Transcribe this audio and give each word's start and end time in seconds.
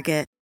Target. 0.00 0.39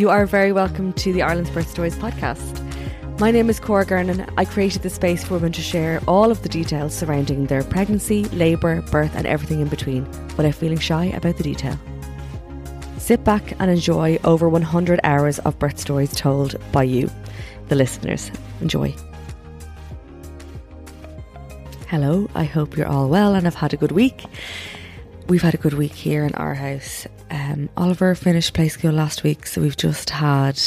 You 0.00 0.08
are 0.08 0.24
very 0.24 0.50
welcome 0.50 0.94
to 0.94 1.12
the 1.12 1.20
Ireland's 1.20 1.50
Birth 1.50 1.68
Stories 1.68 1.94
podcast. 1.94 3.20
My 3.20 3.30
name 3.30 3.50
is 3.50 3.60
Cora 3.60 3.84
Gernan. 3.84 4.32
I 4.38 4.46
created 4.46 4.80
this 4.80 4.94
space 4.94 5.22
for 5.22 5.34
women 5.34 5.52
to 5.52 5.60
share 5.60 6.00
all 6.08 6.30
of 6.30 6.42
the 6.42 6.48
details 6.48 6.94
surrounding 6.94 7.44
their 7.44 7.62
pregnancy, 7.62 8.24
labour, 8.30 8.80
birth, 8.80 9.14
and 9.14 9.26
everything 9.26 9.60
in 9.60 9.68
between 9.68 10.10
without 10.38 10.54
feeling 10.54 10.78
shy 10.78 11.04
about 11.04 11.36
the 11.36 11.42
detail. 11.42 11.78
Sit 12.96 13.24
back 13.24 13.52
and 13.60 13.70
enjoy 13.70 14.18
over 14.24 14.48
100 14.48 15.00
hours 15.04 15.38
of 15.40 15.58
birth 15.58 15.78
stories 15.78 16.16
told 16.16 16.56
by 16.72 16.84
you, 16.84 17.10
the 17.68 17.74
listeners. 17.74 18.30
Enjoy. 18.62 18.94
Hello, 21.88 22.26
I 22.34 22.44
hope 22.44 22.74
you're 22.74 22.88
all 22.88 23.10
well 23.10 23.34
and 23.34 23.44
have 23.44 23.54
had 23.54 23.74
a 23.74 23.76
good 23.76 23.92
week. 23.92 24.24
We've 25.28 25.42
had 25.42 25.52
a 25.52 25.58
good 25.58 25.74
week 25.74 25.92
here 25.92 26.24
in 26.24 26.34
our 26.36 26.54
house. 26.54 27.06
Um, 27.30 27.68
Oliver 27.76 28.14
finished 28.14 28.54
play 28.54 28.68
school 28.68 28.92
last 28.92 29.22
week, 29.22 29.46
so 29.46 29.60
we've 29.60 29.76
just 29.76 30.10
had 30.10 30.60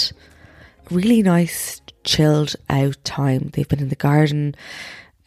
really 0.89 1.21
nice, 1.21 1.81
chilled 2.03 2.55
out 2.69 2.97
time. 3.03 3.49
They've 3.53 3.67
been 3.67 3.81
in 3.81 3.89
the 3.89 3.95
garden, 3.95 4.55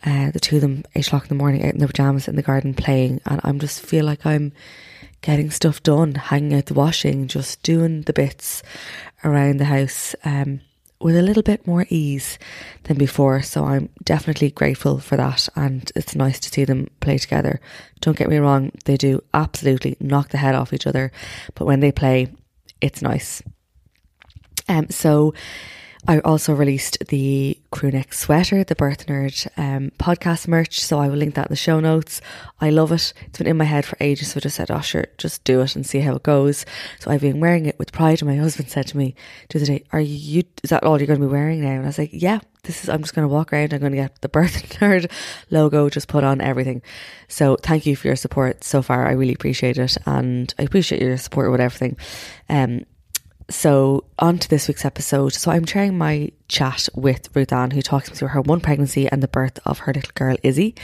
uh, 0.04 0.30
the 0.30 0.40
two 0.40 0.56
of 0.56 0.62
them, 0.62 0.84
eight 0.94 1.06
o'clock 1.06 1.24
in 1.24 1.28
the 1.28 1.34
morning, 1.34 1.64
out 1.64 1.74
in 1.74 1.78
their 1.78 1.88
pajamas 1.88 2.28
in 2.28 2.36
the 2.36 2.42
garden 2.42 2.74
playing, 2.74 3.20
and 3.26 3.40
I'm 3.44 3.58
just 3.58 3.80
feel 3.80 4.04
like 4.04 4.24
I'm 4.24 4.52
getting 5.20 5.50
stuff 5.50 5.82
done, 5.82 6.14
hanging 6.14 6.54
out 6.54 6.66
the 6.66 6.74
washing, 6.74 7.28
just 7.28 7.62
doing 7.62 8.02
the 8.02 8.12
bits 8.12 8.62
around 9.24 9.58
the 9.58 9.64
house. 9.64 10.14
Um, 10.24 10.60
with 11.00 11.16
a 11.16 11.22
little 11.22 11.42
bit 11.42 11.66
more 11.66 11.86
ease 11.88 12.38
than 12.84 12.96
before. 12.96 13.42
So 13.42 13.64
I'm 13.64 13.90
definitely 14.02 14.50
grateful 14.50 14.98
for 14.98 15.16
that. 15.16 15.48
And 15.54 15.90
it's 15.94 16.14
nice 16.14 16.40
to 16.40 16.48
see 16.48 16.64
them 16.64 16.88
play 17.00 17.18
together. 17.18 17.60
Don't 18.00 18.16
get 18.16 18.28
me 18.28 18.38
wrong, 18.38 18.72
they 18.84 18.96
do 18.96 19.22
absolutely 19.34 19.96
knock 20.00 20.30
the 20.30 20.38
head 20.38 20.54
off 20.54 20.72
each 20.72 20.86
other. 20.86 21.12
But 21.54 21.66
when 21.66 21.80
they 21.80 21.92
play, 21.92 22.32
it's 22.80 23.02
nice. 23.02 23.42
Um, 24.68 24.88
so 24.90 25.34
I 26.08 26.20
also 26.20 26.54
released 26.54 26.98
the 27.08 27.58
crewneck 27.72 28.14
sweater, 28.14 28.62
the 28.62 28.76
Birth 28.76 29.06
Nerd 29.06 29.48
um, 29.56 29.90
podcast 29.98 30.46
merch. 30.46 30.80
So 30.80 31.00
I 31.00 31.08
will 31.08 31.16
link 31.16 31.34
that 31.34 31.46
in 31.46 31.52
the 31.52 31.56
show 31.56 31.80
notes. 31.80 32.20
I 32.60 32.70
love 32.70 32.92
it. 32.92 33.12
It's 33.22 33.38
been 33.38 33.48
in 33.48 33.56
my 33.56 33.64
head 33.64 33.84
for 33.84 33.96
ages. 34.00 34.30
So 34.30 34.38
I 34.38 34.40
just 34.40 34.56
said, 34.56 34.70
oh, 34.70 34.80
sure, 34.80 35.06
just 35.18 35.42
do 35.42 35.62
it 35.62 35.74
and 35.74 35.84
see 35.84 35.98
how 35.98 36.14
it 36.14 36.22
goes. 36.22 36.64
So 37.00 37.10
I've 37.10 37.22
been 37.22 37.40
wearing 37.40 37.66
it 37.66 37.76
with 37.78 37.90
pride. 37.90 38.22
And 38.22 38.30
my 38.30 38.36
husband 38.36 38.70
said 38.70 38.86
to 38.88 38.96
me 38.96 39.16
the 39.48 39.58
other 39.58 39.66
day, 39.66 39.84
Are 39.92 40.00
you, 40.00 40.44
is 40.62 40.70
that 40.70 40.84
all 40.84 40.98
you're 40.98 41.08
going 41.08 41.20
to 41.20 41.26
be 41.26 41.32
wearing 41.32 41.60
now? 41.60 41.72
And 41.72 41.82
I 41.82 41.86
was 41.86 41.98
like, 41.98 42.10
Yeah, 42.12 42.38
this 42.62 42.84
is, 42.84 42.88
I'm 42.88 43.02
just 43.02 43.14
going 43.14 43.26
to 43.26 43.32
walk 43.32 43.52
around. 43.52 43.74
I'm 43.74 43.80
going 43.80 43.92
to 43.92 43.98
get 43.98 44.20
the 44.20 44.28
Birth 44.28 44.52
Nerd 44.80 45.10
logo, 45.50 45.88
just 45.88 46.06
put 46.06 46.22
on 46.22 46.40
everything. 46.40 46.82
So 47.26 47.56
thank 47.56 47.84
you 47.84 47.96
for 47.96 48.06
your 48.06 48.16
support 48.16 48.62
so 48.62 48.80
far. 48.80 49.08
I 49.08 49.12
really 49.12 49.34
appreciate 49.34 49.76
it. 49.76 49.96
And 50.06 50.54
I 50.56 50.62
appreciate 50.62 51.02
your 51.02 51.16
support 51.16 51.50
with 51.50 51.60
everything. 51.60 51.96
Um, 52.48 52.84
so, 53.48 54.04
on 54.18 54.38
to 54.38 54.48
this 54.48 54.66
week's 54.66 54.84
episode. 54.84 55.32
So, 55.32 55.52
I'm 55.52 55.66
sharing 55.66 55.96
my 55.96 56.32
chat 56.48 56.88
with 56.94 57.34
Ruth 57.34 57.52
Ann, 57.52 57.70
who 57.70 57.80
talks 57.80 58.10
me 58.10 58.16
through 58.16 58.28
her 58.28 58.40
one 58.40 58.60
pregnancy 58.60 59.08
and 59.08 59.22
the 59.22 59.28
birth 59.28 59.60
of 59.64 59.80
her 59.80 59.92
little 59.92 60.10
girl, 60.14 60.36
Izzy. 60.42 60.74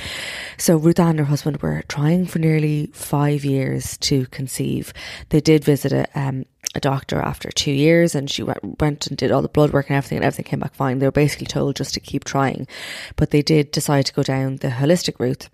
So, 0.59 0.77
Ruth 0.77 1.01
Ann 1.01 1.11
and 1.11 1.19
her 1.21 1.25
husband 1.25 1.57
were 1.61 1.83
trying 1.89 2.27
for 2.27 2.39
nearly 2.39 2.87
five 2.93 3.45
years 3.45 3.99
to 3.99 4.27
conceive. 4.27 4.93
They 5.31 5.41
did 5.41 5.65
visit 5.65 5.93
a, 5.93 6.07
um, 6.15 6.45
a 6.77 6.81
doctor 6.81 7.21
after 7.21 7.51
two 7.51 7.73
years 7.73 8.15
and 8.15 8.31
she 8.31 8.45
went, 8.45 8.81
went 8.81 9.09
and 9.09 9.17
did 9.17 9.33
all 9.33 9.43
the 9.43 9.49
blood 9.49 9.73
work 9.73 9.89
and 9.89 9.97
everything, 9.97 10.19
and 10.19 10.25
everything 10.25 10.45
came 10.45 10.61
back 10.61 10.75
fine. 10.75 11.01
They 11.01 11.07
were 11.07 11.13
basically 11.13 11.47
told 11.47 11.75
just 11.75 11.95
to 11.95 12.01
keep 12.01 12.23
trying. 12.23 12.69
But 13.17 13.31
they 13.31 13.43
did 13.43 13.73
decide 13.73 14.07
to 14.07 14.15
go 14.15 14.23
down 14.23 14.57
the 14.57 14.69
holistic 14.69 15.19
route. 15.19 15.49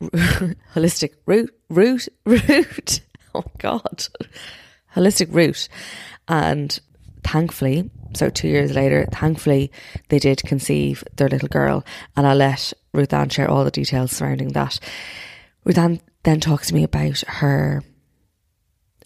holistic 0.00 1.14
route, 1.26 1.52
route, 1.68 2.08
route. 2.24 3.00
Oh, 3.34 3.44
God 3.58 4.06
holistic 4.96 5.28
route. 5.30 5.68
And 6.28 6.78
thankfully, 7.22 7.90
so 8.14 8.30
two 8.30 8.48
years 8.48 8.74
later, 8.74 9.06
thankfully, 9.12 9.70
they 10.08 10.18
did 10.18 10.42
conceive 10.44 11.04
their 11.16 11.28
little 11.28 11.48
girl. 11.48 11.84
And 12.16 12.26
I'll 12.26 12.36
let 12.36 12.72
Ruth 12.92 13.12
Ann 13.12 13.28
share 13.28 13.50
all 13.50 13.64
the 13.64 13.70
details 13.70 14.12
surrounding 14.12 14.48
that. 14.50 14.80
Ruth 15.64 15.78
Ann 15.78 16.00
then 16.22 16.40
talks 16.40 16.68
to 16.68 16.74
me 16.74 16.82
about 16.82 17.20
her 17.26 17.82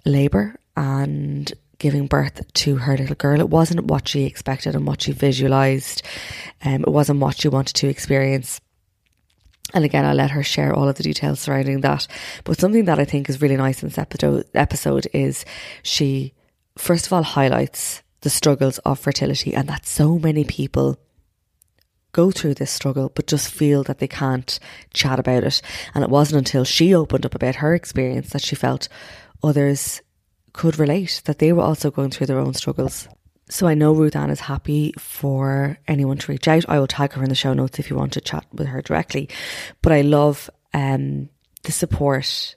labour 0.05 0.57
and 0.77 1.53
giving 1.79 2.07
birth 2.07 2.41
to 2.53 2.77
her 2.77 2.97
little 2.97 3.17
girl. 3.17 3.41
It 3.41 3.49
wasn't 3.49 3.87
what 3.87 4.07
she 4.07 4.25
expected 4.25 4.75
and 4.75 4.87
what 4.87 5.03
she 5.03 5.13
visualised. 5.13 6.03
Um, 6.65 6.83
it 6.83 6.89
wasn't 6.89 7.21
what 7.21 7.41
she 7.41 7.49
wanted 7.49 7.75
to 7.77 7.89
experience. 7.89 8.61
And 9.73 9.85
again, 9.85 10.05
I'll 10.05 10.15
let 10.15 10.33
her 10.33 10.43
share 10.43 10.73
all 10.73 10.89
of 10.89 10.97
the 10.97 11.03
details 11.03 11.41
surrounding 11.41 11.81
that. 11.83 12.07
But 12.45 12.59
something 12.59 12.87
that 12.87 12.99
I 12.99 13.05
think 13.05 13.29
is 13.29 13.41
really 13.41 13.57
nice 13.57 13.83
in 13.83 13.89
this 13.89 14.45
episode 14.55 15.09
is 15.13 15.45
she, 15.83 16.35
first 16.77 17.07
of 17.07 17.13
all, 17.13 17.23
highlights 17.23 18.03
the 18.23 18.31
struggles 18.31 18.79
of 18.79 18.99
fertility 18.99 19.55
and 19.55 19.69
that 19.69 19.87
so 19.87 20.19
many 20.19 20.45
people 20.45 20.99
go 22.13 22.31
through 22.31 22.55
this 22.55 22.71
struggle 22.71 23.11
but 23.15 23.27
just 23.27 23.53
feel 23.53 23.85
that 23.85 23.99
they 23.99 24.09
can't 24.09 24.59
chat 24.93 25.19
about 25.19 25.45
it. 25.45 25.63
And 25.95 26.03
it 26.05 26.11
wasn't 26.11 26.39
until 26.39 26.65
she 26.65 26.95
opened 26.95 27.25
up 27.25 27.35
about 27.35 27.57
her 27.57 27.75
experience 27.75 28.31
that 28.31 28.43
she 28.43 28.57
felt 28.57 28.89
others 29.43 30.03
could 30.53 30.79
relate, 30.79 31.23
that 31.27 31.39
they 31.39 31.53
were 31.53 31.63
also 31.63 31.91
going 31.91 32.11
through 32.11 32.27
their 32.27 32.41
own 32.41 32.55
struggles. 32.55 33.09
So 33.51 33.67
I 33.67 33.75
know 33.75 33.93
Ruth 33.93 34.15
Ann 34.15 34.31
is 34.31 34.41
happy 34.41 34.95
for 34.97 35.77
anyone 35.89 36.19
to 36.19 36.33
reach 36.33 36.47
out. 36.47 36.65
I 36.69 36.79
will 36.79 36.87
tag 36.87 37.13
her 37.15 37.23
in 37.23 37.29
the 37.29 37.35
show 37.35 37.53
notes 37.53 37.79
if 37.81 37.91
you 37.91 37.97
want 37.97 38.13
to 38.13 38.21
chat 38.21 38.47
with 38.53 38.69
her 38.69 38.81
directly. 38.81 39.29
But 39.83 39.93
I 39.93 40.03
love 40.03 40.49
um, 40.73 41.29
the 41.65 41.73
support 41.73 42.55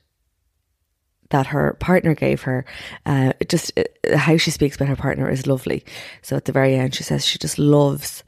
that 1.31 1.47
her 1.47 1.75
partner 1.79 2.13
gave 2.13 2.43
her. 2.43 2.63
Uh, 3.07 3.33
just 3.47 3.77
uh, 3.77 4.17
how 4.17 4.37
she 4.37 4.51
speaks 4.51 4.75
about 4.75 4.87
her 4.87 4.95
partner 4.95 5.27
is 5.29 5.47
lovely. 5.47 5.83
So 6.21 6.35
at 6.35 6.45
the 6.45 6.51
very 6.51 6.75
end, 6.75 6.93
she 6.93 7.03
says 7.03 7.25
she 7.25 7.39
just 7.39 7.57
loves 7.57 8.23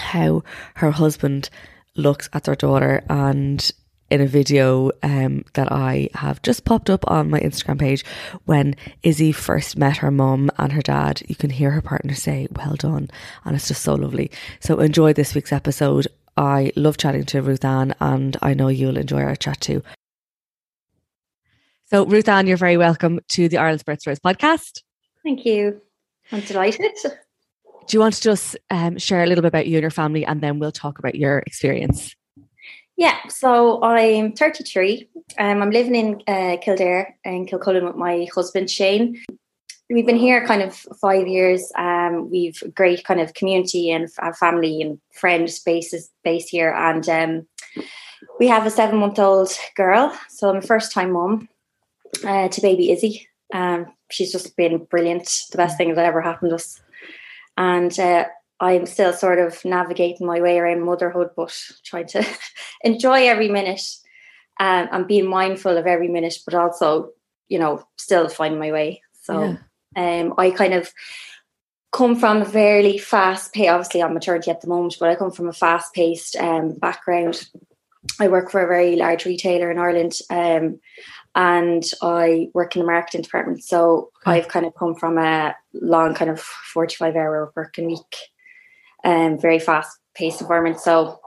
how 0.00 0.42
her 0.74 0.90
husband 0.90 1.48
looks 1.94 2.28
at 2.32 2.44
their 2.44 2.56
daughter 2.56 3.04
and 3.08 3.70
in 4.10 4.20
a 4.20 4.26
video 4.26 4.90
um, 5.02 5.44
that 5.54 5.70
I 5.70 6.08
have 6.14 6.42
just 6.42 6.64
popped 6.64 6.88
up 6.90 7.08
on 7.10 7.30
my 7.30 7.40
Instagram 7.40 7.78
page 7.78 8.04
when 8.46 8.74
Izzy 9.02 9.32
first 9.32 9.76
met 9.76 9.98
her 9.98 10.10
mum 10.10 10.50
and 10.58 10.72
her 10.72 10.82
dad. 10.82 11.22
You 11.28 11.34
can 11.34 11.50
hear 11.50 11.70
her 11.72 11.82
partner 11.82 12.14
say, 12.14 12.48
Well 12.50 12.74
done. 12.76 13.10
And 13.44 13.54
it's 13.54 13.68
just 13.68 13.82
so 13.82 13.94
lovely. 13.94 14.30
So 14.60 14.78
enjoy 14.80 15.12
this 15.12 15.34
week's 15.34 15.52
episode. 15.52 16.06
I 16.36 16.72
love 16.76 16.96
chatting 16.96 17.24
to 17.26 17.42
Ruth 17.42 17.64
Ann 17.64 17.94
and 18.00 18.36
I 18.40 18.54
know 18.54 18.68
you'll 18.68 18.96
enjoy 18.96 19.22
our 19.22 19.36
chat 19.36 19.60
too. 19.60 19.82
So, 21.90 22.04
Ruth 22.04 22.28
Ann, 22.28 22.46
you're 22.46 22.58
very 22.58 22.76
welcome 22.76 23.18
to 23.28 23.48
the 23.48 23.56
Ireland's 23.56 23.82
Birth 23.82 24.02
Stories 24.02 24.20
podcast. 24.20 24.82
Thank 25.24 25.46
you. 25.46 25.80
I'm 26.30 26.40
delighted. 26.42 26.92
Do 27.02 27.96
you 27.96 28.00
want 28.00 28.14
to 28.14 28.20
just 28.20 28.58
um, 28.68 28.98
share 28.98 29.22
a 29.22 29.26
little 29.26 29.40
bit 29.40 29.48
about 29.48 29.66
you 29.66 29.78
and 29.78 29.82
your 29.82 29.90
family, 29.90 30.26
and 30.26 30.42
then 30.42 30.58
we'll 30.58 30.70
talk 30.70 30.98
about 30.98 31.14
your 31.14 31.38
experience? 31.38 32.14
Yeah, 32.98 33.16
so 33.28 33.80
I'm 33.80 34.32
33. 34.32 35.08
Um, 35.38 35.62
I'm 35.62 35.70
living 35.70 35.94
in 35.94 36.22
uh, 36.26 36.56
Kildare 36.60 37.16
in 37.24 37.46
Kilcullen 37.46 37.84
with 37.84 37.94
my 37.94 38.26
husband 38.34 38.68
Shane. 38.68 39.22
We've 39.88 40.04
been 40.04 40.16
here 40.16 40.44
kind 40.44 40.62
of 40.62 40.74
five 41.00 41.28
years. 41.28 41.70
Um, 41.76 42.28
we've 42.28 42.60
great 42.74 43.04
kind 43.04 43.20
of 43.20 43.34
community 43.34 43.92
and 43.92 44.12
family 44.36 44.82
and 44.82 44.98
friend 45.12 45.48
spaces 45.48 46.10
based 46.24 46.48
here, 46.48 46.72
and 46.72 47.08
um, 47.08 47.46
we 48.40 48.48
have 48.48 48.66
a 48.66 48.70
seven 48.70 48.98
month 48.98 49.20
old 49.20 49.52
girl. 49.76 50.12
So 50.28 50.50
I'm 50.50 50.56
a 50.56 50.62
first 50.62 50.90
time 50.90 51.12
mum 51.12 51.48
uh, 52.26 52.48
to 52.48 52.60
baby 52.60 52.90
Izzy. 52.90 53.28
Um, 53.54 53.86
she's 54.10 54.32
just 54.32 54.56
been 54.56 54.86
brilliant. 54.86 55.44
The 55.52 55.56
best 55.56 55.78
thing 55.78 55.94
that 55.94 56.04
ever 56.04 56.20
happened 56.20 56.50
to 56.50 56.56
us 56.56 56.80
and 57.58 57.98
uh, 57.98 58.24
I'm 58.60 58.86
still 58.86 59.12
sort 59.12 59.38
of 59.38 59.64
navigating 59.64 60.26
my 60.26 60.40
way 60.40 60.58
around 60.58 60.82
motherhood, 60.82 61.30
but 61.36 61.56
trying 61.84 62.08
to 62.08 62.26
enjoy 62.82 63.28
every 63.28 63.48
minute 63.48 63.82
um, 64.58 64.88
and 64.90 65.06
being 65.06 65.28
mindful 65.28 65.76
of 65.76 65.86
every 65.86 66.08
minute, 66.08 66.38
but 66.44 66.54
also, 66.54 67.10
you 67.48 67.58
know, 67.58 67.84
still 67.96 68.28
finding 68.28 68.58
my 68.58 68.72
way. 68.72 69.02
So 69.22 69.56
yeah. 69.96 70.20
um, 70.20 70.34
I 70.38 70.50
kind 70.50 70.74
of 70.74 70.92
come 71.92 72.16
from 72.16 72.42
a 72.42 72.44
fairly 72.44 72.98
fast 72.98 73.52
pace. 73.52 73.68
Obviously, 73.68 74.02
I'm 74.02 74.14
maternity 74.14 74.50
at 74.50 74.60
the 74.60 74.68
moment, 74.68 74.96
but 74.98 75.08
I 75.08 75.14
come 75.14 75.30
from 75.30 75.48
a 75.48 75.52
fast 75.52 75.94
paced 75.94 76.34
um, 76.36 76.74
background. 76.74 77.48
I 78.18 78.28
work 78.28 78.50
for 78.50 78.62
a 78.62 78.66
very 78.66 78.96
large 78.96 79.24
retailer 79.24 79.70
in 79.70 79.78
Ireland. 79.78 80.14
Um, 80.30 80.80
and 81.34 81.84
I 82.02 82.48
work 82.54 82.74
in 82.74 82.80
the 82.80 82.86
marketing 82.86 83.22
department. 83.22 83.62
So 83.62 84.10
okay. 84.22 84.38
I've 84.38 84.48
kind 84.48 84.66
of 84.66 84.74
come 84.74 84.96
from 84.96 85.18
a 85.18 85.54
long 85.72 86.14
kind 86.14 86.30
of 86.30 86.40
45 86.40 87.14
hour 87.14 87.52
working 87.54 87.86
week 87.86 88.16
um, 89.04 89.38
very 89.38 89.58
fast 89.58 89.98
paced 90.14 90.40
environment. 90.40 90.80
So 90.80 91.20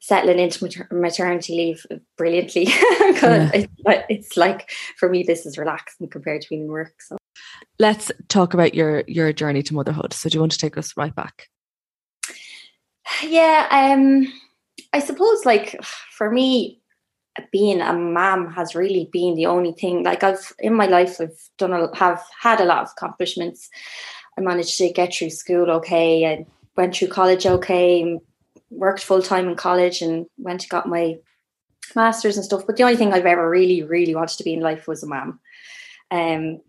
settling 0.00 0.38
into 0.38 0.62
mater- 0.62 0.88
maternity 0.92 1.54
leave 1.54 1.84
brilliantly 2.16 2.64
because 3.08 3.50
yeah. 3.52 4.02
it's 4.08 4.36
like 4.36 4.70
for 4.96 5.08
me 5.08 5.24
this 5.24 5.44
is 5.46 5.58
relaxing 5.58 6.08
compared 6.08 6.42
to 6.42 6.48
being 6.48 6.62
in 6.62 6.68
work. 6.68 6.94
So 7.00 7.16
let's 7.78 8.12
talk 8.28 8.54
about 8.54 8.74
your 8.74 9.02
your 9.08 9.32
journey 9.32 9.62
to 9.64 9.74
motherhood. 9.74 10.12
So 10.12 10.28
do 10.28 10.36
you 10.36 10.40
want 10.40 10.52
to 10.52 10.58
take 10.58 10.78
us 10.78 10.96
right 10.96 11.14
back? 11.14 11.48
Yeah, 13.22 13.66
um 13.70 14.32
I 14.92 15.00
suppose 15.00 15.44
like 15.44 15.76
for 16.16 16.30
me 16.30 16.80
being 17.52 17.80
a 17.80 17.92
mom 17.92 18.52
has 18.52 18.74
really 18.74 19.08
been 19.12 19.34
the 19.34 19.44
only 19.44 19.72
thing 19.72 20.02
like 20.02 20.22
i've 20.22 20.54
in 20.58 20.72
my 20.72 20.86
life 20.86 21.20
i've 21.20 21.38
done 21.58 21.72
a, 21.72 21.94
have 21.94 22.22
had 22.40 22.60
a 22.60 22.64
lot 22.64 22.82
of 22.82 22.90
accomplishments 22.96 23.68
i 24.38 24.40
managed 24.40 24.78
to 24.78 24.90
get 24.90 25.14
through 25.14 25.28
school 25.28 25.70
okay 25.70 26.24
and 26.24 26.46
went 26.76 26.94
through 26.94 27.08
college 27.08 27.46
okay 27.46 28.18
worked 28.70 29.02
full-time 29.02 29.48
in 29.48 29.56
college 29.56 30.02
and 30.02 30.26
went 30.38 30.62
and 30.62 30.70
got 30.70 30.88
my 30.88 31.18
masters 31.94 32.36
and 32.36 32.44
stuff. 32.44 32.66
But 32.66 32.76
the 32.76 32.82
only 32.82 32.96
thing 32.96 33.12
i've 33.12 33.26
ever 33.26 33.48
really 33.48 33.82
really 33.82 34.14
wanted 34.14 34.38
to 34.38 34.44
be 34.44 34.54
in 34.54 34.60
life 34.60 34.86
was 34.86 35.02
a 35.02 35.06
mom. 35.06 35.40
Um, 36.10 36.60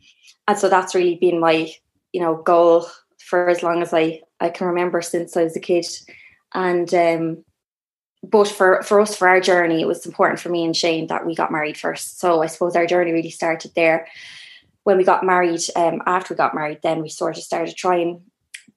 and 0.47 0.57
so 0.57 0.69
that's 0.69 0.95
really 0.95 1.15
been 1.15 1.39
my 1.39 1.71
you 2.13 2.21
know 2.21 2.35
goal 2.35 2.87
for 3.19 3.49
as 3.49 3.61
long 3.61 3.81
as 3.81 3.93
i 3.93 4.21
i 4.39 4.49
can 4.49 4.67
remember 4.67 5.01
since 5.01 5.35
i 5.35 5.43
was 5.43 5.55
a 5.55 5.59
kid. 5.59 5.85
And 6.53 6.91
um, 6.93 7.43
but 8.23 8.47
for 8.47 8.81
for 8.83 8.99
us 8.99 9.15
for 9.15 9.27
our 9.27 9.41
journey 9.41 9.81
it 9.81 9.87
was 9.87 10.05
important 10.05 10.39
for 10.39 10.49
me 10.49 10.63
and 10.65 10.75
shane 10.75 11.07
that 11.07 11.25
we 11.25 11.35
got 11.35 11.51
married 11.51 11.77
first. 11.77 12.19
So 12.19 12.41
i 12.41 12.47
suppose 12.47 12.75
our 12.75 12.85
journey 12.85 13.11
really 13.11 13.31
started 13.31 13.71
there. 13.75 14.07
When 14.83 14.97
we 14.97 15.03
got 15.03 15.25
married 15.25 15.61
um, 15.75 16.01
after 16.05 16.33
we 16.33 16.37
got 16.37 16.55
married 16.55 16.79
then 16.83 17.01
we 17.01 17.09
sort 17.09 17.37
of 17.37 17.43
started 17.43 17.75
trying 17.75 18.21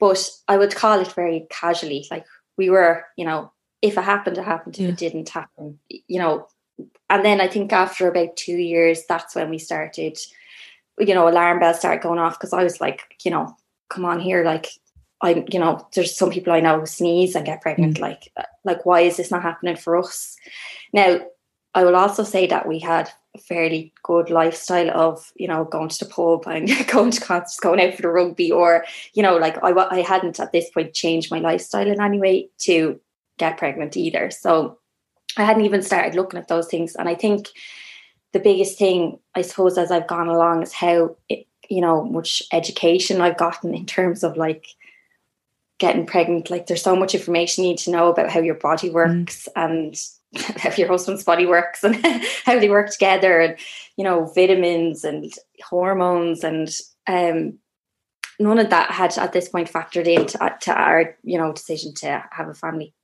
but 0.00 0.28
i 0.48 0.56
would 0.56 0.74
call 0.74 0.98
it 0.98 1.12
very 1.12 1.46
casually 1.50 2.06
like 2.10 2.26
we 2.56 2.68
were 2.68 3.04
you 3.16 3.24
know 3.24 3.52
if 3.82 3.96
it 3.96 4.02
happened 4.02 4.36
it 4.36 4.44
happened 4.44 4.74
if 4.74 4.80
yeah. 4.80 4.88
it 4.88 4.96
didn't 4.96 5.28
happen 5.28 5.78
you 5.88 6.18
know 6.18 6.48
and 7.08 7.24
then 7.24 7.40
i 7.40 7.46
think 7.46 7.72
after 7.72 8.08
about 8.08 8.36
two 8.36 8.56
years 8.56 9.04
that's 9.08 9.34
when 9.34 9.50
we 9.50 9.58
started 9.58 10.18
you 10.98 11.14
know 11.14 11.28
alarm 11.28 11.60
bells 11.60 11.78
started 11.78 12.02
going 12.02 12.18
off 12.18 12.38
because 12.38 12.52
i 12.52 12.64
was 12.64 12.80
like 12.80 13.02
you 13.22 13.30
know 13.30 13.54
come 13.88 14.04
on 14.04 14.18
here 14.18 14.44
like 14.44 14.68
I, 15.22 15.44
you 15.50 15.58
know, 15.58 15.86
there's 15.94 16.16
some 16.16 16.30
people 16.30 16.52
I 16.52 16.60
know 16.60 16.80
who 16.80 16.86
sneeze 16.86 17.34
and 17.34 17.44
get 17.44 17.60
pregnant. 17.60 17.98
Mm. 17.98 18.00
Like, 18.00 18.32
like, 18.64 18.86
why 18.86 19.00
is 19.00 19.18
this 19.18 19.30
not 19.30 19.42
happening 19.42 19.76
for 19.76 19.96
us? 19.96 20.36
Now, 20.92 21.20
I 21.74 21.84
will 21.84 21.96
also 21.96 22.24
say 22.24 22.46
that 22.48 22.66
we 22.66 22.78
had 22.78 23.10
a 23.34 23.38
fairly 23.38 23.92
good 24.02 24.28
lifestyle 24.28 24.90
of, 24.90 25.32
you 25.36 25.46
know, 25.46 25.64
going 25.64 25.88
to 25.88 26.04
the 26.04 26.10
pub 26.10 26.46
and 26.46 26.68
going 26.88 27.12
to 27.12 27.20
concerts, 27.20 27.60
going 27.60 27.80
out 27.80 27.94
for 27.94 28.02
the 28.02 28.08
rugby, 28.08 28.50
or, 28.50 28.84
you 29.14 29.22
know, 29.22 29.36
like 29.36 29.62
I, 29.62 29.70
I 29.70 30.00
hadn't 30.00 30.40
at 30.40 30.52
this 30.52 30.70
point 30.70 30.94
changed 30.94 31.30
my 31.30 31.38
lifestyle 31.38 31.86
in 31.86 32.00
any 32.00 32.18
way 32.18 32.48
to 32.60 33.00
get 33.38 33.56
pregnant 33.56 33.96
either. 33.96 34.30
So 34.30 34.78
I 35.36 35.44
hadn't 35.44 35.64
even 35.64 35.82
started 35.82 36.14
looking 36.14 36.40
at 36.40 36.48
those 36.48 36.66
things. 36.66 36.96
And 36.96 37.08
I 37.08 37.14
think 37.14 37.48
the 38.32 38.40
biggest 38.40 38.78
thing, 38.78 39.18
I 39.34 39.42
suppose, 39.42 39.78
as 39.78 39.90
I've 39.90 40.08
gone 40.08 40.28
along 40.28 40.62
is 40.62 40.72
how, 40.72 41.16
it, 41.28 41.46
you 41.68 41.80
know, 41.80 42.04
much 42.04 42.42
education 42.52 43.20
I've 43.20 43.38
gotten 43.38 43.74
in 43.74 43.86
terms 43.86 44.24
of 44.24 44.36
like, 44.36 44.66
getting 45.78 46.04
pregnant 46.04 46.50
like 46.50 46.66
there's 46.66 46.82
so 46.82 46.94
much 46.94 47.14
information 47.14 47.64
you 47.64 47.70
need 47.70 47.78
to 47.78 47.90
know 47.90 48.08
about 48.08 48.28
how 48.28 48.38
your 48.38 48.54
body 48.54 48.90
works 48.90 49.48
mm. 49.56 49.64
and 49.64 49.98
how 50.56 50.74
your 50.74 50.88
husband's 50.88 51.24
body 51.24 51.46
works 51.46 51.82
and 51.82 51.96
how 52.44 52.58
they 52.58 52.68
work 52.68 52.90
together 52.90 53.40
and 53.40 53.56
you 53.96 54.04
know 54.04 54.26
vitamins 54.26 55.04
and 55.04 55.32
hormones 55.62 56.44
and 56.44 56.70
um 57.06 57.58
none 58.38 58.58
of 58.58 58.70
that 58.70 58.90
had 58.90 59.16
at 59.18 59.32
this 59.32 59.48
point 59.48 59.70
factored 59.70 60.06
into 60.06 60.42
uh, 60.42 60.50
to 60.58 60.72
our 60.72 61.16
you 61.24 61.38
know 61.38 61.52
decision 61.52 61.92
to 61.94 62.24
have 62.30 62.48
a 62.48 62.54
family 62.54 62.94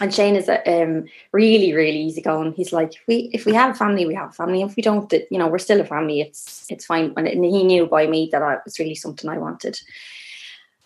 and 0.00 0.12
Shane 0.12 0.36
is 0.36 0.48
um, 0.48 1.06
really, 1.32 1.72
really 1.72 2.02
easygoing. 2.02 2.52
He's 2.52 2.72
like, 2.72 2.92
we 3.08 3.30
if 3.32 3.46
we 3.46 3.54
have 3.54 3.70
a 3.70 3.74
family, 3.74 4.04
we 4.04 4.14
have 4.14 4.30
a 4.30 4.32
family. 4.32 4.62
If 4.62 4.76
we 4.76 4.82
don't, 4.82 5.10
you 5.30 5.38
know, 5.38 5.48
we're 5.48 5.58
still 5.58 5.80
a 5.80 5.84
family. 5.84 6.20
It's 6.20 6.66
it's 6.68 6.84
fine. 6.84 7.14
And 7.16 7.26
he 7.26 7.64
knew 7.64 7.86
by 7.86 8.06
me 8.06 8.28
that 8.32 8.42
it 8.42 8.60
was 8.64 8.78
really 8.78 8.94
something 8.94 9.30
I 9.30 9.38
wanted. 9.38 9.80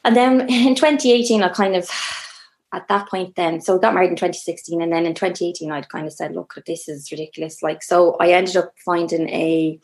And 0.05 0.17
then 0.17 0.43
in 0.49 0.75
2018, 0.75 1.43
I 1.43 1.49
kind 1.49 1.77
of, 1.77 1.91
at 2.73 2.87
that 2.89 3.09
point 3.09 3.35
then, 3.35 3.61
so 3.61 3.77
I 3.77 3.81
got 3.81 3.95
married 3.95 4.11
in 4.11 4.17
2016. 4.17 4.81
And 4.81 4.93
then 4.93 5.07
in 5.07 5.15
2018, 5.15 5.73
I'd 5.73 5.89
kind 5.89 6.07
of 6.07 6.13
said, 6.13 6.35
look, 6.35 6.55
this 6.67 6.89
is 6.89 7.11
ridiculous. 7.11 7.63
Like, 7.63 7.83
so 7.83 8.17
I 8.21 8.31
ended 8.33 8.57
up 8.57 8.73
finding 8.85 9.29
a 9.29 9.81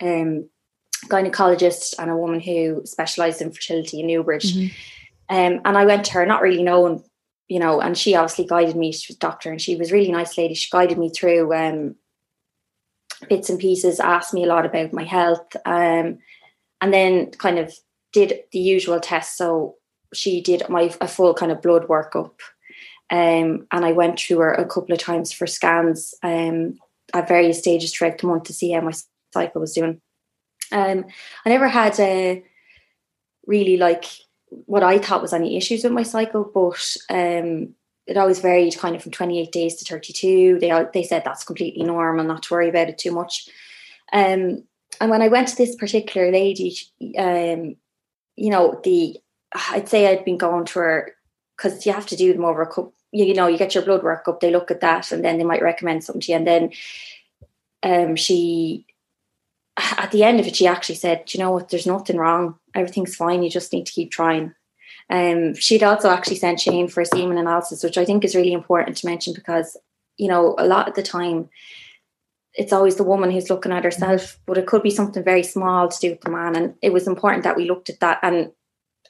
um, 0.00 0.48
gynecologist 1.06 1.94
and 1.98 2.10
a 2.10 2.16
woman 2.16 2.40
who 2.40 2.82
specialized 2.84 3.42
in 3.42 3.52
fertility 3.52 4.00
in 4.00 4.06
Newbridge. 4.06 4.54
Mm-hmm. 4.54 5.36
Um, 5.36 5.60
and 5.64 5.76
I 5.76 5.84
went 5.84 6.06
to 6.06 6.12
her, 6.12 6.24
not 6.24 6.40
really 6.40 6.62
knowing, 6.62 7.02
you 7.48 7.58
know, 7.58 7.80
and 7.80 7.98
she 7.98 8.14
obviously 8.14 8.46
guided 8.46 8.76
me. 8.76 8.92
She 8.92 9.12
was 9.12 9.16
a 9.16 9.20
doctor 9.20 9.50
and 9.50 9.60
she 9.60 9.76
was 9.76 9.92
really 9.92 10.10
nice 10.10 10.38
lady. 10.38 10.54
She 10.54 10.70
guided 10.70 10.98
me 10.98 11.10
through 11.10 11.54
um, 11.54 11.96
bits 13.28 13.50
and 13.50 13.58
pieces, 13.58 14.00
asked 14.00 14.32
me 14.32 14.44
a 14.44 14.48
lot 14.48 14.64
about 14.64 14.92
my 14.92 15.04
health. 15.04 15.54
Um, 15.66 16.18
and 16.80 16.92
then 16.92 17.30
kind 17.32 17.58
of 17.58 17.74
did 18.12 18.40
the 18.52 18.58
usual 18.58 19.00
tests. 19.00 19.36
So 19.36 19.76
she 20.12 20.40
did 20.40 20.68
my 20.68 20.94
a 21.00 21.08
full 21.08 21.34
kind 21.34 21.52
of 21.52 21.62
blood 21.62 21.88
workup. 21.88 22.32
Um, 23.08 23.66
and 23.70 23.84
I 23.84 23.92
went 23.92 24.18
through 24.18 24.38
her 24.38 24.52
a 24.52 24.66
couple 24.66 24.92
of 24.92 24.98
times 24.98 25.32
for 25.32 25.46
scans 25.46 26.14
um, 26.22 26.78
at 27.14 27.28
various 27.28 27.60
stages 27.60 27.94
throughout 27.94 28.18
the 28.18 28.26
month 28.26 28.44
to 28.44 28.52
see 28.52 28.72
how 28.72 28.80
my 28.80 28.92
cycle 29.32 29.60
was 29.60 29.74
doing. 29.74 30.00
Um, 30.72 31.04
I 31.44 31.48
never 31.50 31.68
had 31.68 31.98
a 32.00 32.44
really 33.46 33.76
like 33.76 34.06
what 34.48 34.82
I 34.82 34.98
thought 34.98 35.22
was 35.22 35.32
any 35.32 35.56
issues 35.56 35.84
with 35.84 35.92
my 35.92 36.02
cycle, 36.02 36.50
but 36.52 36.96
um, 37.10 37.74
it 38.06 38.16
always 38.16 38.40
varied 38.40 38.76
kind 38.78 38.94
of 38.96 39.02
from 39.02 39.12
28 39.12 39.52
days 39.52 39.74
to 39.76 39.84
32. 39.84 40.58
They 40.60 40.86
they 40.92 41.02
said 41.02 41.22
that's 41.24 41.44
completely 41.44 41.84
normal, 41.84 42.24
not 42.24 42.44
to 42.44 42.54
worry 42.54 42.68
about 42.68 42.88
it 42.88 42.98
too 42.98 43.12
much. 43.12 43.48
Um, 44.12 44.64
and 45.00 45.10
when 45.10 45.22
I 45.22 45.28
went 45.28 45.48
to 45.48 45.56
this 45.56 45.74
particular 45.74 46.30
lady, 46.30 46.76
um, 47.18 47.76
you 48.36 48.50
know, 48.50 48.80
the 48.84 49.18
I'd 49.54 49.88
say 49.88 50.06
I'd 50.06 50.24
been 50.24 50.38
going 50.38 50.64
to 50.66 50.78
her 50.78 51.12
because 51.56 51.86
you 51.86 51.92
have 51.92 52.06
to 52.06 52.16
do 52.16 52.32
them 52.32 52.44
over 52.44 52.62
a 52.62 52.66
couple. 52.66 52.94
You, 53.12 53.34
know, 53.34 53.46
you 53.46 53.56
get 53.56 53.74
your 53.74 53.84
blood 53.84 54.02
work 54.02 54.28
up, 54.28 54.40
they 54.40 54.50
look 54.50 54.70
at 54.70 54.80
that, 54.80 55.10
and 55.12 55.24
then 55.24 55.38
they 55.38 55.44
might 55.44 55.62
recommend 55.62 56.04
something 56.04 56.20
to 56.22 56.32
you. 56.32 56.38
And 56.38 56.46
then 56.46 56.70
um, 57.82 58.16
she, 58.16 58.84
at 59.76 60.10
the 60.10 60.24
end 60.24 60.40
of 60.40 60.46
it, 60.46 60.56
she 60.56 60.66
actually 60.66 60.96
said, 60.96 61.32
"You 61.32 61.40
know 61.40 61.52
what? 61.52 61.68
There's 61.68 61.86
nothing 61.86 62.16
wrong. 62.16 62.58
Everything's 62.74 63.16
fine. 63.16 63.42
You 63.42 63.50
just 63.50 63.72
need 63.72 63.86
to 63.86 63.92
keep 63.92 64.10
trying." 64.10 64.54
Um, 65.08 65.54
she'd 65.54 65.84
also 65.84 66.10
actually 66.10 66.36
sent 66.36 66.60
Shane 66.60 66.88
for 66.88 67.00
a 67.00 67.06
semen 67.06 67.38
analysis, 67.38 67.84
which 67.84 67.96
I 67.96 68.04
think 68.04 68.24
is 68.24 68.34
really 68.34 68.52
important 68.52 68.96
to 68.98 69.06
mention 69.06 69.34
because 69.34 69.76
you 70.18 70.28
know 70.28 70.54
a 70.58 70.66
lot 70.66 70.88
of 70.88 70.94
the 70.94 71.02
time 71.02 71.48
it's 72.56 72.72
always 72.72 72.96
the 72.96 73.04
woman 73.04 73.30
who's 73.30 73.50
looking 73.50 73.72
at 73.72 73.84
herself, 73.84 74.38
but 74.46 74.56
it 74.56 74.66
could 74.66 74.82
be 74.82 74.90
something 74.90 75.22
very 75.22 75.42
small 75.42 75.88
to 75.88 76.00
do 76.00 76.10
with 76.10 76.22
the 76.22 76.30
man. 76.30 76.56
And 76.56 76.74
it 76.80 76.92
was 76.92 77.06
important 77.06 77.44
that 77.44 77.56
we 77.56 77.68
looked 77.68 77.90
at 77.90 78.00
that. 78.00 78.18
And 78.22 78.50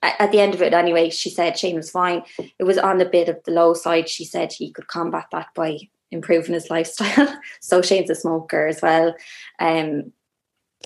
at 0.02 0.32
the 0.32 0.40
end 0.40 0.54
of 0.54 0.62
it, 0.62 0.74
anyway, 0.74 1.10
she 1.10 1.30
said 1.30 1.58
Shane 1.58 1.76
was 1.76 1.90
fine. 1.90 2.22
It 2.58 2.64
was 2.64 2.78
on 2.78 2.98
the 2.98 3.04
bit 3.04 3.28
of 3.28 3.42
the 3.44 3.52
low 3.52 3.74
side. 3.74 4.08
She 4.08 4.24
said 4.24 4.52
he 4.52 4.70
could 4.70 4.88
combat 4.88 5.26
that 5.32 5.48
by 5.54 5.78
improving 6.10 6.54
his 6.54 6.70
lifestyle. 6.70 7.38
so 7.60 7.82
Shane's 7.82 8.10
a 8.10 8.14
smoker 8.14 8.66
as 8.66 8.80
well. 8.82 9.14
Um, 9.58 10.12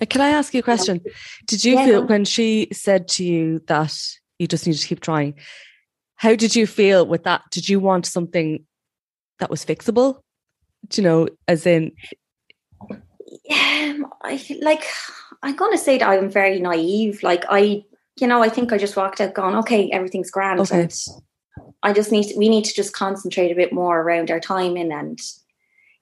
Can 0.08 0.20
I 0.20 0.30
ask 0.30 0.54
you 0.54 0.60
a 0.60 0.62
question? 0.62 1.00
Did 1.46 1.64
you 1.64 1.74
Yeah, 1.74 1.84
feel 1.84 2.06
when 2.06 2.24
she 2.24 2.68
said 2.72 3.08
to 3.08 3.24
you 3.24 3.60
that 3.66 3.96
you 4.38 4.46
just 4.46 4.66
need 4.66 4.74
to 4.74 4.86
keep 4.86 5.00
trying? 5.00 5.34
How 6.16 6.34
did 6.34 6.54
you 6.54 6.66
feel 6.66 7.06
with 7.06 7.24
that? 7.24 7.42
Did 7.50 7.68
you 7.68 7.80
want 7.80 8.06
something 8.06 8.64
that 9.38 9.50
was 9.50 9.64
fixable? 9.64 10.20
Do 10.88 11.02
you 11.02 11.08
know, 11.08 11.28
as 11.48 11.66
in, 11.66 11.92
Yeah, 13.44 13.98
I 14.22 14.58
like. 14.60 14.84
I'm 15.42 15.56
gonna 15.56 15.78
say 15.78 15.98
that 15.98 16.08
I'm 16.08 16.28
very 16.28 16.60
naive. 16.60 17.22
Like 17.22 17.44
I, 17.48 17.84
you 18.20 18.26
know, 18.26 18.42
I 18.42 18.48
think 18.48 18.72
I 18.72 18.78
just 18.78 18.96
walked 18.96 19.20
out 19.20 19.34
going, 19.34 19.56
okay, 19.56 19.90
everything's 19.90 20.30
grand. 20.30 20.60
Okay. 20.60 20.88
I 21.82 21.92
just 21.92 22.12
need. 22.12 22.24
To, 22.24 22.38
we 22.38 22.48
need 22.48 22.64
to 22.66 22.74
just 22.74 22.92
concentrate 22.92 23.50
a 23.50 23.56
bit 23.56 23.72
more 23.72 24.00
around 24.00 24.30
our 24.30 24.40
timing, 24.40 24.92
and 24.92 25.18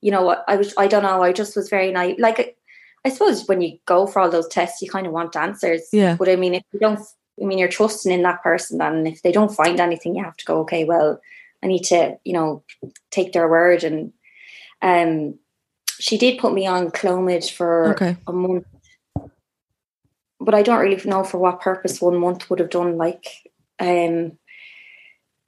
you 0.00 0.10
know, 0.10 0.22
what 0.22 0.44
I 0.48 0.56
was. 0.56 0.74
I 0.76 0.88
don't 0.88 1.04
know. 1.04 1.22
I 1.22 1.32
just 1.32 1.54
was 1.54 1.68
very 1.68 1.92
naive. 1.92 2.18
Like, 2.18 2.56
I 3.04 3.10
suppose 3.10 3.46
when 3.46 3.60
you 3.60 3.78
go 3.86 4.06
for 4.06 4.20
all 4.20 4.30
those 4.30 4.48
tests, 4.48 4.82
you 4.82 4.90
kind 4.90 5.06
of 5.06 5.12
want 5.12 5.36
answers. 5.36 5.82
Yeah. 5.92 6.16
But 6.16 6.28
I 6.28 6.36
mean, 6.36 6.54
if 6.54 6.64
you 6.72 6.80
don't, 6.80 7.00
I 7.40 7.44
mean, 7.44 7.58
you're 7.58 7.68
trusting 7.68 8.10
in 8.10 8.22
that 8.22 8.42
person, 8.42 8.80
and 8.82 9.06
if 9.06 9.22
they 9.22 9.30
don't 9.30 9.54
find 9.54 9.78
anything, 9.78 10.16
you 10.16 10.24
have 10.24 10.36
to 10.38 10.44
go. 10.44 10.60
Okay, 10.60 10.84
well, 10.84 11.20
I 11.62 11.68
need 11.68 11.84
to, 11.84 12.18
you 12.24 12.32
know, 12.32 12.64
take 13.10 13.32
their 13.32 13.48
word 13.48 13.84
and. 13.84 14.12
Um, 14.80 15.38
she 16.00 16.16
did 16.16 16.38
put 16.38 16.54
me 16.54 16.66
on 16.66 16.92
Clomid 16.92 17.50
for 17.50 17.90
okay, 17.94 18.16
a 18.28 18.32
month. 18.32 18.64
But 20.40 20.54
I 20.54 20.62
don't 20.62 20.78
really 20.80 21.02
know 21.04 21.24
for 21.24 21.38
what 21.38 21.60
purpose 21.60 22.00
one 22.00 22.16
month 22.16 22.48
would 22.48 22.60
have 22.60 22.70
done. 22.70 22.96
Like, 22.96 23.26
um. 23.78 24.38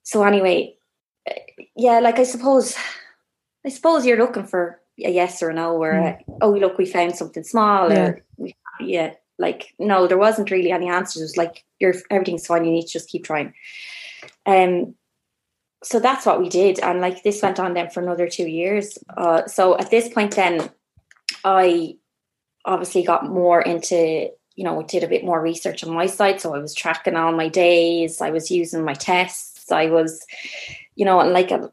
So 0.03 0.25
anyway, 0.25 0.75
uh, 1.29 1.35
yeah, 1.77 2.01
like 2.01 2.19
I 2.19 2.25
suppose, 2.25 2.77
I 3.65 3.69
suppose 3.69 4.05
you're 4.05 4.19
looking 4.19 4.45
for 4.45 4.81
a 5.05 5.11
yes 5.11 5.43
or 5.43 5.51
a 5.51 5.55
no, 5.55 5.77
or 5.77 5.93
a, 5.93 6.19
oh 6.41 6.51
look, 6.51 6.79
we 6.79 6.87
found 6.87 7.15
something 7.15 7.45
small, 7.45 7.93
Yeah. 7.93 8.15
or 8.39 8.49
yeah, 8.81 9.13
like 9.39 9.75
no, 9.79 10.07
there 10.07 10.19
wasn't 10.19 10.51
really 10.51 10.73
any 10.73 10.89
answers. 10.89 11.21
It 11.23 11.25
was 11.25 11.37
like 11.37 11.65
you're 11.79 11.95
everything's 12.11 12.47
fine. 12.47 12.65
You 12.65 12.73
need 12.73 12.87
to 12.87 12.93
just 12.93 13.09
keep 13.09 13.25
trying. 13.25 13.55
Um. 14.47 14.95
So 15.83 15.99
that's 15.99 16.27
what 16.27 16.41
we 16.41 16.49
did, 16.49 16.79
and 16.81 17.01
like 17.01 17.23
this 17.23 17.41
went 17.41 17.59
on 17.59 17.73
then 17.75 17.89
for 17.89 18.03
another 18.03 18.29
two 18.29 18.47
years. 18.47 18.99
Uh, 19.17 19.47
so 19.47 19.79
at 19.79 19.91
this 19.91 20.09
point, 20.13 20.37
then 20.37 20.69
I 21.45 21.97
obviously 22.67 23.03
got 23.03 23.31
more 23.31 23.63
into 23.63 24.31
you 24.61 24.65
know 24.67 24.83
did 24.83 25.03
a 25.03 25.09
bit 25.09 25.25
more 25.25 25.41
research 25.41 25.83
on 25.83 25.95
my 25.95 26.05
side 26.05 26.39
so 26.39 26.55
i 26.55 26.59
was 26.59 26.75
tracking 26.75 27.17
all 27.17 27.33
my 27.33 27.49
days 27.49 28.21
i 28.21 28.29
was 28.29 28.51
using 28.51 28.85
my 28.85 28.93
tests 28.93 29.73
i 29.73 29.87
was 29.87 30.27
you 30.97 31.05
know 31.07 31.19
and 31.19 31.33
like 31.33 31.51
a, 31.51 31.73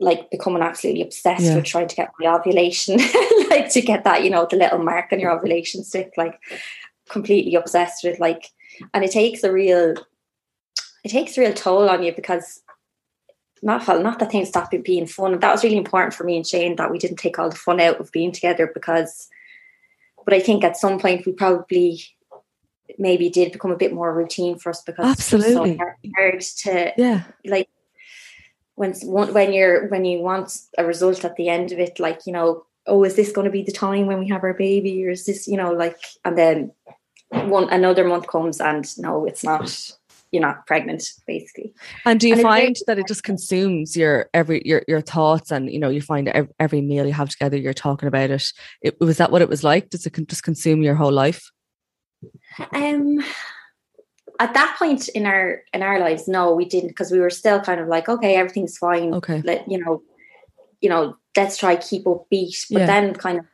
like 0.00 0.28
becoming 0.32 0.60
absolutely 0.60 1.02
obsessed 1.02 1.44
Yeah. 1.44 1.54
with 1.54 1.66
trying 1.66 1.86
to 1.86 1.94
get 1.94 2.10
my 2.18 2.26
ovulation 2.34 2.96
like 3.48 3.70
to 3.70 3.80
get 3.80 4.02
that 4.02 4.24
you 4.24 4.30
know 4.30 4.44
the 4.50 4.56
little 4.56 4.82
mark 4.82 5.12
on 5.12 5.20
your 5.20 5.30
ovulation 5.30 5.84
stick 5.84 6.10
like 6.16 6.36
completely 7.08 7.54
obsessed 7.54 8.02
with 8.02 8.18
like 8.18 8.48
and 8.92 9.04
it 9.04 9.12
takes 9.12 9.44
a 9.44 9.52
real 9.52 9.94
it 11.04 11.10
takes 11.10 11.38
a 11.38 11.42
real 11.42 11.54
toll 11.54 11.88
on 11.88 12.02
you 12.02 12.12
because 12.12 12.60
not 13.62 13.86
not 13.86 14.18
that 14.18 14.32
things 14.32 14.48
stopped 14.48 14.74
being 14.84 15.06
fun. 15.06 15.38
That 15.38 15.52
was 15.52 15.62
really 15.62 15.76
important 15.76 16.14
for 16.14 16.24
me 16.24 16.36
and 16.36 16.46
Shane 16.46 16.76
that 16.76 16.90
we 16.90 16.98
didn't 16.98 17.18
take 17.18 17.38
all 17.38 17.50
the 17.50 17.56
fun 17.56 17.78
out 17.80 18.00
of 18.00 18.10
being 18.10 18.32
together 18.32 18.70
because 18.72 19.28
but 20.30 20.36
I 20.36 20.40
think 20.40 20.62
at 20.62 20.76
some 20.76 21.00
point 21.00 21.26
we 21.26 21.32
probably 21.32 22.04
maybe 22.98 23.28
did 23.28 23.50
become 23.50 23.72
a 23.72 23.76
bit 23.76 23.92
more 23.92 24.14
routine 24.14 24.58
for 24.58 24.70
us 24.70 24.80
because 24.82 25.04
Absolutely. 25.04 25.72
it's 25.72 25.78
so 25.78 25.84
hard, 25.84 25.96
hard 26.16 26.40
to 26.40 26.92
yeah, 26.96 27.22
like 27.44 27.68
when 28.76 28.92
when 28.92 29.52
you're 29.52 29.88
when 29.88 30.04
you 30.04 30.20
want 30.20 30.56
a 30.78 30.84
result 30.84 31.24
at 31.24 31.34
the 31.34 31.48
end 31.48 31.72
of 31.72 31.80
it 31.80 31.98
like 31.98 32.20
you 32.26 32.32
know 32.32 32.64
oh 32.86 33.02
is 33.02 33.16
this 33.16 33.32
going 33.32 33.44
to 33.44 33.50
be 33.50 33.64
the 33.64 33.72
time 33.72 34.06
when 34.06 34.20
we 34.20 34.28
have 34.28 34.44
our 34.44 34.54
baby? 34.54 35.04
Or 35.04 35.10
is 35.10 35.26
this 35.26 35.48
you 35.48 35.56
know 35.56 35.72
like 35.72 35.98
and 36.24 36.38
then 36.38 36.72
one 37.30 37.68
another 37.70 38.04
month 38.04 38.28
comes 38.28 38.60
and 38.60 38.86
no 38.98 39.26
it's 39.26 39.42
not 39.42 39.90
you're 40.32 40.42
not 40.42 40.66
pregnant 40.66 41.02
basically 41.26 41.72
And 42.06 42.20
do 42.20 42.28
you 42.28 42.34
And 42.34 42.42
find 42.42 42.76
that 42.86 42.98
it 42.98 43.06
just 43.06 43.24
consumes 43.24 43.96
your 43.96 44.28
every 44.32 44.62
your 44.64 44.82
your 44.86 45.00
thoughts, 45.00 45.50
and 45.50 45.70
you 45.70 45.78
know 45.78 45.88
you 45.88 46.00
find 46.00 46.28
ev- 46.28 46.50
every 46.58 46.80
meal 46.80 47.06
you 47.06 47.12
have 47.12 47.28
together, 47.28 47.56
you're 47.56 47.72
talking 47.72 48.06
about 48.08 48.30
it. 48.30 48.52
it 48.82 49.00
was 49.00 49.16
that 49.18 49.30
what 49.30 49.42
it 49.42 49.48
was 49.48 49.64
like? 49.64 49.90
Does 49.90 50.06
it 50.06 50.28
just 50.28 50.42
consume 50.42 50.82
your 50.82 50.94
whole 50.94 51.12
life? 51.12 51.50
Um, 52.74 53.20
at 54.38 54.54
that 54.54 54.76
point 54.78 55.08
in 55.08 55.26
our 55.26 55.62
in 55.72 55.82
our 55.82 55.98
lives, 56.00 56.28
no, 56.28 56.54
we 56.54 56.64
didn't 56.64 56.88
because 56.88 57.10
we 57.10 57.20
were 57.20 57.30
still 57.30 57.60
kind 57.60 57.80
of 57.80 57.88
like, 57.88 58.08
okay, 58.08 58.36
everything's 58.36 58.78
fine. 58.78 59.14
Okay. 59.14 59.42
Let 59.44 59.70
you 59.70 59.78
know, 59.78 60.02
you 60.80 60.88
know, 60.88 61.16
let's 61.36 61.56
try 61.58 61.76
keep 61.76 62.04
upbeat. 62.04 62.66
But 62.70 62.78
Yeah. 62.80 62.86
then, 62.86 63.14
kind 63.14 63.38
of, 63.38 63.44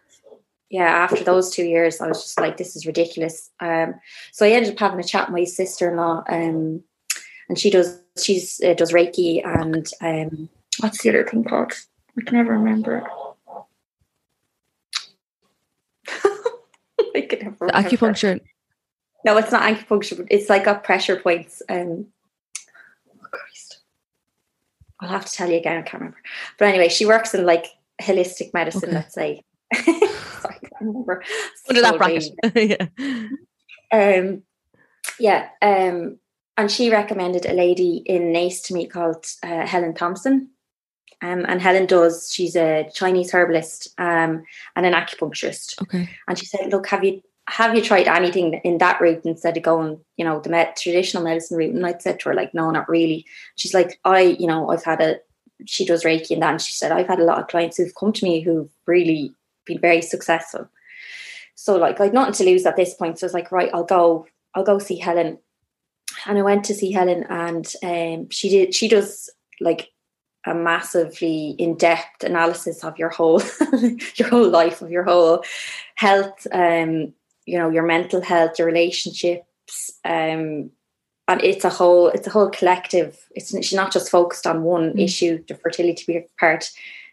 yeah, 0.76 0.90
after 0.90 1.24
those 1.24 1.48
two 1.50 1.64
years, 1.64 2.02
I 2.02 2.08
was 2.08 2.20
just 2.22 2.38
like, 2.38 2.58
this 2.58 2.76
is 2.76 2.84
ridiculous. 2.84 3.50
Um, 3.60 3.94
so 4.30 4.44
I 4.44 4.50
ended 4.50 4.74
up 4.74 4.78
having 4.78 5.00
a 5.00 5.04
chat 5.04 5.26
with 5.28 5.38
my 5.38 5.44
sister 5.44 5.90
in 5.90 5.96
law, 5.96 6.22
um, 6.28 6.82
and 7.48 7.58
she 7.58 7.70
does 7.70 7.98
she's 8.22 8.60
uh, 8.62 8.74
does 8.74 8.92
Reiki 8.92 9.40
and 9.42 9.86
um, 10.02 10.50
what's 10.80 11.02
the 11.02 11.08
other 11.08 11.24
thing 11.26 11.44
called? 11.44 11.72
I 12.18 12.24
can 12.26 12.36
never 12.36 12.52
remember. 12.52 13.04
I 17.14 17.20
can 17.26 17.38
never 17.40 17.56
remember. 17.64 17.88
acupuncture. 17.88 18.38
No, 19.24 19.38
it's 19.38 19.52
not 19.52 19.62
acupuncture, 19.62 20.18
but 20.18 20.26
it's 20.28 20.50
like 20.50 20.64
got 20.64 20.84
pressure 20.84 21.16
points. 21.16 21.62
Um, 21.70 22.08
oh 23.10 23.28
Christ. 23.30 23.78
I'll 25.00 25.08
have 25.08 25.24
to 25.24 25.32
tell 25.32 25.48
you 25.48 25.56
again. 25.56 25.78
I 25.78 25.82
can't 25.82 26.02
remember. 26.02 26.20
But 26.58 26.68
anyway, 26.68 26.90
she 26.90 27.06
works 27.06 27.32
in 27.32 27.46
like 27.46 27.64
holistic 28.02 28.52
medicine, 28.52 28.90
Okay. 28.90 28.94
let's 28.96 29.14
say. 29.14 29.42
Sorry, 29.84 30.60
I 30.62 30.84
remember. 30.84 31.22
Under 31.68 31.82
that 31.82 31.98
bracket. 31.98 32.32
yeah. 32.54 32.86
Um, 33.92 34.42
yeah. 35.18 35.48
Um, 35.62 36.18
and 36.56 36.70
she 36.70 36.90
recommended 36.90 37.46
a 37.46 37.52
lady 37.52 38.02
in 38.06 38.32
Naas 38.32 38.62
to 38.64 38.74
me 38.74 38.86
called 38.86 39.26
uh, 39.42 39.66
Helen 39.66 39.94
Thompson. 39.94 40.50
Um, 41.22 41.44
and 41.48 41.60
Helen 41.60 41.86
does, 41.86 42.30
she's 42.32 42.56
a 42.56 42.88
Chinese 42.94 43.30
herbalist 43.32 43.88
um, 43.98 44.44
and 44.74 44.86
an 44.86 44.92
acupuncturist. 44.92 45.80
Okay. 45.82 46.08
And 46.28 46.38
she 46.38 46.46
said, 46.46 46.70
"Look, 46.70 46.86
have 46.88 47.04
you 47.04 47.22
have 47.48 47.74
you 47.74 47.80
tried 47.80 48.08
anything 48.08 48.54
in 48.64 48.78
that 48.78 49.00
route 49.00 49.24
instead 49.24 49.56
of 49.56 49.62
going, 49.62 50.00
you 50.16 50.24
know, 50.24 50.40
the 50.40 50.50
med- 50.50 50.76
traditional 50.76 51.22
medicine 51.22 51.56
route?" 51.56 51.74
And 51.74 51.86
I 51.86 51.96
said 51.98 52.20
to 52.20 52.28
her, 52.28 52.34
"Like, 52.34 52.52
no, 52.52 52.70
not 52.70 52.88
really." 52.88 53.24
She's 53.56 53.72
like, 53.72 53.98
"I, 54.04 54.20
you 54.38 54.46
know, 54.46 54.70
I've 54.70 54.84
had 54.84 55.00
a." 55.00 55.18
She 55.64 55.86
does 55.86 56.04
Reiki 56.04 56.32
and 56.32 56.42
that, 56.42 56.50
and 56.50 56.60
she 56.60 56.72
said, 56.72 56.92
"I've 56.92 57.08
had 57.08 57.20
a 57.20 57.24
lot 57.24 57.40
of 57.40 57.48
clients 57.48 57.78
who've 57.78 57.94
come 57.94 58.12
to 58.12 58.24
me 58.24 58.40
who've 58.40 58.70
really 58.86 59.32
been 59.66 59.80
very 59.80 60.02
successful." 60.02 60.68
So, 61.54 61.76
like, 61.76 62.00
I'd 62.00 62.14
nothing 62.14 62.34
to 62.34 62.44
lose 62.44 62.66
at 62.66 62.76
this 62.76 62.94
point. 62.94 63.18
So 63.18 63.24
I 63.24 63.28
was 63.28 63.34
like, 63.34 63.52
"Right, 63.52 63.70
I'll 63.74 63.84
go. 63.84 64.26
I'll 64.54 64.64
go 64.64 64.78
see 64.78 64.98
Helen." 64.98 65.38
And 66.26 66.38
I 66.38 66.42
went 66.42 66.64
to 66.64 66.74
see 66.74 66.92
Helen, 66.92 67.24
and 67.28 67.66
um, 67.82 68.30
she 68.30 68.48
did. 68.48 68.74
She 68.74 68.88
does 68.88 69.30
like 69.60 69.90
a 70.46 70.54
massively 70.54 71.56
in-depth 71.58 72.22
analysis 72.22 72.84
of 72.84 72.98
your 72.98 73.08
whole 73.08 73.42
your 74.14 74.28
whole 74.28 74.48
life 74.48 74.80
of 74.80 74.90
your 74.90 75.02
whole 75.02 75.42
health 75.96 76.46
um 76.52 77.12
you 77.46 77.58
know 77.58 77.68
your 77.68 77.82
mental 77.82 78.20
health 78.20 78.58
your 78.58 78.66
relationships 78.68 79.90
um 80.04 80.70
and 81.28 81.42
it's 81.42 81.64
a 81.64 81.68
whole 81.68 82.08
it's 82.08 82.28
a 82.28 82.30
whole 82.30 82.48
collective 82.48 83.18
it's 83.34 83.50
she's 83.50 83.72
not 83.72 83.92
just 83.92 84.10
focused 84.10 84.46
on 84.46 84.62
one 84.62 84.92
Mm. 84.92 85.02
issue 85.02 85.44
the 85.48 85.54
fertility 85.56 86.24
part 86.38 86.70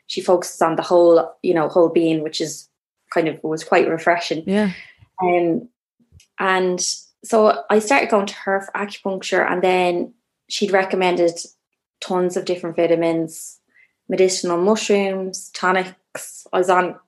she 0.07 0.22
focuses 0.22 0.62
on 0.62 0.75
the 0.75 0.81
whole 0.83 1.33
you 1.41 1.53
know 1.53 1.67
whole 1.67 1.89
being 1.89 2.24
which 2.24 2.41
is 2.41 2.69
kind 3.13 3.27
of 3.27 3.39
was 3.43 3.63
quite 3.63 3.88
refreshing 3.89 4.43
Yeah. 4.45 4.72
um, 5.22 5.69
and 6.39 6.83
so 7.24 7.63
I 7.69 7.79
started 7.79 8.10
going 8.10 8.25
to 8.25 8.36
her 8.36 8.62
for 8.62 8.72
acupuncture, 8.74 9.50
and 9.50 9.62
then 9.62 10.13
she'd 10.50 10.72
recommended 10.72 11.39
tons 12.01 12.36
of 12.36 12.45
different 12.45 12.75
vitamins, 12.75 13.60
medicinal 14.10 14.57
mushrooms, 14.57 15.50
tonics. 15.51 16.45
I 16.51 16.57
was 16.57 16.69
on 16.69 17.00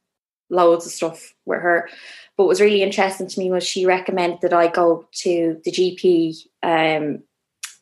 loads 0.49 0.85
of 0.85 0.91
stuff 0.93 1.33
with 1.45 1.59
her. 1.61 1.89
But 2.37 2.43
what 2.43 2.49
was 2.49 2.61
really 2.61 2.81
interesting 2.81 3.27
to 3.27 3.39
me 3.39 3.51
was 3.51 3.65
she 3.67 3.85
recommended 3.85 4.39
that 4.41 4.53
I 4.53 4.67
go 4.67 5.07
to 5.23 5.59
the 5.65 5.71
GP 5.71 6.47
um, 6.63 7.23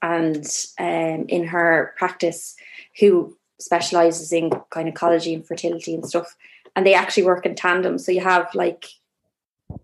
and 0.02 0.46
um, 0.80 1.26
in 1.30 1.46
her 1.46 1.94
practice 1.98 2.56
who 3.00 3.38
specializes 3.64 4.32
in 4.32 4.52
gynecology 4.70 5.34
and 5.34 5.46
fertility 5.48 5.94
and 5.96 6.06
stuff. 6.06 6.36
And 6.76 6.86
they 6.86 6.94
actually 6.94 7.24
work 7.24 7.46
in 7.46 7.56
tandem. 7.56 7.98
So 7.98 8.12
you 8.12 8.22
have 8.22 8.54
like 8.54 8.86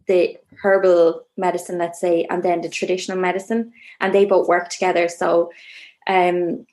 the 0.08 0.38
herbal 0.62 1.26
medicine, 1.38 1.78
let's 1.78 2.00
say, 2.00 2.26
and 2.30 2.44
then 2.44 2.62
the 2.62 2.70
traditional 2.70 3.18
medicine, 3.18 3.72
and 4.02 4.14
they 4.14 4.26
both 4.26 4.48
work 4.48 4.70
together. 4.70 5.08
So, 5.08 5.52
um, 6.08 6.66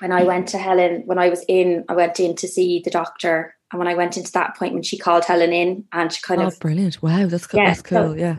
when 0.00 0.12
I 0.12 0.24
went 0.24 0.48
to 0.48 0.58
Helen, 0.58 1.02
when 1.06 1.18
I 1.18 1.28
was 1.28 1.44
in, 1.48 1.84
I 1.88 1.94
went 1.94 2.18
in 2.20 2.34
to 2.36 2.48
see 2.48 2.80
the 2.84 2.90
doctor, 2.90 3.54
and 3.72 3.78
when 3.78 3.88
I 3.88 3.94
went 3.94 4.16
into 4.16 4.32
that 4.32 4.50
appointment, 4.50 4.84
she 4.86 4.98
called 4.98 5.24
Helen 5.24 5.52
in, 5.52 5.84
and 5.92 6.12
she 6.12 6.20
kind 6.22 6.42
Oh, 6.42 6.46
of, 6.48 6.58
brilliant! 6.60 7.02
Wow, 7.02 7.26
that's 7.26 7.46
cool. 7.46 7.60
Yeah, 7.60 7.66
that's 7.68 7.82
cool. 7.82 8.12
so- 8.12 8.14
yeah. 8.14 8.36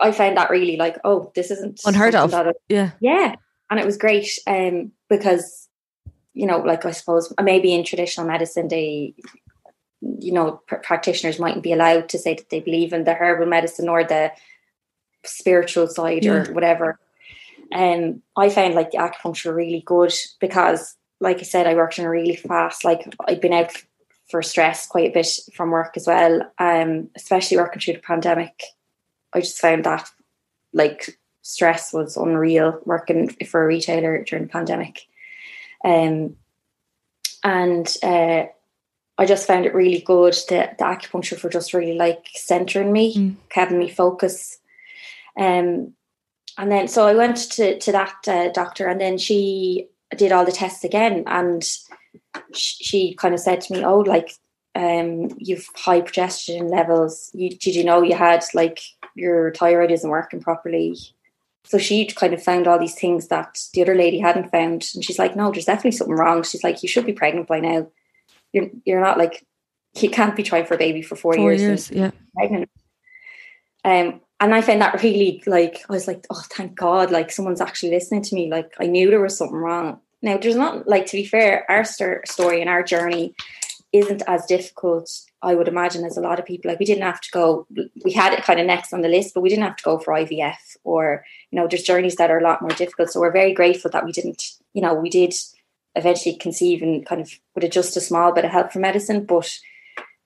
I 0.00 0.12
found 0.12 0.36
that 0.36 0.50
really 0.50 0.76
like, 0.76 0.98
oh, 1.04 1.32
this 1.34 1.50
isn't 1.50 1.80
Unheard 1.86 2.14
of. 2.14 2.30
that 2.32 2.54
Yeah. 2.68 2.90
yeah, 3.00 3.34
and 3.70 3.80
it 3.80 3.86
was 3.86 3.96
great, 3.96 4.28
um, 4.46 4.92
because 5.08 5.68
you 6.34 6.46
know, 6.46 6.58
like 6.58 6.84
I 6.84 6.92
suppose 6.92 7.32
maybe 7.42 7.74
in 7.74 7.84
traditional 7.84 8.26
medicine 8.26 8.68
they 8.68 9.14
you 10.02 10.32
know 10.32 10.62
pr- 10.66 10.76
practitioners 10.76 11.38
mightn't 11.38 11.62
be 11.62 11.72
allowed 11.72 12.08
to 12.08 12.18
say 12.18 12.34
that 12.34 12.48
they 12.50 12.60
believe 12.60 12.92
in 12.92 13.04
the 13.04 13.14
herbal 13.14 13.46
medicine 13.46 13.88
or 13.88 14.04
the 14.04 14.32
spiritual 15.24 15.86
side 15.86 16.24
yeah. 16.24 16.32
or 16.32 16.52
whatever. 16.52 16.98
And 17.72 18.14
um, 18.14 18.22
I 18.36 18.48
found 18.50 18.74
like 18.74 18.90
the 18.90 18.98
acupuncture 18.98 19.54
really 19.54 19.82
good 19.84 20.12
because, 20.40 20.96
like 21.20 21.38
I 21.38 21.42
said, 21.42 21.66
I 21.66 21.74
worked 21.74 21.98
in 21.98 22.04
a 22.04 22.10
really 22.10 22.36
fast. 22.36 22.84
Like 22.84 23.14
I'd 23.28 23.40
been 23.40 23.52
out 23.52 23.72
for 24.30 24.42
stress 24.42 24.86
quite 24.86 25.10
a 25.10 25.14
bit 25.14 25.28
from 25.54 25.70
work 25.70 25.96
as 25.96 26.06
well. 26.06 26.50
Um, 26.58 27.10
especially 27.16 27.58
working 27.58 27.80
through 27.80 27.94
the 27.94 28.00
pandemic, 28.00 28.62
I 29.32 29.40
just 29.40 29.58
found 29.58 29.84
that 29.84 30.10
like 30.72 31.18
stress 31.42 31.92
was 31.92 32.16
unreal 32.16 32.80
working 32.84 33.28
for 33.28 33.62
a 33.62 33.66
retailer 33.66 34.24
during 34.24 34.46
the 34.46 34.50
pandemic. 34.50 35.06
Um, 35.84 36.36
and 37.42 37.96
uh, 38.02 38.44
I 39.18 39.26
just 39.26 39.46
found 39.46 39.66
it 39.66 39.74
really 39.74 40.00
good. 40.00 40.34
The, 40.48 40.70
the 40.78 40.84
acupuncture 40.84 41.38
for 41.38 41.48
just 41.48 41.74
really 41.74 41.94
like 41.94 42.26
centering 42.34 42.92
me, 42.92 43.14
mm. 43.14 43.36
keeping 43.50 43.78
me 43.78 43.88
focus. 43.88 44.58
Um, 45.38 45.94
and 46.58 46.70
then 46.70 46.88
so 46.88 47.06
I 47.06 47.14
went 47.14 47.36
to 47.52 47.78
to 47.78 47.92
that 47.92 48.16
uh, 48.26 48.48
doctor, 48.52 48.86
and 48.86 49.00
then 49.00 49.16
she 49.18 49.88
did 50.16 50.32
all 50.32 50.44
the 50.44 50.52
tests 50.52 50.84
again, 50.84 51.24
and 51.26 51.62
she, 52.52 52.84
she 52.84 53.14
kind 53.14 53.32
of 53.34 53.40
said 53.40 53.60
to 53.62 53.72
me, 53.72 53.84
"Oh, 53.84 54.00
like 54.00 54.32
um, 54.74 55.28
you've 55.38 55.68
high 55.74 56.00
progesterone 56.00 56.70
levels. 56.70 57.30
You, 57.32 57.50
did 57.50 57.74
you 57.74 57.84
know 57.84 58.02
you 58.02 58.14
had 58.14 58.44
like 58.54 58.80
your 59.14 59.52
thyroid 59.54 59.90
isn't 59.90 60.10
working 60.10 60.40
properly? 60.40 60.96
So 61.64 61.78
she 61.78 62.06
kind 62.06 62.32
of 62.32 62.42
found 62.42 62.66
all 62.66 62.78
these 62.78 62.94
things 62.94 63.28
that 63.28 63.58
the 63.74 63.82
other 63.82 63.94
lady 63.94 64.18
hadn't 64.18 64.50
found, 64.50 64.88
and 64.94 65.04
she's 65.04 65.18
like, 65.18 65.36
"No, 65.36 65.50
there's 65.50 65.66
definitely 65.66 65.92
something 65.92 66.16
wrong." 66.16 66.42
She's 66.42 66.64
like, 66.64 66.82
"You 66.82 66.88
should 66.88 67.06
be 67.06 67.12
pregnant 67.12 67.48
by 67.48 67.60
now. 67.60 67.88
You're 68.52 68.70
you're 68.84 69.00
not 69.00 69.18
like 69.18 69.44
you 69.98 70.10
can't 70.10 70.36
be 70.36 70.42
trying 70.42 70.66
for 70.66 70.74
a 70.74 70.78
baby 70.78 71.02
for 71.02 71.16
four, 71.16 71.34
four 71.34 71.52
years, 71.52 71.60
years 71.60 71.90
yeah, 71.90 72.10
pregnant." 72.34 72.70
Um, 73.84 74.20
and 74.40 74.54
I 74.54 74.62
found 74.62 74.80
that 74.80 75.02
really 75.02 75.42
like 75.46 75.84
I 75.88 75.92
was 75.92 76.06
like, 76.06 76.26
"Oh, 76.30 76.42
thank 76.50 76.74
God! 76.74 77.10
Like 77.10 77.30
someone's 77.30 77.60
actually 77.60 77.90
listening 77.90 78.22
to 78.22 78.34
me. 78.34 78.50
Like 78.50 78.72
I 78.80 78.86
knew 78.86 79.10
there 79.10 79.20
was 79.20 79.36
something 79.36 79.56
wrong." 79.56 80.00
Now, 80.22 80.36
there's 80.36 80.56
not 80.56 80.86
like 80.86 81.06
to 81.06 81.16
be 81.16 81.24
fair, 81.24 81.64
our 81.70 81.84
st- 81.84 82.28
story 82.28 82.60
and 82.60 82.68
our 82.68 82.82
journey 82.82 83.34
isn't 83.92 84.22
as 84.26 84.44
difficult, 84.46 85.10
I 85.42 85.54
would 85.54 85.68
imagine, 85.68 86.04
as 86.04 86.16
a 86.16 86.20
lot 86.20 86.38
of 86.38 86.44
people. 86.44 86.70
Like 86.70 86.78
we 86.78 86.86
didn't 86.86 87.02
have 87.02 87.20
to 87.20 87.30
go, 87.32 87.66
we 88.04 88.12
had 88.12 88.32
it 88.32 88.44
kind 88.44 88.60
of 88.60 88.66
next 88.66 88.92
on 88.92 89.00
the 89.00 89.08
list, 89.08 89.34
but 89.34 89.40
we 89.40 89.48
didn't 89.48 89.64
have 89.64 89.76
to 89.76 89.84
go 89.84 89.98
for 89.98 90.14
IVF 90.14 90.76
or, 90.84 91.24
you 91.50 91.58
know, 91.58 91.66
there's 91.66 91.82
journeys 91.82 92.16
that 92.16 92.30
are 92.30 92.38
a 92.38 92.42
lot 92.42 92.60
more 92.60 92.70
difficult. 92.70 93.10
So 93.10 93.20
we're 93.20 93.32
very 93.32 93.54
grateful 93.54 93.90
that 93.90 94.04
we 94.04 94.12
didn't, 94.12 94.42
you 94.74 94.82
know, 94.82 94.94
we 94.94 95.08
did 95.08 95.34
eventually 95.94 96.36
conceive 96.36 96.82
and 96.82 97.06
kind 97.06 97.20
of 97.20 97.32
with 97.54 97.70
just 97.70 97.96
a 97.96 98.00
small 98.00 98.32
bit 98.32 98.44
of 98.44 98.50
help 98.50 98.72
from 98.72 98.82
medicine, 98.82 99.24
but 99.24 99.58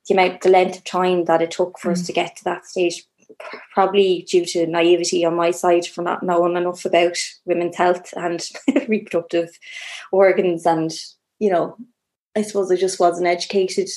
the 0.09 0.14
amount, 0.14 0.42
the 0.42 0.50
length 0.50 0.78
of 0.78 0.85
time 0.85 1.25
that 1.26 1.42
it 1.42 1.52
took 1.52 1.78
for 1.78 1.90
mm. 1.90 1.92
us 1.92 2.06
to 2.06 2.12
get 2.12 2.37
to 2.37 2.44
that 2.44 2.66
stage, 2.66 3.04
probably 3.73 4.26
due 4.28 4.44
to 4.44 4.66
naivety 4.66 5.25
on 5.25 5.35
my 5.35 5.50
side 5.50 5.87
for 5.87 6.02
not 6.02 6.23
knowing 6.23 6.56
enough 6.56 6.85
about 6.85 7.16
women's 7.47 7.76
health 7.76 8.12
and 8.16 8.49
reproductive 8.88 9.59
organs 10.12 10.66
and, 10.66 10.92
you 11.38 11.50
know, 11.50 11.76
I 12.37 12.42
suppose 12.42 12.71
I 12.71 12.76
just 12.76 12.99
wasn't 12.99 13.28
educated 13.28 13.88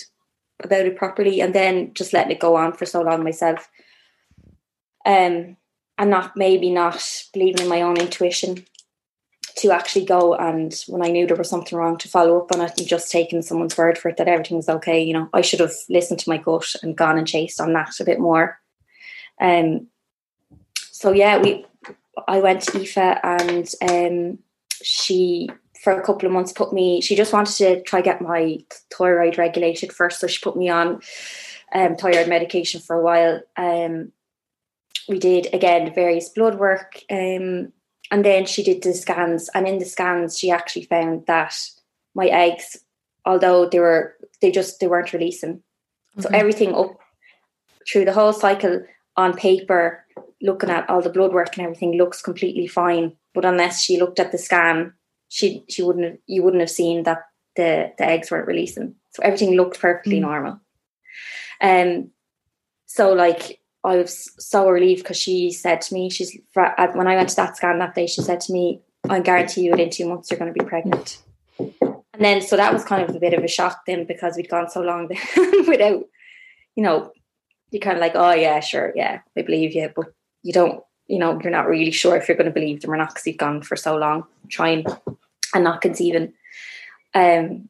about 0.63 0.85
it 0.85 0.97
properly 0.97 1.41
and 1.41 1.53
then 1.53 1.93
just 1.93 2.13
letting 2.13 2.31
it 2.31 2.39
go 2.39 2.55
on 2.55 2.73
for 2.73 2.85
so 2.85 3.01
long 3.01 3.23
myself. 3.23 3.69
Um 5.05 5.57
and 5.99 6.11
not 6.11 6.37
maybe 6.37 6.69
not 6.69 7.03
believing 7.33 7.63
in 7.63 7.69
my 7.69 7.81
own 7.81 7.97
intuition 7.97 8.65
to 9.57 9.71
actually 9.71 10.05
go 10.05 10.35
and 10.35 10.83
when 10.87 11.03
I 11.03 11.09
knew 11.09 11.25
there 11.25 11.35
was 11.35 11.49
something 11.49 11.75
wrong 11.77 11.97
to 11.97 12.07
follow 12.07 12.39
up 12.39 12.51
on 12.53 12.61
it 12.61 12.73
and 12.77 12.87
just 12.87 13.11
taking 13.11 13.41
someone's 13.41 13.75
word 13.75 13.97
for 13.97 14.09
it 14.09 14.17
that 14.17 14.27
everything 14.27 14.57
was 14.57 14.69
okay. 14.69 15.01
You 15.01 15.13
know, 15.13 15.29
I 15.33 15.41
should 15.41 15.59
have 15.59 15.73
listened 15.89 16.19
to 16.19 16.29
my 16.29 16.37
gut 16.37 16.75
and 16.83 16.95
gone 16.95 17.17
and 17.17 17.27
chased 17.27 17.59
on 17.59 17.73
that 17.73 17.99
a 17.99 18.05
bit 18.05 18.19
more. 18.19 18.59
Um 19.41 19.87
so 20.75 21.11
yeah, 21.11 21.39
we 21.39 21.65
I 22.27 22.39
went 22.39 22.61
to 22.63 22.77
Aoife 22.77 22.97
and 23.23 23.71
um 23.81 24.39
she 24.83 25.49
for 25.87 25.97
a 25.97 26.03
couple 26.03 26.27
of 26.27 26.33
months 26.33 26.51
put 26.51 26.73
me 26.73 26.99
she 26.99 27.15
just 27.15 27.31
wanted 27.31 27.55
to 27.55 27.81
try 27.83 28.01
get 28.01 28.21
my 28.21 28.57
thyroid 28.93 29.37
regulated 29.37 29.93
first 29.93 30.19
so 30.19 30.27
she 30.27 30.43
put 30.43 30.57
me 30.57 30.67
on 30.67 30.99
um, 31.73 31.95
thyroid 31.95 32.27
medication 32.27 32.81
for 32.81 32.97
a 32.97 33.01
while. 33.01 33.39
Um, 33.55 34.11
we 35.07 35.17
did 35.17 35.47
again 35.53 35.93
various 35.95 36.27
blood 36.27 36.59
work 36.59 37.01
um, 37.09 37.71
and 38.11 38.25
then 38.25 38.45
she 38.45 38.63
did 38.63 38.83
the 38.83 38.93
scans 38.93 39.49
and 39.53 39.65
in 39.65 39.79
the 39.79 39.85
scans 39.85 40.37
she 40.37 40.51
actually 40.51 40.83
found 40.83 41.25
that 41.27 41.57
my 42.13 42.25
eggs 42.25 42.75
although 43.23 43.69
they 43.69 43.79
were 43.79 44.17
they 44.41 44.51
just 44.51 44.81
they 44.81 44.87
weren't 44.87 45.13
releasing. 45.13 45.63
Okay. 46.17 46.23
so 46.23 46.29
everything 46.33 46.75
up 46.75 46.97
through 47.89 48.03
the 48.03 48.11
whole 48.11 48.33
cycle 48.33 48.83
on 49.15 49.33
paper 49.37 50.05
looking 50.41 50.69
at 50.69 50.89
all 50.89 51.01
the 51.01 51.09
blood 51.09 51.31
work 51.31 51.55
and 51.55 51.65
everything 51.65 51.93
looks 51.93 52.21
completely 52.21 52.67
fine. 52.67 53.15
But 53.33 53.45
unless 53.45 53.81
she 53.81 53.97
looked 53.97 54.19
at 54.19 54.33
the 54.33 54.37
scan 54.37 54.91
she 55.29 55.63
she 55.69 55.83
wouldn't 55.83 56.05
have 56.05 56.17
you 56.25 56.43
wouldn't 56.43 56.61
have 56.61 56.69
seen 56.69 57.03
that 57.03 57.23
the 57.55 57.91
the 57.97 58.05
eggs 58.05 58.31
weren't 58.31 58.47
releasing. 58.47 58.95
So 59.11 59.23
everything 59.23 59.55
looked 59.55 59.79
perfectly 59.79 60.17
mm. 60.17 60.21
normal. 60.21 60.59
Um 61.61 62.11
so 62.85 63.13
like 63.13 63.59
I 63.83 63.97
was 63.97 64.31
so 64.37 64.69
relieved 64.69 65.03
because 65.03 65.17
she 65.17 65.51
said 65.51 65.81
to 65.81 65.93
me, 65.93 66.09
she's 66.09 66.37
when 66.53 67.07
I 67.07 67.15
went 67.15 67.29
to 67.29 67.35
that 67.37 67.57
scan 67.57 67.79
that 67.79 67.95
day, 67.95 68.07
she 68.07 68.21
said 68.21 68.41
to 68.41 68.53
me, 68.53 68.81
I 69.09 69.19
guarantee 69.19 69.61
you 69.61 69.71
within 69.71 69.89
two 69.89 70.07
months 70.07 70.29
you're 70.29 70.39
going 70.39 70.53
to 70.53 70.59
be 70.59 70.65
pregnant. 70.67 71.21
And 71.59 72.25
then 72.25 72.41
so 72.41 72.57
that 72.57 72.73
was 72.73 72.83
kind 72.83 73.07
of 73.07 73.15
a 73.15 73.19
bit 73.19 73.33
of 73.33 73.43
a 73.43 73.47
shock 73.47 73.81
then 73.85 74.05
because 74.05 74.35
we'd 74.35 74.49
gone 74.49 74.69
so 74.69 74.81
long 74.81 75.07
without, 75.67 76.03
you 76.75 76.83
know, 76.83 77.11
you 77.71 77.79
kind 77.79 77.95
of 77.95 78.01
like, 78.01 78.13
oh 78.15 78.31
yeah, 78.31 78.59
sure, 78.59 78.91
yeah, 78.95 79.19
I 79.37 79.41
believe 79.43 79.73
you, 79.73 79.91
but 79.95 80.07
you 80.41 80.51
don't 80.51 80.83
you 81.07 81.19
know, 81.19 81.39
you're 81.41 81.51
not 81.51 81.67
really 81.67 81.91
sure 81.91 82.15
if 82.15 82.27
you're 82.27 82.37
going 82.37 82.51
to 82.51 82.59
believe 82.59 82.81
them 82.81 82.91
or 82.91 82.97
not 82.97 83.09
because 83.09 83.27
you've 83.27 83.37
gone 83.37 83.61
for 83.61 83.75
so 83.75 83.95
long 83.95 84.25
trying 84.49 84.85
and 85.53 85.63
not 85.63 85.81
conceiving. 85.81 86.33
Um, 87.13 87.69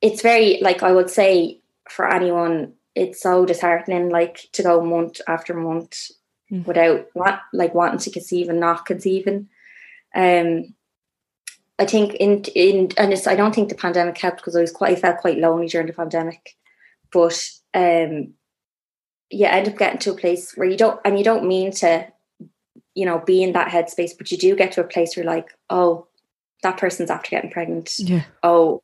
it's 0.00 0.22
very 0.22 0.58
like 0.60 0.82
I 0.82 0.92
would 0.92 1.10
say 1.10 1.60
for 1.88 2.08
anyone, 2.08 2.74
it's 2.94 3.22
so 3.22 3.44
disheartening, 3.44 4.10
like 4.10 4.46
to 4.52 4.62
go 4.62 4.84
month 4.84 5.20
after 5.26 5.54
month 5.54 6.10
mm. 6.50 6.64
without 6.66 7.06
what 7.14 7.40
like 7.52 7.74
wanting 7.74 7.98
to 8.00 8.10
conceive 8.10 8.48
and 8.48 8.60
not 8.60 8.86
conceiving. 8.86 9.48
Um, 10.14 10.74
I 11.78 11.86
think 11.86 12.14
in 12.14 12.44
in 12.54 12.90
and 12.98 13.12
it's 13.12 13.26
I 13.26 13.36
don't 13.36 13.54
think 13.54 13.70
the 13.70 13.74
pandemic 13.74 14.18
helped 14.18 14.38
because 14.38 14.56
I 14.56 14.60
was 14.60 14.72
quite 14.72 14.98
I 14.98 15.00
felt 15.00 15.18
quite 15.18 15.38
lonely 15.38 15.68
during 15.68 15.86
the 15.86 15.92
pandemic, 15.94 16.56
but 17.10 17.50
um, 17.72 18.34
you 19.30 19.46
end 19.46 19.68
up 19.68 19.78
getting 19.78 19.98
to 20.00 20.12
a 20.12 20.16
place 20.16 20.52
where 20.56 20.68
you 20.68 20.76
don't 20.76 21.00
and 21.04 21.16
you 21.16 21.24
don't 21.24 21.48
mean 21.48 21.72
to 21.72 22.06
you 22.94 23.06
know, 23.06 23.18
be 23.18 23.42
in 23.42 23.52
that 23.52 23.68
headspace, 23.68 24.12
but 24.16 24.30
you 24.30 24.38
do 24.38 24.56
get 24.56 24.72
to 24.72 24.80
a 24.80 24.84
place 24.84 25.16
where 25.16 25.24
like, 25.24 25.54
oh, 25.68 26.06
that 26.62 26.76
person's 26.76 27.10
after 27.10 27.30
getting 27.30 27.50
pregnant. 27.50 27.98
Yeah. 27.98 28.24
Oh, 28.42 28.82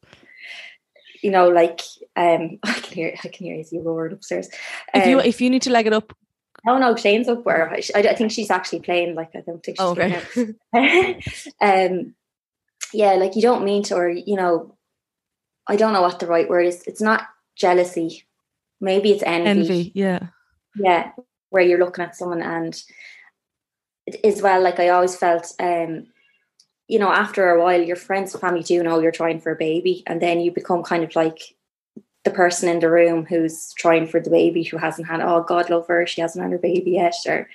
you 1.23 1.31
know, 1.31 1.49
like 1.49 1.81
um 2.15 2.59
I 2.65 2.73
can 2.73 2.95
hear 2.95 3.15
I 3.25 3.29
can 3.29 3.47
hear 3.47 3.63
you 3.71 3.83
roaring 3.83 4.13
upstairs. 4.13 4.49
Um, 4.95 5.03
if 5.03 5.09
you 5.09 5.19
um, 5.19 5.27
if 5.27 5.41
you 5.41 5.51
need 5.51 5.63
to 5.63 5.71
leg 5.71 5.87
it 5.87 5.93
up. 5.93 6.17
Oh 6.67 6.79
no, 6.79 6.97
Shane's 6.97 7.29
up 7.29 7.45
where 7.45 7.71
I, 7.71 7.81
I, 7.95 8.15
think 8.15 8.33
she's 8.33 8.51
actually 8.51 8.81
playing. 8.81 9.15
Like 9.15 9.31
I 9.37 9.41
don't 9.41 9.63
think 9.63 9.77
she's 9.79 9.87
oh, 9.87 9.93
okay. 9.93 11.23
um, 11.61 12.15
yeah, 12.93 13.13
like 13.13 13.37
you 13.37 13.43
don't 13.43 13.65
mean 13.65 13.85
to, 13.85 13.95
or 13.95 14.09
you 14.09 14.35
know, 14.35 14.77
I 15.69 15.77
don't 15.77 15.93
know 15.93 16.03
what 16.03 16.19
the 16.19 16.27
right 16.27 16.49
word 16.49 16.67
is. 16.67 16.83
It's 16.87 17.03
not 17.03 17.23
jealousy. 17.55 18.25
Maybe 18.81 19.13
it's 19.13 19.23
envy. 19.23 19.49
Envy, 19.49 19.93
yeah, 19.95 20.29
yeah, 20.75 21.13
where 21.51 21.63
you're 21.63 21.79
looking 21.79 22.05
at 22.05 22.17
someone 22.17 22.43
and 22.43 22.83
as 24.25 24.43
well, 24.43 24.63
like 24.63 24.79
I 24.79 24.89
always 24.89 25.17
felt, 25.17 25.53
um, 25.59 26.07
you 26.89 26.99
know, 26.99 27.11
after 27.11 27.51
a 27.51 27.61
while, 27.61 27.83
your 27.83 27.97
friends 27.97 28.33
and 28.33 28.41
family 28.41 28.63
do 28.63 28.83
know 28.83 29.01
you're 29.01 29.11
trying 29.11 29.41
for 29.41 29.53
a 29.53 29.57
baby, 29.57 30.03
and 30.07 30.21
then 30.21 30.41
you 30.41 30.51
become 30.51 30.83
kind 30.83 31.05
of 31.05 31.15
like 31.17 31.55
the 32.25 32.31
person 32.31 32.69
in 32.69 32.81
the 32.81 32.91
room 32.91 33.25
who's 33.25 33.73
trying 33.75 34.07
for 34.07 34.21
the 34.21 34.31
baby 34.31 34.63
who 34.63 34.77
hasn't 34.77 35.09
had. 35.09 35.21
Oh, 35.21 35.43
God 35.43 35.71
love 35.71 35.87
her, 35.89 36.07
she 36.07 36.21
hasn't 36.21 36.43
had 36.43 36.53
her 36.53 36.59
baby 36.59 36.93
yet, 36.93 37.15
or 37.27 37.49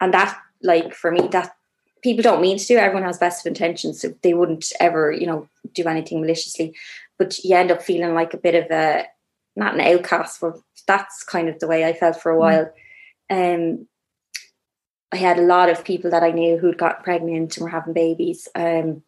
and 0.00 0.12
that, 0.12 0.36
like 0.62 0.94
for 0.94 1.12
me, 1.12 1.28
that 1.28 1.54
people 2.02 2.22
don't 2.22 2.42
mean 2.42 2.58
to 2.58 2.66
do. 2.66 2.76
Everyone 2.76 3.04
has 3.04 3.18
best 3.18 3.46
of 3.46 3.50
intentions, 3.50 4.00
so 4.00 4.14
they 4.22 4.34
wouldn't 4.34 4.72
ever, 4.80 5.12
you 5.12 5.26
know, 5.26 5.48
do 5.72 5.84
anything 5.84 6.20
maliciously. 6.20 6.74
But 7.18 7.38
you 7.44 7.54
end 7.54 7.70
up 7.70 7.82
feeling 7.82 8.14
like 8.14 8.34
a 8.34 8.38
bit 8.38 8.56
of 8.56 8.70
a 8.70 9.06
not 9.54 9.74
an 9.74 9.80
outcast, 9.80 10.40
but 10.40 10.58
that's 10.86 11.22
kind 11.22 11.48
of 11.48 11.58
the 11.58 11.68
way 11.68 11.84
I 11.84 11.92
felt 11.92 12.20
for 12.20 12.32
a 12.32 12.34
mm. 12.34 12.38
while. 12.38 12.72
Mm. 13.30 13.54
Um, 13.54 13.88
I 15.12 15.16
had 15.16 15.38
a 15.38 15.42
lot 15.42 15.68
of 15.68 15.84
people 15.84 16.10
that 16.10 16.22
I 16.22 16.30
knew 16.30 16.56
who'd 16.56 16.78
got 16.78 17.04
pregnant 17.04 17.56
and 17.56 17.64
were 17.64 17.70
having 17.70 17.92
babies. 17.92 18.48
Um, 18.54 19.02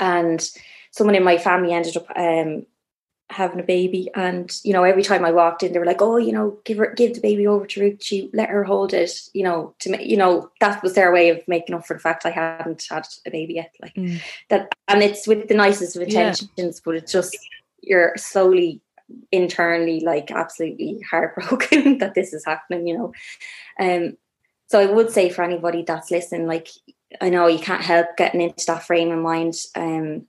and 0.00 0.48
someone 0.90 1.14
in 1.14 1.24
my 1.24 1.38
family 1.38 1.72
ended 1.72 1.96
up 1.96 2.06
um, 2.16 2.66
having 3.28 3.60
a 3.60 3.64
baby. 3.64 4.10
And, 4.14 4.50
you 4.62 4.72
know, 4.72 4.84
every 4.84 5.02
time 5.02 5.24
I 5.24 5.32
walked 5.32 5.62
in, 5.62 5.72
they 5.72 5.78
were 5.78 5.86
like, 5.86 6.00
oh, 6.00 6.16
you 6.16 6.32
know, 6.32 6.58
give 6.64 6.78
her, 6.78 6.94
give 6.94 7.14
the 7.14 7.20
baby 7.20 7.46
over 7.46 7.66
to 7.66 7.80
Ruth. 7.80 8.02
She 8.02 8.30
let 8.32 8.48
her 8.48 8.64
hold 8.64 8.94
it, 8.94 9.12
you 9.34 9.42
know, 9.42 9.74
to, 9.80 10.02
you 10.02 10.16
know, 10.16 10.50
that 10.60 10.82
was 10.82 10.94
their 10.94 11.12
way 11.12 11.28
of 11.30 11.46
making 11.46 11.74
up 11.74 11.86
for 11.86 11.94
the 11.94 12.00
fact 12.00 12.24
I 12.24 12.30
hadn't 12.30 12.86
had 12.88 13.06
a 13.26 13.30
baby 13.30 13.54
yet. 13.54 13.74
Like 13.80 13.94
mm. 13.94 14.20
that. 14.48 14.74
And 14.88 15.02
it's 15.02 15.26
with 15.26 15.48
the 15.48 15.54
nicest 15.54 15.96
of 15.96 16.02
intentions, 16.02 16.48
yeah. 16.56 16.70
but 16.84 16.94
it's 16.94 17.12
just, 17.12 17.36
you're 17.82 18.14
slowly 18.16 18.80
internally 19.30 20.00
like 20.00 20.30
absolutely 20.30 21.00
heartbroken 21.10 21.98
that 21.98 22.14
this 22.14 22.32
is 22.32 22.44
happening, 22.44 22.86
you 22.86 22.96
know. 22.96 23.12
Um, 23.78 24.16
so 24.72 24.80
I 24.80 24.86
would 24.86 25.10
say 25.10 25.28
for 25.28 25.42
anybody 25.42 25.84
that's 25.86 26.10
listening, 26.10 26.46
like 26.46 26.68
I 27.20 27.28
know 27.28 27.46
you 27.46 27.58
can't 27.58 27.82
help 27.82 28.16
getting 28.16 28.40
into 28.40 28.64
that 28.68 28.82
frame 28.82 29.10
of 29.10 29.18
mind. 29.18 29.54
Um, 29.76 30.26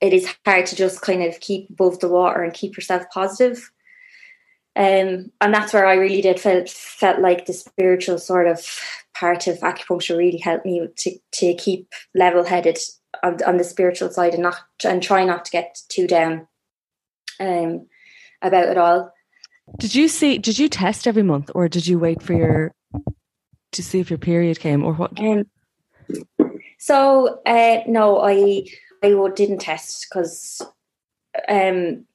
it 0.00 0.12
is 0.12 0.34
hard 0.44 0.66
to 0.66 0.74
just 0.74 1.00
kind 1.00 1.22
of 1.22 1.38
keep 1.38 1.70
above 1.70 2.00
the 2.00 2.08
water 2.08 2.42
and 2.42 2.52
keep 2.52 2.76
yourself 2.76 3.04
positive. 3.14 3.70
Um, 4.74 5.30
and 5.40 5.54
that's 5.54 5.72
where 5.72 5.86
I 5.86 5.94
really 5.94 6.20
did 6.20 6.40
felt 6.40 6.68
felt 6.68 7.20
like 7.20 7.46
the 7.46 7.52
spiritual 7.52 8.18
sort 8.18 8.48
of 8.48 8.66
part 9.16 9.46
of 9.46 9.60
acupuncture 9.60 10.18
really 10.18 10.38
helped 10.38 10.66
me 10.66 10.84
to 10.96 11.18
to 11.34 11.54
keep 11.54 11.88
level 12.16 12.42
headed 12.42 12.78
on, 13.22 13.40
on 13.44 13.58
the 13.58 13.64
spiritual 13.64 14.10
side 14.10 14.34
and 14.34 14.42
not 14.42 14.56
and 14.84 15.00
try 15.00 15.24
not 15.24 15.44
to 15.44 15.52
get 15.52 15.78
too 15.88 16.08
down 16.08 16.48
um, 17.38 17.86
about 18.42 18.70
it 18.70 18.76
all. 18.76 19.12
Did 19.78 19.94
you 19.94 20.08
see? 20.08 20.38
Did 20.38 20.58
you 20.58 20.68
test 20.68 21.06
every 21.06 21.22
month, 21.22 21.52
or 21.54 21.68
did 21.68 21.86
you 21.86 22.00
wait 22.00 22.20
for 22.20 22.32
your 22.32 22.72
to 23.76 23.82
see 23.82 24.00
if 24.00 24.10
your 24.10 24.18
period 24.18 24.60
came, 24.60 24.84
or 24.84 24.92
what? 24.94 25.18
Um, 25.18 25.46
so 26.78 27.40
uh, 27.46 27.80
no, 27.86 28.20
I 28.20 28.66
I 29.02 29.14
didn't 29.34 29.58
test 29.58 30.06
because 30.08 30.62
um 31.48 32.06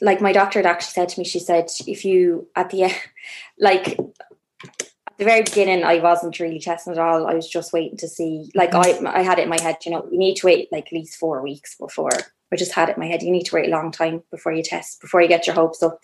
like 0.00 0.20
my 0.20 0.32
doctor 0.32 0.58
had 0.58 0.66
actually 0.66 0.92
said 0.92 1.08
to 1.10 1.20
me, 1.20 1.24
she 1.24 1.38
said, 1.38 1.70
if 1.86 2.04
you 2.04 2.48
at 2.56 2.70
the 2.70 2.92
like 3.58 3.98
at 3.98 5.18
the 5.18 5.24
very 5.24 5.42
beginning, 5.42 5.84
I 5.84 5.98
wasn't 5.98 6.40
really 6.40 6.58
testing 6.58 6.94
at 6.94 6.98
all. 6.98 7.26
I 7.26 7.34
was 7.34 7.48
just 7.48 7.72
waiting 7.72 7.98
to 7.98 8.08
see. 8.08 8.50
Like 8.54 8.74
I, 8.74 8.98
I 9.06 9.22
had 9.22 9.38
it 9.38 9.42
in 9.42 9.48
my 9.48 9.60
head. 9.60 9.76
You 9.84 9.92
know, 9.92 10.08
you 10.10 10.18
need 10.18 10.36
to 10.36 10.46
wait 10.46 10.72
like 10.72 10.86
at 10.86 10.92
least 10.92 11.18
four 11.18 11.42
weeks 11.42 11.76
before. 11.76 12.10
I 12.52 12.56
just 12.56 12.72
had 12.72 12.88
it 12.88 12.96
in 12.96 13.00
my 13.00 13.06
head. 13.06 13.22
You 13.22 13.30
need 13.30 13.44
to 13.44 13.54
wait 13.54 13.68
a 13.68 13.70
long 13.70 13.92
time 13.92 14.22
before 14.30 14.52
you 14.52 14.62
test, 14.62 15.00
before 15.00 15.20
you 15.20 15.28
get 15.28 15.46
your 15.46 15.54
hopes 15.54 15.82
up. 15.82 16.00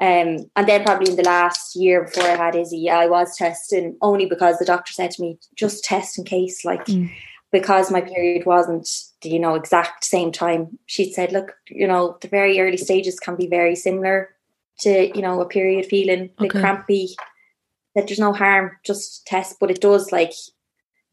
Um, 0.00 0.50
and 0.56 0.68
then 0.68 0.82
probably 0.82 1.10
in 1.10 1.16
the 1.16 1.22
last 1.22 1.76
year 1.76 2.04
before 2.04 2.24
I 2.24 2.36
had 2.36 2.56
Izzy, 2.56 2.90
I 2.90 3.06
was 3.06 3.36
testing 3.36 3.96
only 4.02 4.26
because 4.26 4.58
the 4.58 4.64
doctor 4.64 4.92
said 4.92 5.12
to 5.12 5.22
me, 5.22 5.38
just 5.54 5.84
test 5.84 6.18
in 6.18 6.24
case, 6.24 6.64
like. 6.64 6.84
Mm 6.86 7.10
because 7.54 7.88
my 7.88 8.00
period 8.00 8.44
wasn't 8.44 8.88
you 9.22 9.38
know 9.38 9.54
exact 9.54 10.04
same 10.04 10.32
time 10.32 10.76
she 10.86 11.12
said 11.12 11.30
look 11.30 11.52
you 11.68 11.86
know 11.86 12.18
the 12.20 12.26
very 12.26 12.58
early 12.58 12.76
stages 12.76 13.20
can 13.20 13.36
be 13.36 13.46
very 13.46 13.76
similar 13.76 14.30
to 14.80 15.16
you 15.16 15.22
know 15.22 15.40
a 15.40 15.46
period 15.46 15.86
feeling 15.86 16.30
a 16.36 16.42
bit 16.42 16.50
okay. 16.50 16.60
crampy 16.60 17.14
that 17.94 18.08
there's 18.08 18.18
no 18.18 18.32
harm 18.32 18.72
just 18.84 19.24
test 19.24 19.58
but 19.60 19.70
it 19.70 19.80
does 19.80 20.10
like 20.10 20.32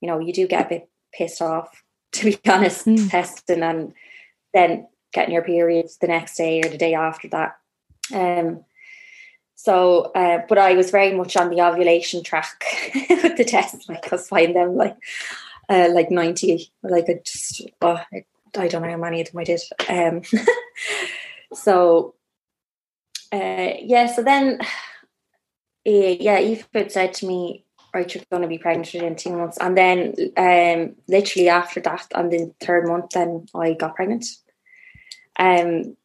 you 0.02 0.08
know 0.08 0.17
you 0.17 0.34
do 0.34 0.48
get 0.48 0.65
a 0.65 0.70
bit 0.70 0.89
pissed 1.13 1.44
off 1.44 1.84
to 2.12 2.26
be 2.26 2.39
honest 2.50 2.88
mm. 2.88 3.10
testing 3.12 3.62
and 3.62 3.94
then 4.52 4.88
getting 5.13 5.36
your 5.36 5.44
periods 5.44 5.98
the 5.98 6.08
next 6.08 6.36
day 6.38 6.60
or 6.62 6.70
the 6.70 6.78
day 6.78 6.96
after 6.96 7.28
that 7.28 7.56
um 8.15 8.65
so 9.63 10.12
uh, 10.15 10.39
but 10.50 10.58
i 10.58 10.74
was 10.74 10.89
very 10.89 11.13
much 11.13 11.38
on 11.38 11.50
the 11.50 11.62
ovulation 11.62 12.24
track 12.24 12.63
with 13.24 13.38
the 13.38 13.45
test 13.45 13.88
like 13.88 14.12
i 14.12 14.15
was 14.15 14.28
finding 14.28 14.56
them 14.56 14.76
like 14.76 14.97
uh, 15.69 15.88
like 15.93 16.12
90 16.12 16.69
like 16.84 17.06
I 17.08 17.19
just 17.24 17.62
oh, 17.82 18.02
I, 18.12 18.26
I, 18.58 18.67
don't 18.67 18.82
know 18.82 18.89
how 18.89 18.97
many 18.97 19.21
of 19.21 19.32
them 19.32 19.39
I 19.39 19.43
did 19.43 19.62
um, 19.88 20.21
so 21.54 22.15
uh, 23.32 23.74
yeah 23.82 24.08
so 24.08 24.24
then 24.24 24.60
yeah 25.86 26.39
Aoife 26.39 26.67
had 26.74 26.91
said 26.91 27.13
to 27.15 27.28
me 27.28 27.63
right 27.93 28.13
you're 28.13 28.24
going 28.30 28.41
to 28.41 28.50
be 28.50 28.58
pregnant 28.58 28.91
within 28.93 29.15
two 29.15 29.38
months 29.38 29.58
and 29.60 29.78
then 29.78 30.15
um, 30.36 30.95
literally 31.08 31.50
after 31.50 31.80
that 31.82 32.08
on 32.15 32.30
the 32.30 32.52
third 32.60 32.88
month 32.88 33.12
then 33.12 33.45
I 33.56 33.74
got 33.74 33.95
pregnant. 33.95 34.26
Um 35.38 35.95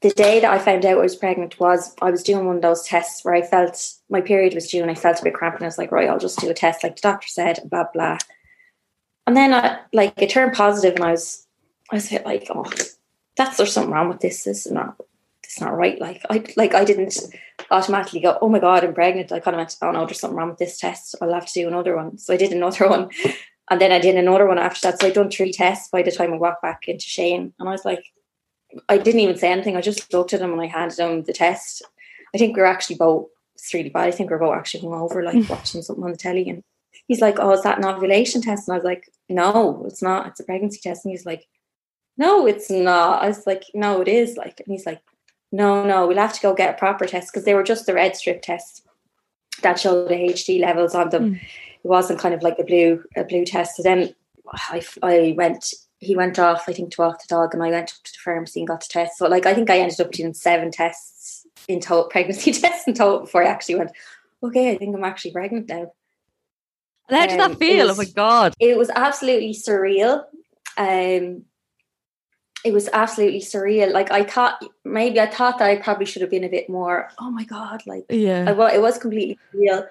the 0.00 0.10
day 0.10 0.40
that 0.40 0.50
I 0.50 0.58
found 0.58 0.84
out 0.84 0.98
I 0.98 1.02
was 1.02 1.16
pregnant 1.16 1.58
was 1.58 1.94
I 2.00 2.10
was 2.10 2.22
doing 2.22 2.46
one 2.46 2.56
of 2.56 2.62
those 2.62 2.84
tests 2.84 3.24
where 3.24 3.34
I 3.34 3.42
felt 3.42 3.94
my 4.08 4.20
period 4.20 4.54
was 4.54 4.68
due 4.68 4.82
and 4.82 4.90
I 4.90 4.94
felt 4.94 5.20
a 5.20 5.24
bit 5.24 5.34
cramped 5.34 5.58
and 5.58 5.64
I 5.64 5.68
was 5.68 5.78
like, 5.78 5.90
right, 5.90 6.08
I'll 6.08 6.18
just 6.18 6.38
do 6.38 6.50
a 6.50 6.54
test 6.54 6.84
like 6.84 6.96
the 6.96 7.02
doctor 7.02 7.26
said, 7.26 7.60
blah 7.64 7.86
blah. 7.92 8.18
And 9.26 9.36
then 9.36 9.52
I 9.52 9.80
like 9.92 10.14
it 10.16 10.30
turned 10.30 10.54
positive 10.54 10.94
and 10.94 11.04
I 11.04 11.12
was 11.12 11.46
I 11.90 11.96
was 11.96 12.12
like, 12.12 12.46
oh, 12.50 12.70
that's 13.36 13.56
there's 13.56 13.72
something 13.72 13.92
wrong 13.92 14.08
with 14.08 14.20
this. 14.20 14.44
This 14.44 14.66
is 14.66 14.72
not 14.72 14.96
it's 15.42 15.60
not 15.60 15.76
right. 15.76 16.00
Like 16.00 16.22
I 16.30 16.44
like 16.56 16.74
I 16.74 16.84
didn't 16.84 17.18
automatically 17.70 18.20
go, 18.20 18.38
oh 18.40 18.48
my 18.48 18.60
god, 18.60 18.84
I'm 18.84 18.94
pregnant. 18.94 19.32
I 19.32 19.40
kind 19.40 19.56
of 19.56 19.58
went, 19.58 19.76
oh 19.82 19.90
no, 19.90 20.06
there's 20.06 20.20
something 20.20 20.36
wrong 20.36 20.50
with 20.50 20.58
this 20.58 20.78
test. 20.78 21.16
I'll 21.20 21.34
have 21.34 21.46
to 21.46 21.60
do 21.60 21.66
another 21.66 21.96
one. 21.96 22.18
So 22.18 22.32
I 22.32 22.36
did 22.36 22.52
another 22.52 22.88
one. 22.88 23.10
And 23.70 23.80
then 23.80 23.92
I 23.92 23.98
did 23.98 24.16
another 24.16 24.46
one 24.46 24.58
after 24.58 24.80
that. 24.82 24.98
So 24.98 25.06
I 25.06 25.10
done 25.10 25.30
three 25.30 25.52
tests 25.52 25.88
by 25.90 26.00
the 26.00 26.10
time 26.10 26.32
I 26.32 26.38
walked 26.38 26.62
back 26.62 26.88
into 26.88 27.04
Shane. 27.04 27.52
And 27.58 27.68
I 27.68 27.72
was 27.72 27.84
like, 27.84 28.02
I 28.88 28.98
didn't 28.98 29.20
even 29.20 29.36
say 29.36 29.50
anything. 29.50 29.76
I 29.76 29.80
just 29.80 30.12
looked 30.12 30.32
at 30.32 30.40
him 30.40 30.52
and 30.52 30.60
I 30.60 30.66
handed 30.66 30.98
him 30.98 31.22
the 31.22 31.32
test. 31.32 31.82
I 32.34 32.38
think 32.38 32.56
we 32.56 32.62
are 32.62 32.66
actually 32.66 32.96
both 32.96 33.28
it's 33.54 33.74
really 33.74 33.88
bad. 33.88 34.06
I 34.06 34.10
think 34.12 34.30
we 34.30 34.36
are 34.36 34.38
both 34.38 34.56
actually 34.56 34.84
hungover, 34.84 35.24
like 35.24 35.48
watching 35.50 35.82
something 35.82 36.04
on 36.04 36.12
the 36.12 36.16
telly 36.16 36.48
and 36.48 36.62
he's 37.08 37.20
like, 37.20 37.38
Oh, 37.40 37.52
is 37.52 37.62
that 37.62 37.78
an 37.78 37.84
ovulation 37.84 38.40
test? 38.40 38.68
And 38.68 38.74
I 38.74 38.78
was 38.78 38.84
like, 38.84 39.10
No, 39.28 39.84
it's 39.86 40.02
not. 40.02 40.28
It's 40.28 40.40
a 40.40 40.44
pregnancy 40.44 40.80
test. 40.80 41.04
And 41.04 41.10
he's 41.10 41.26
like, 41.26 41.46
No, 42.16 42.46
it's 42.46 42.70
not. 42.70 43.22
I 43.22 43.28
was 43.28 43.46
like, 43.46 43.64
No, 43.74 44.00
it 44.00 44.08
is. 44.08 44.36
Like, 44.36 44.60
and 44.60 44.72
he's 44.72 44.86
like, 44.86 45.02
No, 45.50 45.84
no, 45.84 46.06
we'll 46.06 46.18
have 46.18 46.34
to 46.34 46.40
go 46.40 46.54
get 46.54 46.74
a 46.74 46.78
proper 46.78 47.04
test 47.06 47.32
because 47.32 47.44
they 47.44 47.54
were 47.54 47.64
just 47.64 47.86
the 47.86 47.94
red 47.94 48.16
strip 48.16 48.42
tests 48.42 48.82
that 49.62 49.80
showed 49.80 50.08
the 50.08 50.14
HT 50.14 50.60
levels 50.60 50.94
on 50.94 51.10
them. 51.10 51.34
Mm. 51.34 51.40
It 51.40 51.88
wasn't 51.88 52.20
kind 52.20 52.34
of 52.34 52.42
like 52.42 52.58
a 52.58 52.64
blue 52.64 53.02
a 53.16 53.24
blue 53.24 53.44
test. 53.44 53.76
So 53.76 53.82
then 53.82 54.14
I, 54.52 54.82
I 55.02 55.34
went. 55.36 55.74
He 55.98 56.14
went 56.14 56.38
off, 56.38 56.68
I 56.68 56.72
think, 56.72 56.92
to 56.92 57.00
walk 57.00 57.20
the 57.20 57.26
dog, 57.28 57.54
and 57.54 57.62
I 57.62 57.70
went 57.70 57.90
up 57.90 58.04
to 58.04 58.12
the 58.12 58.18
pharmacy 58.24 58.60
and 58.60 58.68
got 58.68 58.80
to 58.82 58.88
test. 58.88 59.18
So, 59.18 59.26
like, 59.26 59.46
I 59.46 59.54
think 59.54 59.68
I 59.68 59.78
ended 59.78 60.00
up 60.00 60.12
doing 60.12 60.32
seven 60.32 60.70
tests 60.70 61.46
in 61.66 61.80
total, 61.80 62.04
pregnancy 62.10 62.52
tests 62.52 62.86
in 62.86 62.94
total 62.94 63.20
before 63.20 63.44
I 63.44 63.48
actually 63.48 63.76
went. 63.76 63.92
Okay, 64.42 64.70
I 64.70 64.78
think 64.78 64.94
I'm 64.94 65.04
actually 65.04 65.32
pregnant 65.32 65.68
now. 65.68 65.92
And 67.08 67.18
how 67.18 67.26
did 67.26 67.40
um, 67.40 67.50
that 67.50 67.58
feel? 67.58 67.88
Was, 67.88 67.98
oh 67.98 68.02
my 68.02 68.08
god! 68.10 68.54
It 68.60 68.76
was 68.76 68.90
absolutely 68.90 69.54
surreal. 69.54 70.24
Um, 70.76 71.44
it 72.64 72.72
was 72.72 72.88
absolutely 72.92 73.40
surreal. 73.40 73.92
Like 73.92 74.10
I 74.10 74.24
thought, 74.24 74.62
maybe 74.84 75.20
I 75.20 75.26
thought 75.26 75.58
that 75.58 75.70
I 75.70 75.76
probably 75.76 76.06
should 76.06 76.22
have 76.22 76.30
been 76.30 76.44
a 76.44 76.48
bit 76.48 76.68
more. 76.68 77.08
Oh 77.18 77.30
my 77.30 77.44
god! 77.44 77.82
Like 77.86 78.04
yeah, 78.10 78.44
I, 78.46 78.74
it 78.74 78.82
was 78.82 78.98
completely 78.98 79.38
real. 79.52 79.86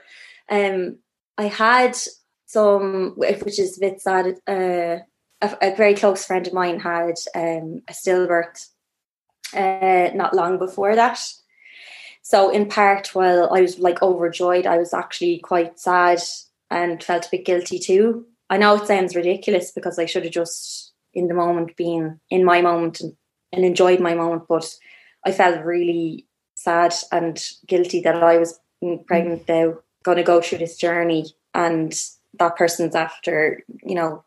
Um, 0.49 0.97
I 1.37 1.47
had 1.47 1.97
some, 2.45 3.13
which 3.17 3.59
is 3.59 3.77
a 3.77 3.81
bit 3.81 4.01
sad. 4.01 4.35
Uh, 4.47 4.99
a, 5.41 5.57
a 5.61 5.75
very 5.75 5.95
close 5.95 6.25
friend 6.25 6.47
of 6.47 6.53
mine 6.53 6.79
had 6.79 7.15
um, 7.35 7.81
a 7.87 7.93
stillbirth 7.93 8.67
uh, 9.53 10.09
not 10.13 10.33
long 10.33 10.57
before 10.57 10.95
that. 10.95 11.19
So 12.21 12.49
in 12.49 12.67
part, 12.67 13.15
while 13.15 13.49
I 13.53 13.61
was 13.61 13.79
like 13.79 14.01
overjoyed, 14.01 14.67
I 14.67 14.77
was 14.77 14.93
actually 14.93 15.39
quite 15.39 15.79
sad 15.79 16.19
and 16.69 17.01
felt 17.01 17.27
a 17.27 17.29
bit 17.31 17.45
guilty 17.45 17.79
too. 17.79 18.25
I 18.49 18.57
know 18.57 18.75
it 18.75 18.87
sounds 18.87 19.15
ridiculous 19.15 19.71
because 19.71 19.97
I 19.97 20.05
should 20.05 20.23
have 20.23 20.33
just 20.33 20.93
in 21.13 21.27
the 21.27 21.33
moment 21.33 21.75
been 21.77 22.19
in 22.29 22.43
my 22.43 22.61
moment 22.61 22.99
and, 22.99 23.15
and 23.53 23.63
enjoyed 23.63 23.99
my 23.99 24.13
moment, 24.13 24.43
but 24.49 24.69
I 25.25 25.31
felt 25.31 25.65
really 25.65 26.27
sad 26.55 26.93
and 27.11 27.41
guilty 27.65 28.01
that 28.01 28.21
I 28.21 28.37
was 28.37 28.59
pregnant 29.05 29.47
now, 29.47 29.75
going 30.03 30.17
to 30.17 30.23
go 30.23 30.41
through 30.41 30.59
this 30.59 30.77
journey, 30.77 31.25
and 31.53 31.93
that 32.39 32.55
person's 32.55 32.95
after, 32.95 33.63
you 33.83 33.95
know, 33.95 34.23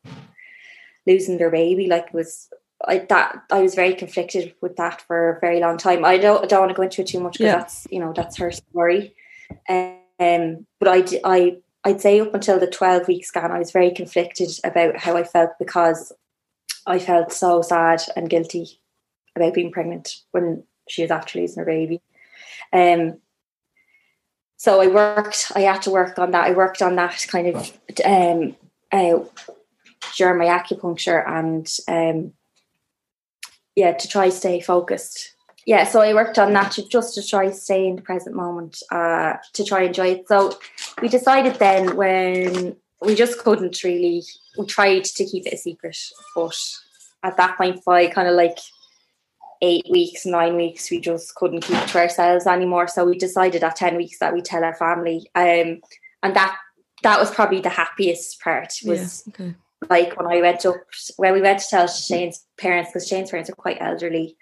losing 1.07 1.39
their 1.39 1.51
baby. 1.51 1.87
Like 1.87 2.07
it 2.07 2.15
was 2.15 2.49
I 2.87 2.99
that 3.09 3.45
I 3.51 3.61
was 3.61 3.75
very 3.75 3.95
conflicted 3.95 4.55
with 4.61 4.77
that 4.77 5.03
for 5.03 5.31
a 5.31 5.41
very 5.41 5.61
long 5.61 5.77
time. 5.77 6.05
I 6.05 6.19
don't 6.19 6.43
I 6.43 6.47
don't 6.47 6.61
want 6.61 6.71
to 6.71 6.77
go 6.77 6.83
into 6.83 7.03
it 7.03 7.09
too 7.09 7.21
much 7.21 7.35
because 7.35 7.47
yeah. 7.47 7.59
that's 7.59 7.87
you 7.91 8.01
know 8.01 8.13
that's 8.15 8.37
her 8.39 8.51
story. 8.51 9.15
Um, 9.69 10.67
but 10.79 10.89
I 10.89 11.21
I 11.25 11.57
I'd 11.85 12.01
say 12.01 12.21
up 12.21 12.35
until 12.35 12.59
the 12.59 12.67
12 12.67 13.09
week 13.09 13.25
scan, 13.25 13.51
I 13.51 13.59
was 13.59 13.71
very 13.71 13.91
conflicted 13.91 14.51
about 14.65 14.99
how 14.99 15.17
I 15.17 15.25
felt 15.25 15.51
because 15.59 16.13
I 16.87 16.99
felt 16.99 17.33
so 17.33 17.63
sad 17.63 18.03
and 18.17 18.29
guilty 18.29 18.81
about 19.35 19.55
being 19.55 19.73
pregnant 19.73 20.17
when 20.33 20.65
she 20.89 21.03
was 21.03 21.11
actually 21.11 21.43
losing 21.43 21.61
her 21.61 21.65
baby. 21.65 22.03
Um, 22.73 23.19
so 24.57 24.81
I 24.81 24.89
worked, 24.89 25.53
I 25.55 25.61
had 25.61 25.83
to 25.83 25.91
work 25.91 26.19
on 26.19 26.33
that. 26.33 26.47
I 26.47 26.53
worked 26.53 26.83
on 26.83 26.97
that 26.97 27.27
kind 27.29 27.47
of 27.47 27.73
um, 28.05 28.57
uh, 28.93 29.21
during 30.17 30.39
my 30.39 30.47
acupuncture 30.47 31.27
and 31.29 31.69
um, 31.89 32.33
yeah, 33.77 33.93
to 33.93 34.09
try 34.09 34.29
stay 34.29 34.61
focused 34.61 35.35
yeah, 35.67 35.85
so 35.85 36.01
I 36.01 36.15
worked 36.15 36.39
on 36.39 36.53
that 36.55 36.73
to, 36.73 36.89
just 36.89 37.15
to 37.15 37.27
try 37.27 37.51
stay 37.51 37.87
in 37.87 37.97
the 37.97 38.03
present 38.03 38.35
moment, 38.35 38.83
uh, 38.91 39.35
to 39.53 39.65
try 39.65 39.83
enjoy 39.83 40.09
it. 40.09 40.29
So 40.29 40.59
we 41.03 41.09
decided 41.09 41.57
then 41.57 41.97
when 41.97 42.77
we 43.01 43.15
just 43.15 43.39
couldn't 43.39 43.83
really, 43.85 44.23
we 44.59 44.67
tried 44.67 45.05
to 45.05 45.25
keep 45.25 45.47
it 45.47 45.53
a 45.53 45.57
secret, 45.59 45.97
but 46.35 46.57
at 47.23 47.37
that 47.37 47.57
point, 47.57 47.85
by 47.85 48.07
kind 48.09 48.29
of 48.29 48.35
like 48.35 48.59
eight 49.63 49.87
weeks, 49.91 50.25
nine 50.25 50.57
weeks, 50.57 50.91
we 50.91 50.99
just 50.99 51.35
couldn't 51.35 51.61
keep 51.61 51.77
it 51.77 51.89
to 51.89 51.99
ourselves 51.99 52.47
anymore. 52.47 52.89
So 52.89 53.05
we 53.05 53.19
decided 53.19 53.63
at 53.63 53.77
ten 53.77 53.97
weeks 53.97 54.19
that 54.19 54.33
we 54.33 54.41
tell 54.41 54.65
our 54.65 54.75
family, 54.75 55.31
um, 55.35 55.83
and 56.23 56.35
that 56.35 56.57
that 57.03 57.21
was 57.21 57.31
probably 57.31 57.61
the 57.61 57.69
happiest 57.69 58.41
part. 58.41 58.73
Was 58.85 59.25
yeah, 59.27 59.33
okay. 59.35 59.55
Like 59.89 60.17
when 60.17 60.27
I 60.27 60.41
went 60.41 60.67
up 60.67 60.77
when 61.17 61.33
we 61.33 61.41
went 61.41 61.61
to 61.61 61.69
tell 61.69 61.87
Shane's 61.87 62.45
parents 62.59 62.91
because 62.91 63.09
Shane's 63.09 63.31
parents 63.31 63.49
are 63.49 63.55
quite 63.55 63.79
elderly 63.81 64.37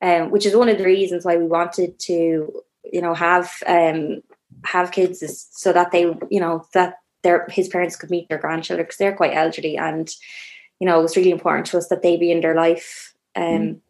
um, 0.00 0.30
which 0.30 0.46
is 0.46 0.56
one 0.56 0.68
of 0.68 0.78
the 0.78 0.84
reasons 0.84 1.24
why 1.24 1.36
we 1.36 1.46
wanted 1.46 1.98
to, 2.00 2.62
you 2.92 3.00
know, 3.00 3.14
have 3.14 3.52
um, 3.66 4.22
have 4.64 4.92
kids 4.92 5.22
is 5.22 5.48
so 5.52 5.72
that 5.72 5.92
they, 5.92 6.02
you 6.30 6.40
know, 6.40 6.66
that 6.74 6.98
their 7.22 7.46
his 7.48 7.68
parents 7.68 7.96
could 7.96 8.10
meet 8.10 8.28
their 8.28 8.38
grandchildren 8.38 8.84
because 8.84 8.98
they're 8.98 9.16
quite 9.16 9.34
elderly, 9.34 9.76
and 9.76 10.10
you 10.80 10.86
know, 10.86 10.98
it 10.98 11.02
was 11.02 11.16
really 11.16 11.30
important 11.30 11.66
to 11.66 11.78
us 11.78 11.88
that 11.88 12.02
they 12.02 12.16
be 12.16 12.30
in 12.30 12.40
their 12.40 12.54
life. 12.54 13.14
Um, 13.36 13.44
mm. 13.44 13.80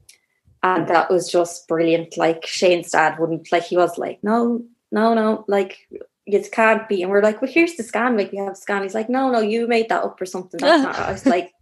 And 0.62 0.88
that 0.88 1.10
was 1.10 1.30
just 1.30 1.68
brilliant. 1.68 2.16
Like 2.16 2.46
Shane's 2.46 2.90
dad 2.90 3.18
wouldn't 3.18 3.52
like 3.52 3.64
he 3.64 3.76
was 3.76 3.98
like, 3.98 4.24
no, 4.24 4.64
no, 4.90 5.12
no, 5.12 5.44
like 5.46 5.86
it 6.26 6.50
can't 6.52 6.88
be. 6.88 7.02
And 7.02 7.10
we're 7.10 7.22
like, 7.22 7.42
well, 7.42 7.50
here's 7.50 7.74
the 7.76 7.82
scan. 7.82 8.16
Like 8.16 8.32
we 8.32 8.38
have 8.38 8.52
a 8.52 8.56
scan. 8.56 8.82
He's 8.82 8.94
like, 8.94 9.08
no, 9.08 9.30
no, 9.30 9.40
you 9.40 9.66
made 9.66 9.88
that 9.90 10.04
up 10.04 10.20
or 10.20 10.26
something. 10.26 10.60
That's 10.60 10.82
not. 10.82 10.98
I 10.98 11.12
was 11.12 11.26
like, 11.26 11.52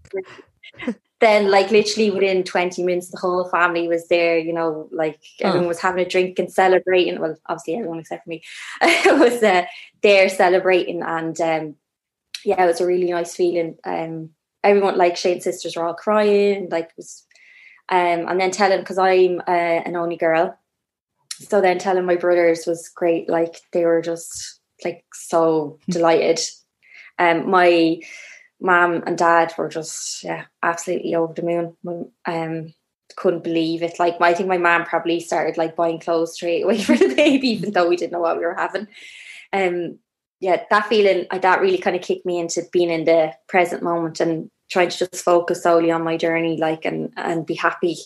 then 1.20 1.50
like 1.50 1.70
literally 1.70 2.10
within 2.10 2.44
20 2.44 2.82
minutes, 2.82 3.10
the 3.10 3.18
whole 3.18 3.48
family 3.48 3.88
was 3.88 4.08
there, 4.08 4.38
you 4.38 4.52
know, 4.52 4.88
like 4.92 5.20
everyone 5.40 5.68
was 5.68 5.80
having 5.80 6.04
a 6.04 6.08
drink 6.08 6.38
and 6.38 6.52
celebrating. 6.52 7.20
Well, 7.20 7.36
obviously 7.46 7.76
everyone 7.76 8.00
except 8.00 8.24
for 8.24 8.30
me 8.30 8.42
was 9.06 9.42
uh, 9.42 9.64
there 10.02 10.28
celebrating. 10.28 11.02
And 11.02 11.40
um, 11.40 11.76
yeah, 12.44 12.62
it 12.62 12.66
was 12.66 12.80
a 12.80 12.86
really 12.86 13.10
nice 13.10 13.34
feeling. 13.34 13.76
Um, 13.84 14.30
everyone, 14.62 14.96
like 14.96 15.16
Shane's 15.16 15.44
sisters 15.44 15.76
were 15.76 15.84
all 15.84 15.94
crying, 15.94 16.68
like 16.70 16.90
was, 16.96 17.24
um, 17.88 18.28
and 18.28 18.40
then 18.40 18.52
telling, 18.52 18.84
cause 18.84 18.98
I'm 18.98 19.40
uh, 19.40 19.50
an 19.50 19.96
only 19.96 20.16
girl, 20.16 20.56
so 21.48 21.60
then 21.60 21.78
telling 21.78 22.04
my 22.04 22.16
brothers 22.16 22.66
was 22.66 22.88
great. 22.88 23.28
Like 23.28 23.60
they 23.72 23.84
were 23.84 24.02
just 24.02 24.60
like 24.84 25.04
so 25.12 25.78
hmm. 25.86 25.92
delighted. 25.92 26.40
Um, 27.18 27.50
my 27.50 28.00
mom 28.60 29.02
and 29.06 29.18
dad 29.18 29.52
were 29.58 29.68
just 29.68 30.22
yeah 30.22 30.44
absolutely 30.62 31.14
over 31.14 31.32
the 31.32 31.74
moon. 31.82 32.12
Um, 32.26 32.74
couldn't 33.16 33.44
believe 33.44 33.82
it. 33.82 33.98
Like 33.98 34.20
I 34.20 34.34
think 34.34 34.48
my 34.48 34.58
mom 34.58 34.84
probably 34.84 35.20
started 35.20 35.58
like 35.58 35.76
buying 35.76 36.00
clothes 36.00 36.34
straight 36.34 36.64
away 36.64 36.78
for 36.82 36.96
the 36.96 37.14
baby, 37.14 37.48
even 37.48 37.72
though 37.72 37.88
we 37.88 37.96
didn't 37.96 38.12
know 38.12 38.20
what 38.20 38.38
we 38.38 38.44
were 38.44 38.54
having. 38.54 38.88
Um, 39.52 39.98
yeah, 40.40 40.64
that 40.70 40.88
feeling 40.88 41.26
uh, 41.30 41.38
that 41.38 41.60
really 41.60 41.78
kind 41.78 41.94
of 41.94 42.02
kicked 42.02 42.26
me 42.26 42.38
into 42.38 42.62
being 42.72 42.90
in 42.90 43.04
the 43.04 43.32
present 43.48 43.82
moment 43.82 44.18
and 44.18 44.50
trying 44.70 44.88
to 44.88 44.98
just 44.98 45.22
focus 45.22 45.62
solely 45.62 45.90
on 45.90 46.02
my 46.02 46.16
journey, 46.16 46.56
like 46.56 46.84
and 46.84 47.12
and 47.16 47.46
be 47.46 47.54
happy 47.54 47.96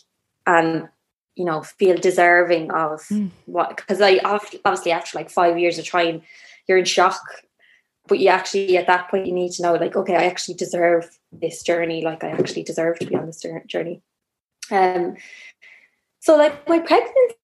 and 0.46 0.88
you 1.36 1.44
know 1.44 1.62
feel 1.62 1.96
deserving 1.96 2.70
of 2.70 3.00
mm. 3.02 3.30
what 3.44 3.76
because 3.76 4.00
I 4.00 4.18
obviously 4.24 4.90
after 4.90 5.18
like 5.18 5.30
five 5.30 5.58
years 5.58 5.78
of 5.78 5.84
trying 5.84 6.22
you're 6.66 6.78
in 6.78 6.84
shock. 6.84 7.20
But 8.08 8.20
you 8.20 8.28
actually 8.28 8.76
at 8.76 8.86
that 8.86 9.10
point 9.10 9.26
you 9.26 9.32
need 9.32 9.52
to 9.52 9.62
know 9.62 9.74
like 9.74 9.94
okay 9.96 10.16
I 10.16 10.24
actually 10.24 10.54
deserve 10.54 11.18
this 11.30 11.62
journey. 11.62 12.02
Like 12.02 12.24
I 12.24 12.30
actually 12.30 12.62
deserve 12.62 12.98
to 12.98 13.06
be 13.06 13.14
on 13.14 13.26
this 13.26 13.44
journey. 13.66 14.02
Um 14.70 15.16
so 16.20 16.36
like 16.36 16.68
my 16.68 16.78
pregnancy 16.78 17.36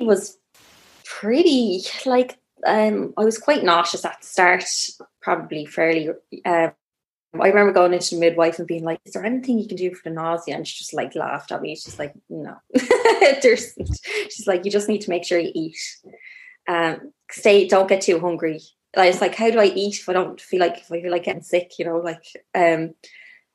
was 0.00 0.38
pretty 1.04 1.82
like 2.04 2.38
um 2.66 3.14
I 3.16 3.24
was 3.24 3.38
quite 3.38 3.62
nauseous 3.62 4.04
at 4.04 4.20
the 4.20 4.26
start 4.26 4.64
probably 5.22 5.66
fairly 5.66 6.10
um 6.44 6.72
I 7.40 7.48
remember 7.48 7.72
going 7.72 7.92
into 7.92 8.14
the 8.14 8.20
midwife 8.20 8.58
and 8.58 8.68
being 8.68 8.84
like, 8.84 9.00
"Is 9.04 9.12
there 9.12 9.24
anything 9.24 9.58
you 9.58 9.66
can 9.66 9.76
do 9.76 9.94
for 9.94 10.08
the 10.08 10.14
nausea?" 10.14 10.54
And 10.54 10.66
she 10.66 10.78
just 10.78 10.94
like 10.94 11.14
laughed 11.14 11.50
at 11.52 11.62
me. 11.62 11.74
She's 11.74 11.98
like, 11.98 12.14
"No." 12.28 12.56
There's, 13.42 13.74
she's 14.30 14.46
like, 14.46 14.64
"You 14.64 14.70
just 14.70 14.88
need 14.88 15.00
to 15.02 15.10
make 15.10 15.24
sure 15.24 15.38
you 15.38 15.50
eat. 15.54 15.76
Um, 16.68 17.12
stay. 17.30 17.66
Don't 17.66 17.88
get 17.88 18.02
too 18.02 18.20
hungry." 18.20 18.60
Like, 18.96 19.10
it's 19.10 19.20
like, 19.20 19.34
how 19.34 19.50
do 19.50 19.58
I 19.58 19.66
eat 19.66 19.98
if 19.98 20.08
I 20.08 20.12
don't 20.12 20.40
feel 20.40 20.60
like 20.60 20.78
if 20.78 20.92
I 20.92 21.02
feel 21.02 21.10
like 21.10 21.24
getting 21.24 21.42
sick? 21.42 21.72
You 21.78 21.86
know, 21.86 21.98
like, 21.98 22.24
um, 22.54 22.94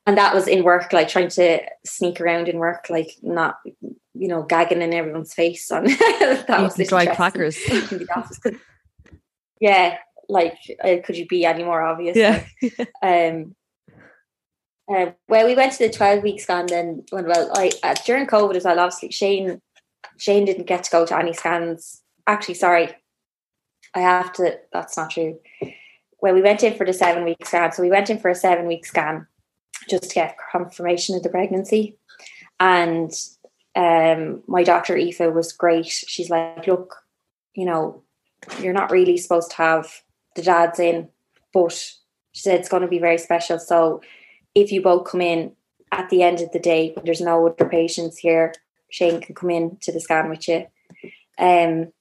and 0.06 0.18
that 0.18 0.34
was 0.34 0.46
in 0.46 0.64
work, 0.64 0.92
like 0.92 1.08
trying 1.08 1.28
to 1.30 1.60
sneak 1.86 2.20
around 2.20 2.48
in 2.48 2.58
work, 2.58 2.86
like 2.90 3.16
not, 3.22 3.56
you 3.80 4.28
know, 4.28 4.42
gagging 4.42 4.82
in 4.82 4.92
everyone's 4.92 5.32
face 5.32 5.70
on 5.70 5.84
that 5.84 6.58
was 6.60 6.76
dry 6.88 7.06
crackers 7.14 7.56
in 7.90 7.98
the 7.98 8.08
office. 8.14 8.40
yeah, 9.60 9.96
like, 10.28 10.58
uh, 10.84 10.96
could 11.02 11.16
you 11.16 11.26
be 11.26 11.46
any 11.46 11.64
more 11.64 11.80
obvious? 11.80 12.16
Yeah. 12.16 12.44
Like, 12.62 12.90
um 13.02 13.54
uh, 14.88 15.12
well, 15.28 15.46
we 15.46 15.54
went 15.54 15.72
to 15.72 15.78
the 15.86 15.92
twelve 15.92 16.22
week 16.22 16.40
scan. 16.40 16.66
Then, 16.66 17.04
well, 17.12 17.50
I 17.54 17.70
uh, 17.82 17.94
during 18.04 18.26
COVID 18.26 18.56
as 18.56 18.64
well. 18.64 18.78
Obviously, 18.78 19.10
Shane 19.10 19.60
Shane 20.18 20.44
didn't 20.44 20.66
get 20.66 20.84
to 20.84 20.90
go 20.90 21.06
to 21.06 21.18
any 21.18 21.32
scans. 21.32 22.02
Actually, 22.26 22.54
sorry, 22.54 22.90
I 23.94 24.00
have 24.00 24.32
to. 24.34 24.58
That's 24.72 24.96
not 24.96 25.10
true. 25.10 25.38
Well, 26.22 26.34
we 26.34 26.42
went 26.42 26.62
in 26.62 26.74
for 26.74 26.84
the 26.84 26.92
seven 26.92 27.24
week 27.24 27.46
scan. 27.46 27.72
So 27.72 27.82
we 27.82 27.90
went 27.90 28.10
in 28.10 28.18
for 28.18 28.30
a 28.30 28.34
seven 28.34 28.66
week 28.66 28.84
scan 28.84 29.26
just 29.88 30.04
to 30.04 30.14
get 30.14 30.36
confirmation 30.52 31.16
of 31.16 31.22
the 31.22 31.30
pregnancy. 31.30 31.96
And 32.58 33.12
um, 33.74 34.42
my 34.46 34.62
doctor 34.62 34.96
Aoife 34.96 35.32
was 35.32 35.52
great. 35.52 35.86
She's 35.86 36.28
like, 36.28 36.66
look, 36.66 36.96
you 37.54 37.64
know, 37.64 38.02
you're 38.60 38.74
not 38.74 38.90
really 38.90 39.16
supposed 39.16 39.50
to 39.52 39.56
have 39.56 40.02
the 40.36 40.42
dads 40.42 40.78
in, 40.78 41.08
but 41.54 41.72
she 41.72 42.42
said 42.42 42.60
it's 42.60 42.68
going 42.68 42.82
to 42.82 42.88
be 42.88 42.98
very 42.98 43.18
special. 43.18 43.58
So 43.58 44.02
if 44.54 44.72
you 44.72 44.82
both 44.82 45.10
come 45.10 45.20
in 45.20 45.52
at 45.92 46.10
the 46.10 46.22
end 46.22 46.40
of 46.40 46.52
the 46.52 46.58
day, 46.58 46.92
when 46.94 47.04
there's 47.04 47.20
no 47.20 47.46
other 47.46 47.68
patients 47.68 48.18
here, 48.18 48.54
Shane 48.90 49.20
can 49.20 49.34
come 49.34 49.50
in 49.50 49.76
to 49.82 49.92
the 49.92 50.00
scan 50.00 50.28
with 50.28 50.48
you. 50.48 50.66
Um, 51.38 51.92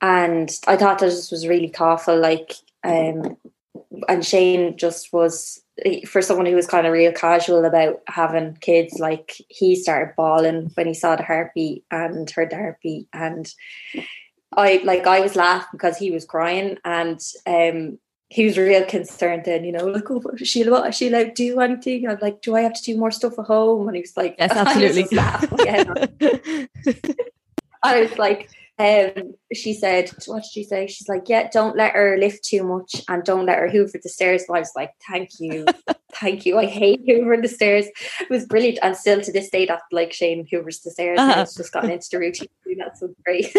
and 0.00 0.50
I 0.66 0.76
thought 0.76 0.98
that 0.98 1.06
this 1.06 1.30
was 1.30 1.46
really 1.46 1.68
thoughtful. 1.68 2.18
Like, 2.18 2.52
um, 2.84 3.36
and 4.08 4.24
Shane 4.24 4.76
just 4.76 5.12
was 5.12 5.62
for 6.06 6.22
someone 6.22 6.46
who 6.46 6.56
was 6.56 6.66
kind 6.66 6.86
of 6.86 6.92
real 6.92 7.12
casual 7.12 7.64
about 7.64 8.00
having 8.06 8.56
kids. 8.60 8.98
Like, 8.98 9.40
he 9.48 9.76
started 9.76 10.14
bawling 10.16 10.70
when 10.74 10.86
he 10.86 10.94
saw 10.94 11.16
the 11.16 11.22
heartbeat 11.22 11.84
and 11.90 12.28
heard 12.30 12.50
the 12.50 12.56
heartbeat, 12.56 13.08
and 13.12 13.52
I 14.56 14.80
like 14.84 15.06
I 15.06 15.20
was 15.20 15.36
laughing 15.36 15.68
because 15.72 15.96
he 15.96 16.10
was 16.10 16.24
crying, 16.24 16.78
and 16.84 17.20
um, 17.46 17.98
he 18.30 18.44
was 18.44 18.58
real 18.58 18.84
concerned 18.84 19.44
then, 19.46 19.64
you 19.64 19.72
know, 19.72 19.86
like, 19.88 20.10
oh, 20.10 20.22
Sheila, 20.36 20.70
what, 20.70 20.94
Sheila, 20.94 21.30
do 21.30 21.60
anything? 21.60 22.06
I'm 22.08 22.18
like, 22.20 22.42
do 22.42 22.54
I 22.56 22.60
have 22.60 22.74
to 22.74 22.82
do 22.82 22.96
more 22.96 23.10
stuff 23.10 23.38
at 23.38 23.46
home? 23.46 23.88
And 23.88 23.96
he 23.96 24.02
was 24.02 24.16
like, 24.16 24.36
yes, 24.38 24.52
absolutely. 24.54 25.18
I 27.82 28.00
was 28.00 28.18
like, 28.18 28.50
um, 28.80 29.34
she 29.52 29.72
said, 29.72 30.10
what 30.26 30.42
did 30.42 30.50
she 30.52 30.62
say? 30.62 30.86
She's 30.86 31.08
like, 31.08 31.28
yeah, 31.28 31.48
don't 31.52 31.76
let 31.76 31.94
her 31.94 32.16
lift 32.18 32.44
too 32.44 32.62
much 32.62 33.02
and 33.08 33.24
don't 33.24 33.46
let 33.46 33.58
her 33.58 33.68
hoover 33.68 33.98
the 34.00 34.08
stairs. 34.08 34.44
And 34.46 34.56
I 34.56 34.60
was 34.60 34.72
like, 34.76 34.92
thank 35.08 35.30
you. 35.40 35.64
thank 36.12 36.46
you. 36.46 36.58
I 36.58 36.66
hate 36.66 37.04
hoovering 37.06 37.42
the 37.42 37.48
stairs. 37.48 37.86
It 38.20 38.30
was 38.30 38.46
brilliant. 38.46 38.78
And 38.82 38.96
still 38.96 39.20
to 39.20 39.32
this 39.32 39.50
day, 39.50 39.66
that 39.66 39.82
like 39.90 40.12
Shane 40.12 40.46
hoovers 40.48 40.80
the 40.80 40.90
stairs. 40.90 41.18
Uh-huh. 41.18 41.42
It's 41.42 41.56
just 41.56 41.72
gotten 41.72 41.90
into 41.90 42.08
the 42.12 42.18
routine. 42.18 42.48
That's 42.78 43.00
so 43.00 43.12
great. 43.24 43.52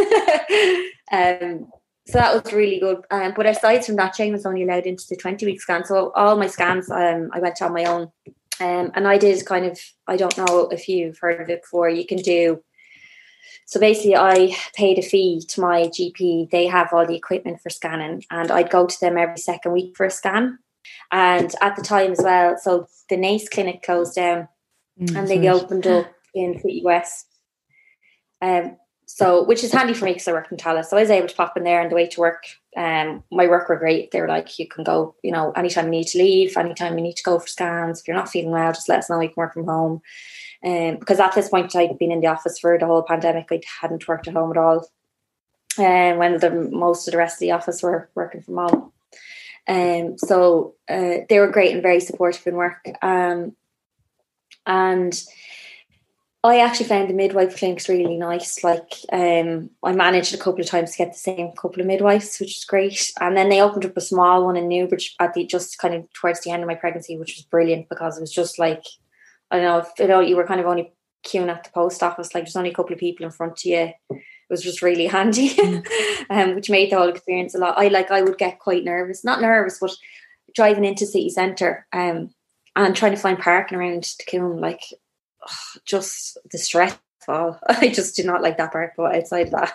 um, 1.12 1.70
so 2.10 2.18
that 2.18 2.44
was 2.44 2.54
really 2.54 2.80
good. 2.80 3.06
Um, 3.12 3.34
but 3.36 3.46
aside 3.46 3.86
from 3.86 3.96
that, 3.98 4.16
Shane 4.16 4.34
was 4.34 4.46
only 4.46 4.64
allowed 4.64 4.86
into 4.86 5.06
the 5.08 5.16
20 5.16 5.46
week 5.46 5.62
scan. 5.62 5.86
So 5.86 6.12
all 6.16 6.36
my 6.38 6.48
scans, 6.48 6.90
um, 6.90 7.30
I 7.32 7.40
went 7.40 7.62
on 7.62 7.74
my 7.74 7.86
own. 7.86 8.12
Um, 8.62 8.92
and 8.96 9.08
I 9.08 9.18
did 9.18 9.46
kind 9.46 9.66
of, 9.66 9.80
I 10.08 10.18
don't 10.18 10.38
know 10.38 10.68
if 10.70 10.90
you've 10.90 11.20
heard 11.20 11.42
of 11.42 11.50
it 11.50 11.62
before, 11.62 11.88
you 11.88 12.06
can 12.06 12.18
do. 12.18 12.62
So 13.66 13.80
basically, 13.80 14.16
I 14.16 14.56
paid 14.76 14.98
a 14.98 15.02
fee 15.04 15.42
to 15.50 15.62
my 15.62 15.84
GP. 15.84 16.50
They 16.50 16.66
have 16.66 16.92
all 16.92 17.06
the 17.06 17.16
equipment 17.16 17.62
for 17.62 17.70
scanning, 17.70 18.24
and 18.32 18.52
I'd 18.52 18.72
go 18.72 18.88
to 18.88 19.00
them 19.00 19.18
every 19.18 19.38
second 19.38 19.72
week 19.74 19.96
for 19.96 20.08
a 20.08 20.12
scan. 20.12 20.58
And 21.12 21.54
at 21.62 21.76
the 21.76 21.84
time 21.84 22.12
as 22.12 22.22
well, 22.22 22.58
so 22.58 22.88
the 23.10 23.16
Naas 23.16 23.50
clinic 23.50 23.84
closed 23.84 24.16
down 24.16 24.48
mm, 25.00 25.16
and 25.16 25.28
they 25.28 25.48
opened 25.48 25.86
up 25.86 26.12
in 26.34 26.60
City 26.60 26.82
West. 26.84 27.28
Um, 28.42 28.78
so, 29.12 29.44
which 29.44 29.64
is 29.64 29.72
handy 29.72 29.96
for 29.96 30.06
me 30.06 30.12
because 30.12 30.28
I 30.28 30.34
work 30.34 30.52
in 30.52 30.58
Tallaght. 30.58 30.86
So 30.86 30.96
I 30.96 31.02
was 31.02 31.10
able 31.10 31.28
to 31.28 31.36
pop 31.36 31.58
in 31.58 31.64
there 31.64 31.82
on 31.82 31.90
the 31.90 31.96
way 31.96 32.06
to 32.06 32.20
work. 32.20 32.44
Um, 32.78 33.24
my 33.32 33.48
work 33.48 33.68
were 33.68 33.76
great. 33.76 34.12
They 34.12 34.22
were 34.22 34.28
like, 34.28 34.60
you 34.60 34.68
can 34.68 34.84
go, 34.84 35.16
you 35.24 35.32
know, 35.32 35.52
anytime 35.54 35.86
you 35.86 36.00
need 36.00 36.08
to 36.10 36.20
leave, 36.20 36.56
anytime 36.56 36.96
you 36.96 37.04
need 37.04 37.16
to 37.16 37.24
go 37.24 37.40
for 37.40 37.48
scans. 37.48 38.00
If 38.00 38.08
you're 38.08 38.16
not 38.16 38.30
feeling 38.30 38.52
well, 38.52 38.72
just 38.72 38.88
let 38.88 39.00
us 39.00 39.10
know. 39.10 39.20
You 39.20 39.30
can 39.30 39.34
work 39.36 39.56
from 39.56 39.66
home. 39.66 40.02
Um, 40.64 40.98
because 40.98 41.20
at 41.20 41.34
this 41.34 41.50
point, 41.50 41.76
I'd 41.76 41.98
been 41.98 42.12
in 42.12 42.22
the 42.22 42.28
office 42.28 42.60
for 42.60 42.78
the 42.78 42.86
whole 42.86 43.02
pandemic. 43.02 43.48
I 43.52 43.62
hadn't 43.82 44.08
worked 44.08 44.28
at 44.28 44.36
home 44.36 44.52
at 44.52 44.58
all. 44.58 44.88
And 45.80 46.14
um, 46.14 46.20
when 46.20 46.38
the 46.38 46.70
most 46.72 47.08
of 47.08 47.12
the 47.14 47.18
rest 47.18 47.38
of 47.38 47.40
the 47.40 47.52
office 47.54 47.82
were 47.82 48.12
working 48.14 48.44
from 48.44 48.58
home. 48.58 48.92
Um, 49.68 50.20
so 50.20 50.76
uh, 50.88 51.26
they 51.28 51.40
were 51.40 51.48
great 51.48 51.74
and 51.74 51.82
very 51.82 52.00
supportive 52.00 52.46
in 52.46 52.54
work. 52.54 52.88
Um, 53.02 53.56
and 54.68 55.20
I 56.42 56.60
actually 56.60 56.86
found 56.86 57.10
the 57.10 57.14
midwife 57.14 57.58
clinics 57.58 57.90
really 57.90 58.18
nice. 58.18 58.64
Like 58.64 58.94
um, 59.12 59.70
I 59.84 59.92
managed 59.92 60.34
a 60.34 60.38
couple 60.38 60.62
of 60.62 60.68
times 60.68 60.92
to 60.92 60.98
get 60.98 61.12
the 61.12 61.20
same 61.20 61.52
couple 61.52 61.82
of 61.82 61.88
midwives, 61.88 62.40
which 62.40 62.58
is 62.58 62.66
great. 62.66 63.12
And 63.20 63.36
then 63.36 63.50
they 63.50 63.62
opened 63.62 63.86
up 63.86 63.98
a 63.98 64.02
small 64.02 64.46
one 64.46 64.56
in 64.56 64.70
Newbridge 64.70 65.16
at 65.20 65.34
the 65.34 65.46
just 65.46 65.78
kind 65.80 65.94
of 65.94 66.12
towards 66.14 66.42
the 66.42 66.52
end 66.52 66.64
of 66.64 66.68
my 66.68 66.76
pregnancy, 66.76 67.18
which 67.18 67.36
was 67.36 67.46
brilliant 67.46 67.90
because 67.90 68.18
it 68.18 68.22
was 68.22 68.32
just 68.32 68.58
like 68.58 68.84
I 69.52 69.58
don't 69.58 69.66
know, 69.66 69.78
if, 69.80 69.88
you 69.98 70.08
know, 70.08 70.20
you 70.20 70.36
were 70.36 70.46
kind 70.46 70.60
of 70.60 70.68
only 70.68 70.94
queuing 71.26 71.50
at 71.50 71.64
the 71.64 71.72
post 71.72 72.04
office, 72.04 72.34
like 72.34 72.46
there's 72.46 72.56
only 72.56 72.70
a 72.70 72.74
couple 72.74 72.94
of 72.94 73.00
people 73.00 73.26
in 73.26 73.32
front 73.32 73.54
of 73.54 73.66
you. 73.66 73.92
It 74.10 74.22
was 74.50 74.62
just 74.62 74.82
really 74.82 75.08
handy, 75.08 75.50
mm. 75.50 75.86
um, 76.30 76.56
which 76.56 76.70
made 76.70 76.92
the 76.92 76.98
whole 76.98 77.10
experience 77.10 77.56
a 77.56 77.58
lot. 77.58 77.78
I 77.78 77.88
like 77.88 78.12
I 78.12 78.22
would 78.22 78.38
get 78.38 78.60
quite 78.60 78.84
nervous, 78.84 79.26
not 79.26 79.42
nervous, 79.42 79.80
but 79.80 79.96
driving 80.56 80.86
into 80.86 81.06
city 81.06 81.30
centre 81.30 81.86
um, 81.94 82.34
and 82.76 82.96
trying 82.96 83.12
to 83.12 83.22
find 83.22 83.38
parking 83.38 83.78
around 83.78 84.04
the 84.04 84.26
Coombe, 84.30 84.60
like 84.60 84.82
just 85.86 86.38
the. 86.52 87.60
I 87.70 87.90
just 87.90 88.16
do 88.16 88.24
not 88.24 88.42
like 88.42 88.58
that 88.58 88.72
part, 88.72 88.94
but 88.98 89.16
outside 89.16 89.52
that, 89.52 89.74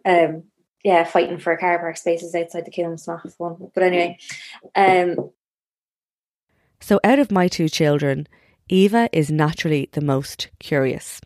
um, 0.06 0.44
yeah, 0.82 1.04
fighting 1.04 1.38
for 1.38 1.56
car 1.56 1.78
park 1.78 1.96
spaces 1.96 2.34
outside 2.34 2.64
the 2.64 2.70
kiln's 2.70 3.06
not 3.06 3.30
fun. 3.32 3.70
But 3.74 3.82
anyway, 3.82 4.18
um, 4.74 5.30
so 6.80 7.00
out 7.04 7.18
of 7.18 7.30
my 7.30 7.48
two 7.48 7.68
children, 7.68 8.26
Eva 8.68 9.08
is 9.12 9.30
naturally 9.30 9.90
the 9.92 10.00
most 10.00 10.48
curious. 10.58 11.20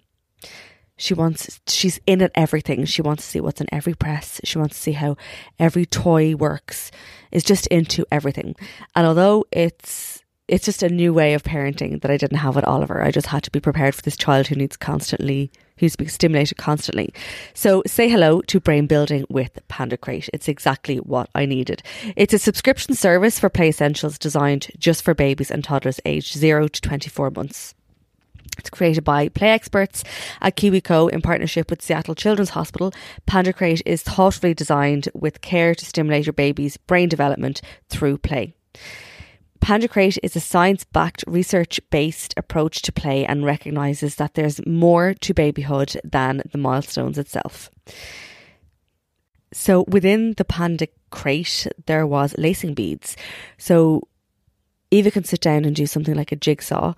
She 0.96 1.14
wants, 1.14 1.61
she's 1.66 1.98
in 2.07 2.20
at 2.20 2.33
everything. 2.35 2.85
She 2.85 3.00
wants 3.00 3.24
to 3.24 3.31
see 3.31 3.40
what's 3.40 3.61
in 3.61 3.66
every 3.72 3.94
press. 3.94 4.40
She 4.44 4.59
wants 4.59 4.76
to 4.76 4.83
see 4.83 4.92
how 4.92 5.16
every 5.59 5.87
toy 5.87 6.35
works, 6.35 6.90
is 7.33 7.42
just 7.42 7.66
into 7.68 8.05
everything. 8.12 8.55
And 8.94 9.07
although 9.07 9.46
it's, 9.50 10.19
it's 10.50 10.64
just 10.64 10.82
a 10.82 10.88
new 10.88 11.14
way 11.14 11.34
of 11.34 11.44
parenting 11.44 12.02
that 12.02 12.10
I 12.10 12.16
didn't 12.16 12.38
have 12.38 12.56
with 12.56 12.64
Oliver, 12.64 13.02
I 13.02 13.12
just 13.12 13.28
had 13.28 13.44
to 13.44 13.52
be 13.52 13.60
prepared 13.60 13.94
for 13.94 14.02
this 14.02 14.16
child 14.16 14.48
who 14.48 14.56
needs 14.56 14.76
constantly, 14.76 15.52
who's 15.78 15.94
being 15.94 16.10
stimulated 16.10 16.58
constantly. 16.58 17.14
So 17.54 17.84
say 17.86 18.08
hello 18.08 18.40
to 18.42 18.58
brain 18.58 18.88
building 18.88 19.24
with 19.28 19.60
Panda 19.68 19.96
Crate. 19.96 20.28
It's 20.32 20.48
exactly 20.48 20.96
what 20.96 21.30
I 21.36 21.46
needed. 21.46 21.84
It's 22.16 22.34
a 22.34 22.38
subscription 22.38 22.96
service 22.96 23.38
for 23.38 23.48
play 23.48 23.68
essentials 23.68 24.18
designed 24.18 24.72
just 24.76 25.04
for 25.04 25.14
babies 25.14 25.52
and 25.52 25.62
toddlers 25.62 26.00
aged 26.04 26.36
0 26.36 26.66
to 26.66 26.80
24 26.80 27.30
months. 27.30 27.74
It's 28.58 28.70
created 28.70 29.04
by 29.04 29.28
play 29.28 29.50
experts 29.50 30.02
at 30.40 30.56
KiwiCo 30.56 31.10
in 31.10 31.22
partnership 31.22 31.70
with 31.70 31.80
Seattle 31.80 32.16
Children's 32.16 32.50
Hospital. 32.50 32.92
Panda 33.26 33.52
Crate 33.52 33.82
is 33.86 34.02
thoughtfully 34.02 34.52
designed 34.52 35.08
with 35.14 35.42
care 35.42 35.76
to 35.76 35.84
stimulate 35.84 36.26
your 36.26 36.32
baby's 36.32 36.76
brain 36.76 37.08
development 37.08 37.62
through 37.88 38.18
play. 38.18 38.54
Panda 39.60 39.88
Crate 39.88 40.18
is 40.22 40.36
a 40.36 40.40
science 40.40 40.84
backed, 40.84 41.24
research 41.26 41.80
based 41.90 42.34
approach 42.36 42.82
to 42.82 42.92
play 42.92 43.24
and 43.24 43.44
recognises 43.44 44.16
that 44.16 44.34
there's 44.34 44.64
more 44.66 45.14
to 45.14 45.34
babyhood 45.34 45.96
than 46.02 46.42
the 46.50 46.58
milestones 46.58 47.18
itself. 47.18 47.70
So 49.52 49.84
within 49.88 50.34
the 50.36 50.44
Panda 50.44 50.88
Crate, 51.10 51.66
there 51.86 52.06
was 52.06 52.34
lacing 52.38 52.74
beads. 52.74 53.16
So 53.58 54.08
Eva 54.90 55.10
can 55.10 55.24
sit 55.24 55.40
down 55.40 55.64
and 55.64 55.76
do 55.76 55.86
something 55.86 56.14
like 56.14 56.32
a 56.32 56.36
jigsaw 56.36 56.94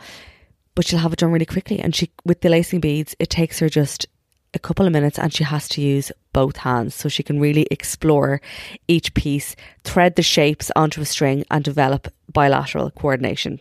but 0.74 0.86
she'll 0.86 0.98
have 1.00 1.12
it 1.12 1.18
done 1.18 1.32
really 1.32 1.46
quickly. 1.46 1.80
And 1.80 1.94
she, 1.94 2.10
with 2.24 2.40
the 2.40 2.48
lacing 2.48 2.80
beads, 2.80 3.14
it 3.18 3.30
takes 3.30 3.58
her 3.58 3.68
just 3.68 4.06
a 4.54 4.58
couple 4.58 4.86
of 4.86 4.92
minutes 4.92 5.18
and 5.18 5.32
she 5.32 5.44
has 5.44 5.68
to 5.70 5.80
use 5.80 6.12
both 6.32 6.58
hands 6.58 6.94
so 6.94 7.08
she 7.08 7.22
can 7.22 7.40
really 7.40 7.66
explore 7.70 8.40
each 8.86 9.14
piece, 9.14 9.56
thread 9.82 10.16
the 10.16 10.22
shapes 10.22 10.70
onto 10.76 11.00
a 11.00 11.06
string, 11.06 11.44
and 11.50 11.64
develop 11.64 12.08
bilateral 12.32 12.90
coordination. 12.90 13.60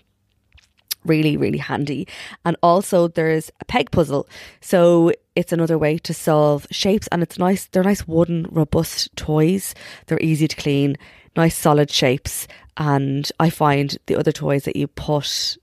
Really, 1.04 1.36
really 1.36 1.58
handy. 1.58 2.08
And 2.46 2.56
also, 2.62 3.08
there's 3.08 3.52
a 3.60 3.66
peg 3.66 3.90
puzzle. 3.92 4.28
So, 4.60 5.12
it's 5.36 5.52
another 5.52 5.78
way 5.78 5.98
to 6.00 6.14
solve 6.14 6.68
shapes, 6.70 7.08
and 7.12 7.24
it's 7.24 7.40
nice. 7.40 7.66
They're 7.66 7.84
nice 7.84 8.08
wooden, 8.08 8.48
robust 8.52 9.16
toys. 9.16 9.74
They're 10.06 10.22
easy 10.22 10.48
to 10.48 10.56
clean, 10.56 10.98
nice 11.36 11.58
solid 11.58 11.90
shapes. 11.90 12.48
And 12.78 13.30
I 13.40 13.50
find 13.50 13.98
the 14.06 14.16
other 14.16 14.32
toys 14.32 14.64
that 14.66 14.76
you 14.76 14.88
put 14.88 15.58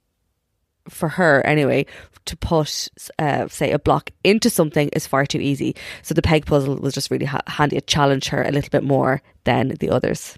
for 0.89 1.09
her 1.09 1.45
anyway 1.47 1.87
to 2.25 2.37
put 2.37 2.89
uh, 3.19 3.49
say 3.49 3.73
a 3.73 3.79
block 3.79 4.11
into 4.23 4.51
something 4.51 4.89
is 4.91 5.07
far 5.07 5.25
too 5.25 5.39
easy 5.39 5.75
so 6.03 6.15
the 6.15 6.23
peg 6.23 6.47
puzzle 6.47 6.77
was 6.77 6.95
just 6.95 7.11
really 7.11 7.27
ha- 7.27 7.43
handy 7.47 7.77
it 7.77 7.87
challenged 7.87 8.29
her 8.29 8.43
a 8.43 8.51
little 8.51 8.71
bit 8.71 8.83
more 8.83 9.23
than 9.45 9.69
the 9.81 9.91
others 9.91 10.37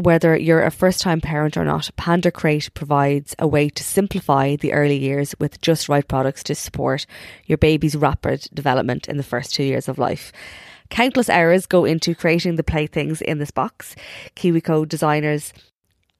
whether 0.00 0.36
you're 0.36 0.64
a 0.64 0.70
first 0.70 1.00
time 1.00 1.20
parent 1.20 1.56
or 1.56 1.64
not, 1.64 1.90
Panda 1.96 2.30
Crate 2.30 2.72
provides 2.72 3.36
a 3.38 3.46
way 3.46 3.68
to 3.68 3.84
simplify 3.84 4.56
the 4.56 4.72
early 4.72 4.96
years 4.96 5.34
with 5.38 5.60
just 5.60 5.88
right 5.88 6.06
products 6.06 6.42
to 6.44 6.54
support 6.54 7.06
your 7.46 7.58
baby's 7.58 7.96
rapid 7.96 8.48
development 8.54 9.08
in 9.08 9.18
the 9.18 9.22
first 9.22 9.54
two 9.54 9.62
years 9.62 9.88
of 9.88 9.98
life. 9.98 10.32
Countless 10.88 11.28
hours 11.28 11.66
go 11.66 11.84
into 11.84 12.14
creating 12.14 12.56
the 12.56 12.64
playthings 12.64 13.20
in 13.20 13.38
this 13.38 13.50
box. 13.50 13.94
KiwiCo 14.36 14.88
designers 14.88 15.52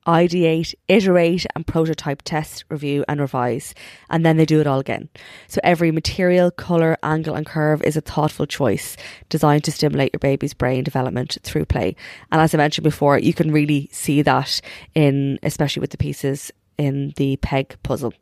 ideate, 0.06 0.74
iterate, 0.88 1.46
and 1.54 1.66
prototype, 1.66 2.22
test, 2.22 2.64
review, 2.68 3.04
and 3.08 3.20
revise. 3.20 3.74
And 4.08 4.24
then 4.24 4.36
they 4.36 4.46
do 4.46 4.60
it 4.60 4.66
all 4.66 4.78
again. 4.78 5.08
So 5.48 5.60
every 5.62 5.90
material, 5.90 6.50
colour, 6.50 6.96
angle, 7.02 7.34
and 7.34 7.46
curve 7.46 7.82
is 7.82 7.96
a 7.96 8.00
thoughtful 8.00 8.46
choice 8.46 8.96
designed 9.28 9.64
to 9.64 9.72
stimulate 9.72 10.12
your 10.12 10.20
baby's 10.20 10.54
brain 10.54 10.84
development 10.84 11.38
through 11.42 11.66
play. 11.66 11.96
And 12.32 12.40
as 12.40 12.54
I 12.54 12.58
mentioned 12.58 12.84
before, 12.84 13.18
you 13.18 13.34
can 13.34 13.52
really 13.52 13.88
see 13.92 14.22
that 14.22 14.60
in, 14.94 15.38
especially 15.42 15.80
with 15.80 15.90
the 15.90 15.98
pieces 15.98 16.50
in 16.78 17.12
the 17.16 17.36
peg 17.36 17.76
puzzle. 17.82 18.14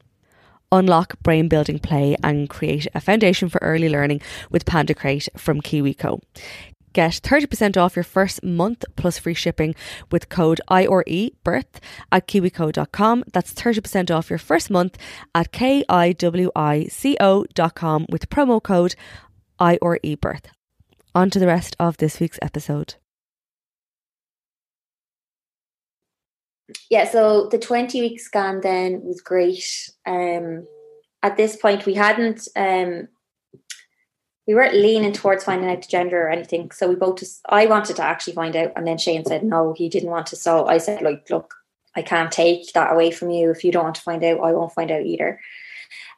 Unlock 0.71 1.19
brain 1.23 1.49
building 1.49 1.79
play 1.79 2.15
and 2.23 2.51
create 2.51 2.87
a 2.95 3.01
foundation 3.01 3.49
for 3.49 3.59
early 3.63 3.89
learning 3.89 4.21
with 4.51 4.67
Panda 4.67 4.95
Crate 4.95 5.29
from 5.35 5.63
KiwiCo. 5.63 6.21
Get 6.93 7.13
30% 7.13 7.77
off 7.77 7.97
your 7.97 8.03
first 8.03 8.43
month 8.43 8.85
plus 8.97 9.19
free 9.19 9.35
shipping 9.35 9.75
with 10.11 10.29
code 10.29 10.61
IRE 10.69 11.31
birth 11.45 11.81
at 12.11 12.27
kiwico.com. 12.27 13.25
That's 13.33 13.53
30% 13.55 14.11
off 14.11 14.31
your 14.31 14.39
first 14.39 14.71
month 14.71 14.97
at 15.35 15.53
kiwico.com 15.53 16.07
with 18.09 18.31
promo 18.31 18.63
code 18.63 18.95
IRE 19.59 20.17
birth. 20.21 20.49
On 21.15 21.31
to 21.31 21.39
the 21.39 21.47
rest 21.47 21.77
of 21.79 21.97
this 21.99 22.21
week's 22.21 22.39
episode. 22.43 22.95
Yeah, 26.91 27.09
so 27.09 27.49
the 27.49 27.59
20 27.59 28.01
week 28.01 28.21
scan 28.21 28.61
then 28.61 29.03
was 29.03 29.21
great. 29.21 29.91
Um, 30.07 30.67
at 31.23 31.37
this 31.37 31.57
point, 31.57 31.87
we 31.87 31.95
hadn't 31.95 32.47
um, 32.57 33.09
we 34.49 34.55
weren't 34.55 34.75
leaning 34.75 35.13
towards 35.13 35.45
finding 35.45 35.71
out 35.71 35.83
the 35.83 35.89
gender 35.89 36.23
or 36.23 36.31
anything. 36.31 36.71
So 36.71 36.89
we 36.89 36.95
both 36.95 37.19
just, 37.19 37.43
I 37.51 37.67
wanted 37.67 37.97
to 37.97 38.03
actually 38.03 38.33
find 38.33 38.57
out. 38.57 38.73
And 38.75 38.87
then 38.87 38.97
Shane 38.97 39.27
said, 39.27 39.45
no, 39.45 39.75
he 39.75 39.91
didn't 39.91 40.09
want 40.09 40.27
to. 40.29 40.37
So 40.37 40.67
I 40.67 40.79
said, 40.79 41.03
like, 41.03 41.29
look, 41.29 41.55
I 41.95 42.01
can't 42.01 42.33
take 42.33 42.73
that 42.73 42.91
away 42.91 43.11
from 43.11 43.31
you. 43.31 43.51
If 43.51 43.63
you 43.63 43.71
don't 43.71 43.85
want 43.85 43.97
to 43.97 44.03
find 44.03 44.25
out, 44.25 44.41
I 44.41 44.53
won't 44.53 44.73
find 44.73 44.91
out 44.91 45.05
either. 45.05 45.39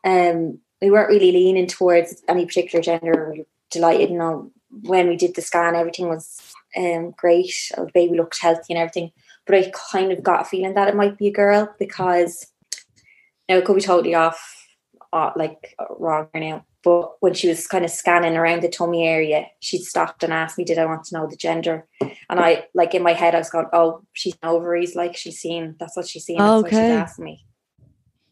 Um, 0.04 0.60
we 0.80 0.92
weren't 0.92 1.08
really 1.08 1.32
leaning 1.32 1.66
towards 1.66 2.22
any 2.28 2.46
particular 2.46 2.80
gender. 2.80 3.32
We 3.32 3.38
were 3.40 3.46
delighted, 3.68 4.10
you 4.10 4.18
know, 4.18 4.52
when 4.82 5.08
we 5.08 5.16
did 5.16 5.34
the 5.34 5.42
scan, 5.42 5.74
everything 5.74 6.08
was 6.08 6.54
um, 6.76 7.12
great. 7.16 7.52
The 7.76 7.90
baby 7.92 8.16
looked 8.16 8.40
healthy 8.40 8.74
and 8.74 8.78
everything. 8.78 9.10
But 9.44 9.56
I 9.56 9.72
kind 9.90 10.12
of 10.12 10.22
got 10.22 10.42
a 10.42 10.44
feeling 10.44 10.74
that 10.74 10.86
it 10.86 10.94
might 10.94 11.18
be 11.18 11.26
a 11.26 11.32
girl 11.32 11.74
because 11.80 12.46
now 13.48 13.56
it 13.56 13.64
could 13.64 13.74
be 13.74 13.82
totally 13.82 14.14
off, 14.14 14.68
uh, 15.12 15.32
like 15.34 15.74
wrong 15.98 16.28
now. 16.32 16.64
But 16.82 17.12
when 17.20 17.34
she 17.34 17.48
was 17.48 17.66
kind 17.66 17.84
of 17.84 17.90
scanning 17.90 18.36
around 18.36 18.62
the 18.62 18.68
tummy 18.68 19.06
area, 19.06 19.46
she 19.60 19.78
stopped 19.78 20.22
and 20.22 20.32
asked 20.32 20.56
me, 20.56 20.64
Did 20.64 20.78
I 20.78 20.86
want 20.86 21.04
to 21.04 21.14
know 21.14 21.26
the 21.26 21.36
gender? 21.36 21.86
And 22.00 22.40
I, 22.40 22.66
like 22.74 22.94
in 22.94 23.02
my 23.02 23.12
head, 23.12 23.34
I 23.34 23.38
was 23.38 23.50
going, 23.50 23.66
Oh, 23.72 24.02
she's 24.12 24.36
ovaries, 24.42 24.94
like 24.94 25.16
she's 25.16 25.38
seen, 25.38 25.76
that's 25.78 25.96
what 25.96 26.08
she's 26.08 26.24
seen, 26.24 26.38
that's 26.38 26.64
okay. 26.64 26.76
what 26.76 26.82
she's 26.82 26.96
asking 26.96 27.24
me. 27.26 27.44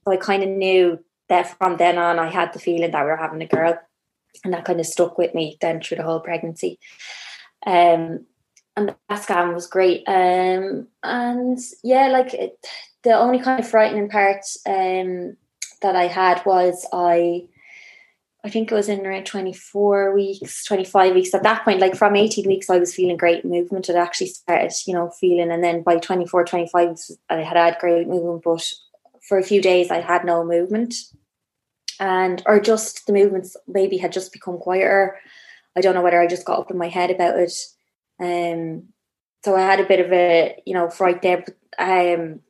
So 0.05 0.13
I 0.13 0.17
kind 0.17 0.43
of 0.43 0.49
knew 0.49 0.99
that 1.29 1.59
from 1.59 1.77
then 1.77 1.99
on, 1.99 2.19
I 2.19 2.31
had 2.31 2.53
the 2.53 2.59
feeling 2.59 2.91
that 2.91 3.05
we 3.05 3.11
were 3.11 3.17
having 3.17 3.43
a 3.43 3.47
girl. 3.47 3.79
And 4.45 4.55
that 4.55 4.65
kind 4.65 4.81
of 4.81 4.87
stuck 4.87 5.19
with 5.19 5.35
me 5.35 5.59
then 5.61 5.81
through 5.81 5.97
the 5.99 6.03
whole 6.05 6.21
pregnancy. 6.21 6.79
Um, 7.67 8.27
and 8.77 8.95
that 9.09 9.23
scan 9.23 9.53
was 9.53 9.67
great. 9.67 10.05
Um, 10.07 10.87
and 11.03 11.59
yeah, 11.83 12.09
like 12.09 12.33
it, 12.33 12.65
the 13.03 13.13
only 13.13 13.41
kind 13.41 13.61
of 13.61 13.69
frightening 13.69 14.09
part 14.09 14.45
um, 14.67 15.37
that 15.83 15.97
I 15.97 16.07
had 16.07 16.45
was 16.47 16.87
I 16.93 17.49
I 18.45 18.51
think 18.51 18.71
it 18.71 18.75
was 18.75 18.89
in 18.89 19.05
around 19.05 19.27
24 19.27 20.15
weeks, 20.15 20.65
25 20.65 21.15
weeks. 21.15 21.35
At 21.35 21.43
that 21.43 21.65
point, 21.65 21.81
like 21.81 21.97
from 21.97 22.15
18 22.15 22.47
weeks, 22.47 22.71
I 22.71 22.79
was 22.79 22.95
feeling 22.95 23.17
great 23.17 23.45
movement. 23.45 23.89
It 23.89 23.97
actually 23.97 24.29
started, 24.29 24.73
you 24.87 24.95
know, 24.95 25.11
feeling. 25.11 25.51
And 25.51 25.63
then 25.63 25.83
by 25.83 25.99
24, 25.99 26.45
25, 26.45 26.97
I 27.29 27.37
had 27.37 27.57
had 27.57 27.79
great 27.81 28.07
movement. 28.07 28.43
But 28.45 28.65
for 29.27 29.39
a 29.39 29.43
few 29.43 29.61
days, 29.61 29.91
I 29.91 30.01
had 30.01 30.25
no 30.25 30.45
movement. 30.45 30.95
And, 31.99 32.41
or 32.47 32.61
just 32.61 33.07
the 33.07 33.13
movements 33.13 33.57
maybe 33.67 33.97
had 33.97 34.13
just 34.13 34.33
become 34.33 34.59
quieter. 34.59 35.19
I 35.77 35.81
don't 35.81 35.95
know 35.95 36.03
whether 36.03 36.21
I 36.21 36.29
just 36.29 36.47
got 36.47 36.61
up 36.61 36.71
in 36.71 36.79
my 36.79 36.89
head 36.89 37.11
about 37.11 37.39
it. 37.39 37.53
Um, 38.21 38.85
so 39.45 39.57
I 39.57 39.63
had 39.63 39.81
a 39.81 39.87
bit 39.87 39.99
of 39.99 40.13
a, 40.13 40.63
you 40.65 40.75
know, 40.75 40.89
fright 40.91 41.23
there. 41.23 41.45
But, 41.45 41.57
um, 41.79 42.41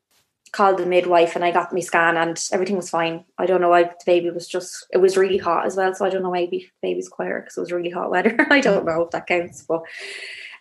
called 0.53 0.79
the 0.79 0.87
midwife 0.87 1.37
and 1.37 1.45
I 1.45 1.51
got 1.51 1.73
my 1.73 1.81
scan 1.81 2.17
and 2.17 2.43
everything 2.53 2.77
was 2.77 2.91
fine. 2.91 3.25
I 3.39 3.47
don't 3.47 3.61
know 3.61 3.71
why 3.71 3.85
the 3.85 3.95
baby 4.07 4.31
was 4.31 4.49
just 4.49 4.87
it 4.93 4.99
was 4.99 5.17
really 5.17 5.39
hot 5.39 5.67
as 5.67 5.77
well, 5.77 5.95
so 5.95 6.05
I 6.05 6.11
don't 6.11 6.23
know 6.23 6.31
maybe 6.31 6.59
the 6.59 6.89
baby's 6.89 7.09
quieter 7.09 7.41
because 7.41 7.57
it 7.57 7.61
was 7.61 7.73
really 7.73 7.91
hot 7.91 8.11
weather. 8.11 8.37
I 8.51 8.61
don't 8.61 8.85
know 8.85 9.03
if 9.03 9.11
that 9.11 9.27
counts, 9.27 9.63
but 9.63 9.83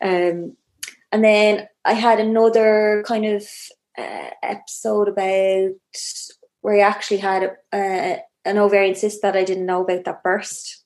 um, 0.01 0.55
and 1.11 1.23
then 1.23 1.67
I 1.85 1.93
had 1.93 2.19
another 2.19 3.03
kind 3.07 3.25
of 3.25 3.43
uh, 3.97 4.29
episode 4.43 5.07
about 5.07 5.71
where 6.61 6.75
I 6.75 6.79
actually 6.79 7.17
had 7.17 7.43
uh, 7.73 8.15
an 8.45 8.57
ovarian 8.57 8.95
cyst 8.95 9.21
that 9.21 9.35
I 9.35 9.43
didn't 9.43 9.65
know 9.65 9.83
about 9.83 10.05
that 10.05 10.23
burst. 10.23 10.83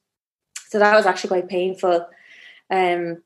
So 0.70 0.80
that 0.80 0.96
was 0.96 1.06
actually 1.06 1.30
quite 1.30 1.50
painful. 1.50 2.08
Um, 2.70 3.24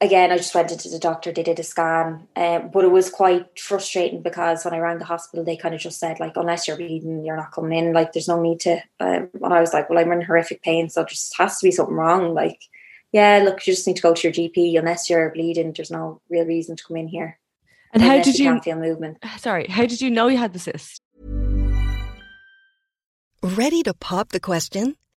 again, 0.00 0.32
I 0.32 0.36
just 0.36 0.54
went 0.54 0.72
into 0.72 0.88
the 0.88 0.98
doctor. 0.98 1.32
They 1.32 1.42
did 1.42 1.58
a 1.58 1.62
scan, 1.62 2.26
um, 2.36 2.70
but 2.72 2.84
it 2.84 2.90
was 2.90 3.10
quite 3.10 3.58
frustrating 3.58 4.22
because 4.22 4.64
when 4.64 4.74
I 4.74 4.78
rang 4.78 4.98
the 4.98 5.04
hospital, 5.04 5.44
they 5.44 5.56
kind 5.56 5.74
of 5.74 5.80
just 5.80 5.98
said 5.98 6.20
like, 6.20 6.36
unless 6.36 6.66
you're 6.66 6.76
bleeding, 6.76 7.24
you're 7.24 7.36
not 7.36 7.52
coming 7.52 7.78
in. 7.78 7.92
Like, 7.92 8.12
there's 8.12 8.28
no 8.28 8.40
need 8.40 8.60
to. 8.60 8.82
Um, 8.98 9.28
and 9.42 9.54
I 9.54 9.60
was 9.60 9.72
like, 9.72 9.90
well, 9.90 9.98
I'm 9.98 10.12
in 10.12 10.22
horrific 10.22 10.62
pain, 10.62 10.88
so 10.88 11.04
just 11.04 11.36
has 11.38 11.58
to 11.58 11.66
be 11.66 11.70
something 11.70 11.94
wrong. 11.94 12.34
Like, 12.34 12.60
yeah, 13.12 13.42
look, 13.44 13.66
you 13.66 13.72
just 13.72 13.86
need 13.86 13.96
to 13.96 14.02
go 14.02 14.14
to 14.14 14.28
your 14.28 14.32
GP. 14.32 14.78
Unless 14.78 15.10
you're 15.10 15.30
bleeding, 15.30 15.72
there's 15.72 15.90
no 15.90 16.20
real 16.28 16.46
reason 16.46 16.76
to 16.76 16.84
come 16.84 16.96
in 16.96 17.08
here. 17.08 17.38
And 17.92 18.02
how 18.02 18.22
did 18.22 18.38
you, 18.38 18.54
you 18.54 18.60
feel 18.60 18.76
movement? 18.76 19.18
Sorry, 19.38 19.66
how 19.66 19.86
did 19.86 20.00
you 20.00 20.10
know 20.10 20.28
you 20.28 20.38
had 20.38 20.52
the 20.52 20.58
cyst? 20.58 21.02
Ready 23.42 23.82
to 23.84 23.94
pop 23.94 24.30
the 24.30 24.40
question? 24.40 24.96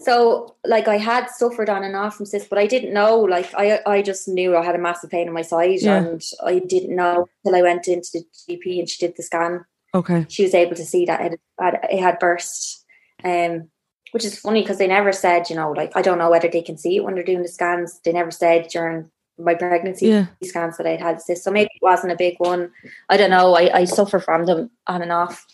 So, 0.00 0.56
like, 0.64 0.88
I 0.88 0.96
had 0.96 1.28
suffered 1.28 1.68
on 1.68 1.84
and 1.84 1.94
off 1.94 2.16
from 2.16 2.24
cysts, 2.24 2.48
but 2.48 2.58
I 2.58 2.66
didn't 2.66 2.94
know. 2.94 3.20
Like, 3.20 3.52
I 3.54 3.80
I 3.86 4.00
just 4.00 4.28
knew 4.28 4.56
I 4.56 4.64
had 4.64 4.74
a 4.74 4.78
massive 4.78 5.10
pain 5.10 5.26
in 5.26 5.34
my 5.34 5.42
side, 5.42 5.82
yeah. 5.82 5.96
and 5.98 6.22
I 6.42 6.60
didn't 6.60 6.96
know 6.96 7.28
until 7.44 7.58
I 7.58 7.62
went 7.62 7.86
into 7.86 8.08
the 8.14 8.24
GP 8.48 8.78
and 8.78 8.88
she 8.88 9.06
did 9.06 9.16
the 9.16 9.22
scan. 9.22 9.64
Okay, 9.94 10.24
she 10.28 10.42
was 10.42 10.54
able 10.54 10.74
to 10.76 10.84
see 10.84 11.04
that 11.04 11.20
it 11.20 11.40
had, 11.58 11.80
it 11.90 12.00
had 12.00 12.18
burst. 12.18 12.84
Um, 13.22 13.68
which 14.12 14.24
is 14.24 14.38
funny 14.38 14.62
because 14.62 14.78
they 14.78 14.88
never 14.88 15.12
said, 15.12 15.50
you 15.50 15.56
know, 15.56 15.70
like 15.70 15.92
I 15.94 16.02
don't 16.02 16.18
know 16.18 16.30
whether 16.30 16.48
they 16.48 16.62
can 16.62 16.78
see 16.78 16.96
it 16.96 17.04
when 17.04 17.14
they're 17.14 17.22
doing 17.22 17.42
the 17.42 17.48
scans. 17.48 18.00
They 18.04 18.12
never 18.12 18.30
said 18.30 18.68
during 18.68 19.10
my 19.38 19.54
pregnancy 19.54 20.08
yeah. 20.08 20.26
scans 20.42 20.78
that 20.78 20.86
I'd 20.86 21.00
had 21.00 21.20
cysts, 21.20 21.44
so 21.44 21.50
maybe 21.50 21.70
it 21.74 21.82
wasn't 21.82 22.12
a 22.12 22.16
big 22.16 22.36
one. 22.38 22.70
I 23.10 23.18
don't 23.18 23.30
know. 23.30 23.54
I 23.54 23.80
I 23.80 23.84
suffer 23.84 24.18
from 24.18 24.46
them 24.46 24.70
on 24.86 25.02
and 25.02 25.12
off. 25.12 25.46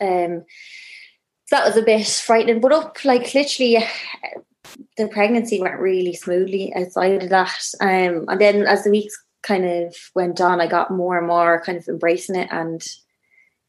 Um 0.00 0.44
so 1.46 1.56
that 1.56 1.66
was 1.66 1.76
a 1.76 1.82
bit 1.82 2.06
frightening. 2.06 2.60
But 2.60 2.72
up, 2.72 3.04
like 3.04 3.32
literally, 3.32 3.84
the 4.96 5.08
pregnancy 5.08 5.60
went 5.60 5.78
really 5.78 6.12
smoothly 6.12 6.74
outside 6.74 7.22
of 7.22 7.28
that. 7.30 7.64
Um, 7.80 8.24
and 8.28 8.40
then 8.40 8.66
as 8.66 8.82
the 8.82 8.90
weeks 8.90 9.16
kind 9.42 9.64
of 9.64 9.94
went 10.14 10.40
on, 10.40 10.60
I 10.60 10.66
got 10.66 10.90
more 10.90 11.16
and 11.16 11.28
more 11.28 11.62
kind 11.64 11.78
of 11.78 11.86
embracing 11.86 12.34
it 12.34 12.48
and, 12.50 12.84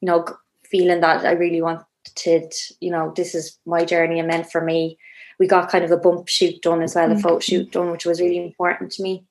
you 0.02 0.08
know, 0.08 0.26
feeling 0.66 1.02
that 1.02 1.24
I 1.24 1.34
really 1.34 1.62
wanted, 1.62 2.54
you 2.80 2.90
know, 2.90 3.14
this 3.16 3.36
is 3.36 3.60
my 3.68 3.86
journey 3.86 4.18
and 4.18 4.28
meant 4.28 4.52
for 4.52 4.62
me. 4.62 4.98
We 5.40 5.46
got 5.46 5.70
kind 5.70 5.86
of 5.86 5.92
a 5.92 5.98
bump 5.98 6.28
shoot 6.28 6.60
done 6.64 6.82
as 6.82 6.96
well, 6.96 7.12
a 7.12 7.16
photo 7.16 7.36
mm-hmm. 7.36 7.42
shoot 7.42 7.72
done, 7.72 7.92
which 7.92 8.08
was 8.08 8.20
really 8.20 8.44
important 8.44 8.92
to 8.94 9.04
me 9.04 9.27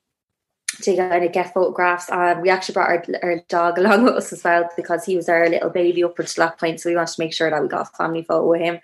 to 0.83 0.97
kind 0.97 1.33
get 1.33 1.55
photographs. 1.55 2.11
And 2.11 2.43
we 2.43 2.51
actually 2.51 2.74
brought 2.74 2.91
our, 2.91 3.05
our 3.22 3.37
dog 3.49 3.79
along 3.79 4.05
with 4.05 4.14
us 4.14 4.33
as 4.33 4.45
well 4.45 4.68
because 4.77 5.05
he 5.05 5.16
was 5.16 5.29
our 5.29 5.49
little 5.49 5.70
baby 5.70 6.05
up 6.05 6.18
until 6.18 6.47
that 6.47 6.59
point. 6.59 6.81
So 6.81 6.91
we 6.91 6.97
wanted 6.97 7.14
to 7.14 7.20
make 7.20 7.33
sure 7.33 7.51
that 7.51 7.62
we 7.62 7.68
got 7.68 7.89
a 7.93 7.97
family 7.97 8.22
photo 8.22 8.49
with 8.49 8.61
him. 8.61 8.81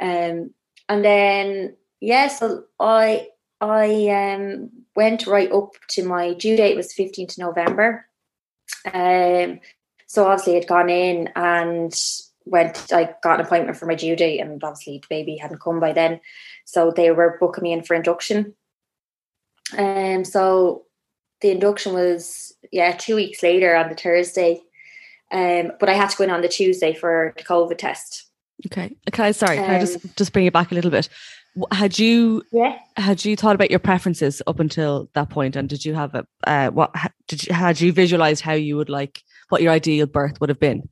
Um, 0.00 0.50
and 0.88 1.04
then 1.04 1.76
yeah, 2.00 2.28
so 2.28 2.64
I 2.78 3.28
I 3.60 4.08
um, 4.08 4.70
went 4.94 5.26
right 5.26 5.50
up 5.50 5.72
to 5.88 6.04
my 6.04 6.34
due 6.34 6.56
date 6.56 6.76
was 6.76 6.92
15th 6.92 7.38
November. 7.38 8.06
Um, 8.92 9.60
so 10.06 10.26
obviously 10.26 10.56
I'd 10.56 10.66
gone 10.66 10.90
in 10.90 11.30
and 11.34 11.94
went 12.44 12.92
I 12.92 13.14
got 13.22 13.40
an 13.40 13.46
appointment 13.46 13.78
for 13.78 13.86
my 13.86 13.94
due 13.94 14.16
date 14.16 14.40
and 14.40 14.62
obviously 14.62 14.98
the 14.98 15.06
baby 15.08 15.36
hadn't 15.36 15.62
come 15.62 15.80
by 15.80 15.92
then. 15.92 16.20
So 16.64 16.90
they 16.90 17.10
were 17.10 17.38
booking 17.40 17.64
me 17.64 17.72
in 17.72 17.82
for 17.82 17.94
induction. 17.94 18.54
Um, 19.76 20.24
so 20.24 20.83
the 21.44 21.50
induction 21.50 21.92
was 21.92 22.54
yeah 22.72 22.92
two 22.92 23.14
weeks 23.14 23.42
later 23.42 23.76
on 23.76 23.90
the 23.90 23.94
Thursday, 23.94 24.62
um, 25.30 25.72
but 25.78 25.90
I 25.90 25.92
had 25.92 26.08
to 26.08 26.16
go 26.16 26.24
in 26.24 26.30
on 26.30 26.40
the 26.40 26.48
Tuesday 26.48 26.94
for 26.94 27.34
the 27.36 27.44
COVID 27.44 27.76
test. 27.76 28.30
Okay. 28.66 28.96
Okay. 29.10 29.30
Sorry. 29.32 29.58
Um, 29.58 29.66
can 29.66 29.74
I 29.74 29.78
just 29.78 30.02
um, 30.02 30.10
just 30.16 30.32
bring 30.32 30.46
it 30.46 30.54
back 30.54 30.72
a 30.72 30.74
little 30.74 30.90
bit? 30.90 31.10
Had 31.70 31.98
you 31.98 32.42
yeah 32.50 32.78
had 32.96 33.26
you 33.26 33.36
thought 33.36 33.54
about 33.54 33.70
your 33.70 33.78
preferences 33.78 34.40
up 34.46 34.58
until 34.58 35.10
that 35.12 35.28
point, 35.28 35.54
and 35.54 35.68
did 35.68 35.84
you 35.84 35.92
have 35.92 36.14
a 36.14 36.26
uh, 36.46 36.70
what 36.70 36.94
did 37.28 37.46
you 37.46 37.52
had 37.52 37.78
you 37.78 37.92
visualized 37.92 38.40
how 38.40 38.54
you 38.54 38.78
would 38.78 38.88
like 38.88 39.20
what 39.50 39.60
your 39.60 39.70
ideal 39.70 40.06
birth 40.06 40.40
would 40.40 40.48
have 40.48 40.58
been? 40.58 40.88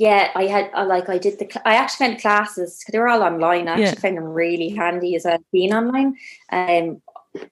yeah, 0.00 0.30
I 0.34 0.46
had 0.46 0.70
like 0.86 1.10
I 1.10 1.18
did 1.18 1.38
the 1.38 1.68
I 1.68 1.74
actually 1.74 2.06
found 2.06 2.22
classes 2.22 2.82
they 2.90 2.98
were 2.98 3.08
all 3.08 3.22
online. 3.22 3.68
I 3.68 3.72
actually 3.72 3.84
yeah. 3.84 3.94
found 3.96 4.16
them 4.16 4.24
really 4.24 4.70
handy 4.70 5.14
as 5.14 5.26
I've 5.26 5.44
been 5.52 5.74
online. 5.74 6.16
Um, 6.50 7.02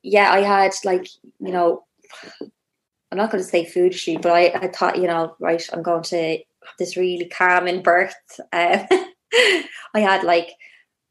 yeah, 0.03 0.33
I 0.33 0.41
had 0.41 0.73
like, 0.85 1.07
you 1.41 1.53
know, 1.53 1.85
I'm 3.11 3.19
not 3.19 3.31
going 3.31 3.43
to 3.43 3.49
say 3.49 3.65
foolishly, 3.65 4.17
but 4.17 4.33
I, 4.33 4.47
I 4.55 4.69
thought, 4.69 4.99
you 4.99 5.07
know, 5.07 5.35
right, 5.41 5.67
I'm 5.73 5.83
going 5.83 6.03
to 6.05 6.39
this 6.79 6.97
really 6.97 7.27
calming 7.27 7.83
birth. 7.83 8.15
Uh, 8.53 8.85
I 9.33 10.01
had 10.01 10.25
like 10.25 10.51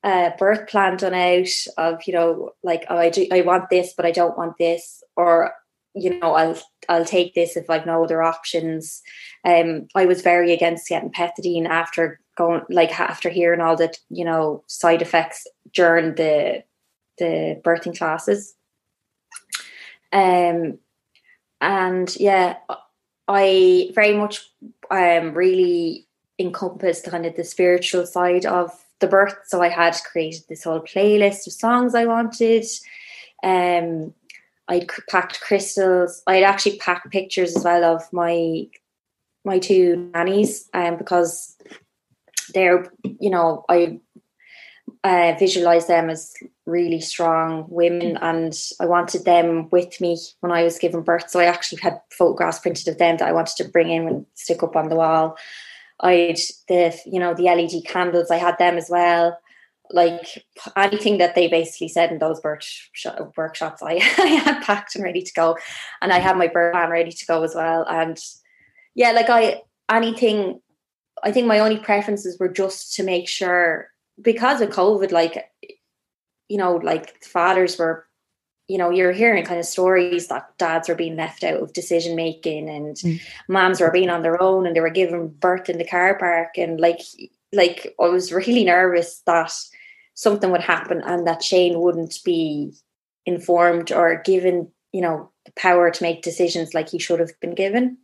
a 0.03 0.33
birth 0.37 0.67
plan 0.67 0.97
done 0.97 1.13
out 1.13 1.49
of, 1.77 2.01
you 2.05 2.13
know, 2.13 2.51
like, 2.63 2.85
oh, 2.89 2.97
I 2.97 3.09
do, 3.09 3.27
I 3.31 3.41
want 3.41 3.69
this, 3.69 3.93
but 3.95 4.05
I 4.05 4.11
don't 4.11 4.37
want 4.37 4.57
this, 4.57 5.03
or 5.15 5.53
you 5.99 6.19
know, 6.19 6.33
I'll 6.33 6.59
I'll 6.89 7.05
take 7.05 7.33
this 7.33 7.57
if 7.57 7.69
I've 7.69 7.85
no 7.85 8.03
other 8.03 8.21
options. 8.21 9.01
Um, 9.43 9.87
I 9.95 10.05
was 10.05 10.21
very 10.21 10.53
against 10.53 10.87
getting 10.87 11.11
pethidine 11.11 11.67
after 11.67 12.19
going 12.37 12.61
like 12.69 12.97
after 12.99 13.29
hearing 13.29 13.61
all 13.61 13.75
the 13.75 13.93
you 14.09 14.23
know 14.23 14.63
side 14.67 15.01
effects 15.01 15.47
during 15.73 16.15
the 16.15 16.63
the 17.17 17.59
birthing 17.63 17.97
classes. 17.97 18.53
Um, 20.11 20.79
and 21.61 22.15
yeah, 22.17 22.57
I 23.27 23.91
very 23.93 24.15
much 24.15 24.41
um 24.89 25.33
really 25.33 26.07
encompassed 26.39 27.05
kind 27.05 27.25
of 27.25 27.35
the 27.35 27.43
spiritual 27.43 28.05
side 28.05 28.45
of 28.45 28.71
the 28.99 29.07
birth. 29.07 29.35
So 29.45 29.61
I 29.61 29.69
had 29.69 29.95
created 30.11 30.43
this 30.47 30.63
whole 30.63 30.81
playlist 30.81 31.47
of 31.47 31.53
songs 31.53 31.95
I 31.95 32.05
wanted. 32.05 32.65
Um, 33.43 34.13
I'd 34.67 34.89
packed 35.09 35.41
crystals. 35.41 36.21
I'd 36.27 36.43
actually 36.43 36.77
packed 36.77 37.11
pictures 37.11 37.55
as 37.55 37.63
well 37.63 37.83
of 37.83 38.11
my 38.11 38.67
my 39.45 39.59
two 39.59 40.11
nannies, 40.13 40.69
um, 40.73 40.97
because 40.97 41.55
they're 42.53 42.91
you 43.03 43.29
know 43.29 43.63
I 43.69 43.99
uh, 45.03 45.35
visualize 45.39 45.87
them 45.87 46.09
as 46.09 46.33
really 46.67 46.99
strong 46.99 47.65
women 47.69 48.17
and 48.17 48.53
I 48.79 48.85
wanted 48.85 49.23
them 49.23 49.69
with 49.71 49.99
me 50.01 50.17
when 50.41 50.51
I 50.51 50.63
was 50.63 50.77
giving 50.77 51.01
birth. 51.01 51.29
So 51.29 51.39
I 51.39 51.45
actually 51.45 51.81
had 51.81 52.01
photographs 52.11 52.59
printed 52.59 52.89
of 52.89 52.97
them 52.97 53.17
that 53.17 53.27
I 53.27 53.31
wanted 53.31 53.55
to 53.57 53.69
bring 53.69 53.89
in 53.89 54.07
and 54.07 54.25
stick 54.35 54.61
up 54.61 54.75
on 54.75 54.89
the 54.89 54.95
wall. 54.97 55.37
I'd 56.01 56.37
the 56.67 56.95
you 57.05 57.19
know 57.19 57.33
the 57.33 57.43
LED 57.43 57.85
candles, 57.85 58.29
I 58.29 58.35
had 58.35 58.57
them 58.59 58.77
as 58.77 58.89
well. 58.89 59.39
Like 59.89 60.45
anything 60.75 61.17
that 61.19 61.33
they 61.33 61.47
basically 61.47 61.87
said 61.87 62.11
in 62.11 62.19
those 62.19 62.41
workshops, 62.43 63.81
I, 63.81 63.93
I 64.17 64.27
had 64.27 64.63
packed 64.63 64.95
and 64.95 65.03
ready 65.03 65.21
to 65.21 65.33
go, 65.33 65.57
and 66.01 66.11
I 66.11 66.19
had 66.19 66.37
my 66.37 66.47
birth 66.47 66.73
plan 66.73 66.89
ready 66.89 67.11
to 67.11 67.25
go 67.25 67.43
as 67.43 67.55
well. 67.55 67.85
And 67.89 68.19
yeah, 68.93 69.11
like 69.11 69.29
I 69.29 69.61
anything, 69.89 70.59
I 71.23 71.31
think 71.31 71.47
my 71.47 71.59
only 71.59 71.77
preferences 71.77 72.37
were 72.37 72.49
just 72.49 72.93
to 72.95 73.03
make 73.03 73.27
sure 73.27 73.89
because 74.21 74.61
of 74.61 74.69
COVID, 74.69 75.11
like 75.11 75.45
you 76.49 76.57
know, 76.57 76.75
like 76.75 77.23
fathers 77.23 77.77
were, 77.77 78.05
you 78.67 78.77
know, 78.77 78.89
you're 78.89 79.11
hearing 79.11 79.45
kind 79.45 79.59
of 79.59 79.65
stories 79.65 80.27
that 80.27 80.57
dads 80.57 80.89
were 80.89 80.95
being 80.95 81.15
left 81.15 81.43
out 81.43 81.61
of 81.61 81.73
decision 81.73 82.15
making 82.15 82.69
and 82.69 82.95
mm. 82.97 83.21
moms 83.47 83.79
were 83.79 83.91
being 83.91 84.09
on 84.09 84.23
their 84.23 84.41
own 84.41 84.65
and 84.65 84.75
they 84.75 84.81
were 84.81 84.89
giving 84.89 85.29
birth 85.29 85.69
in 85.69 85.77
the 85.77 85.85
car 85.85 86.17
park 86.17 86.57
and 86.57 86.79
like 86.79 87.01
like 87.53 87.95
I 87.99 88.07
was 88.07 88.31
really 88.33 88.63
nervous 88.63 89.21
that 89.25 89.53
something 90.13 90.51
would 90.51 90.61
happen 90.61 91.01
and 91.05 91.27
that 91.27 91.43
Shane 91.43 91.79
wouldn't 91.79 92.19
be 92.25 92.73
informed 93.25 93.91
or 93.91 94.21
given, 94.25 94.71
you 94.91 95.01
know, 95.01 95.31
the 95.45 95.51
power 95.51 95.91
to 95.91 96.03
make 96.03 96.23
decisions 96.23 96.73
like 96.73 96.89
he 96.89 96.99
should 96.99 97.19
have 97.19 97.39
been 97.39 97.55
given. 97.55 97.97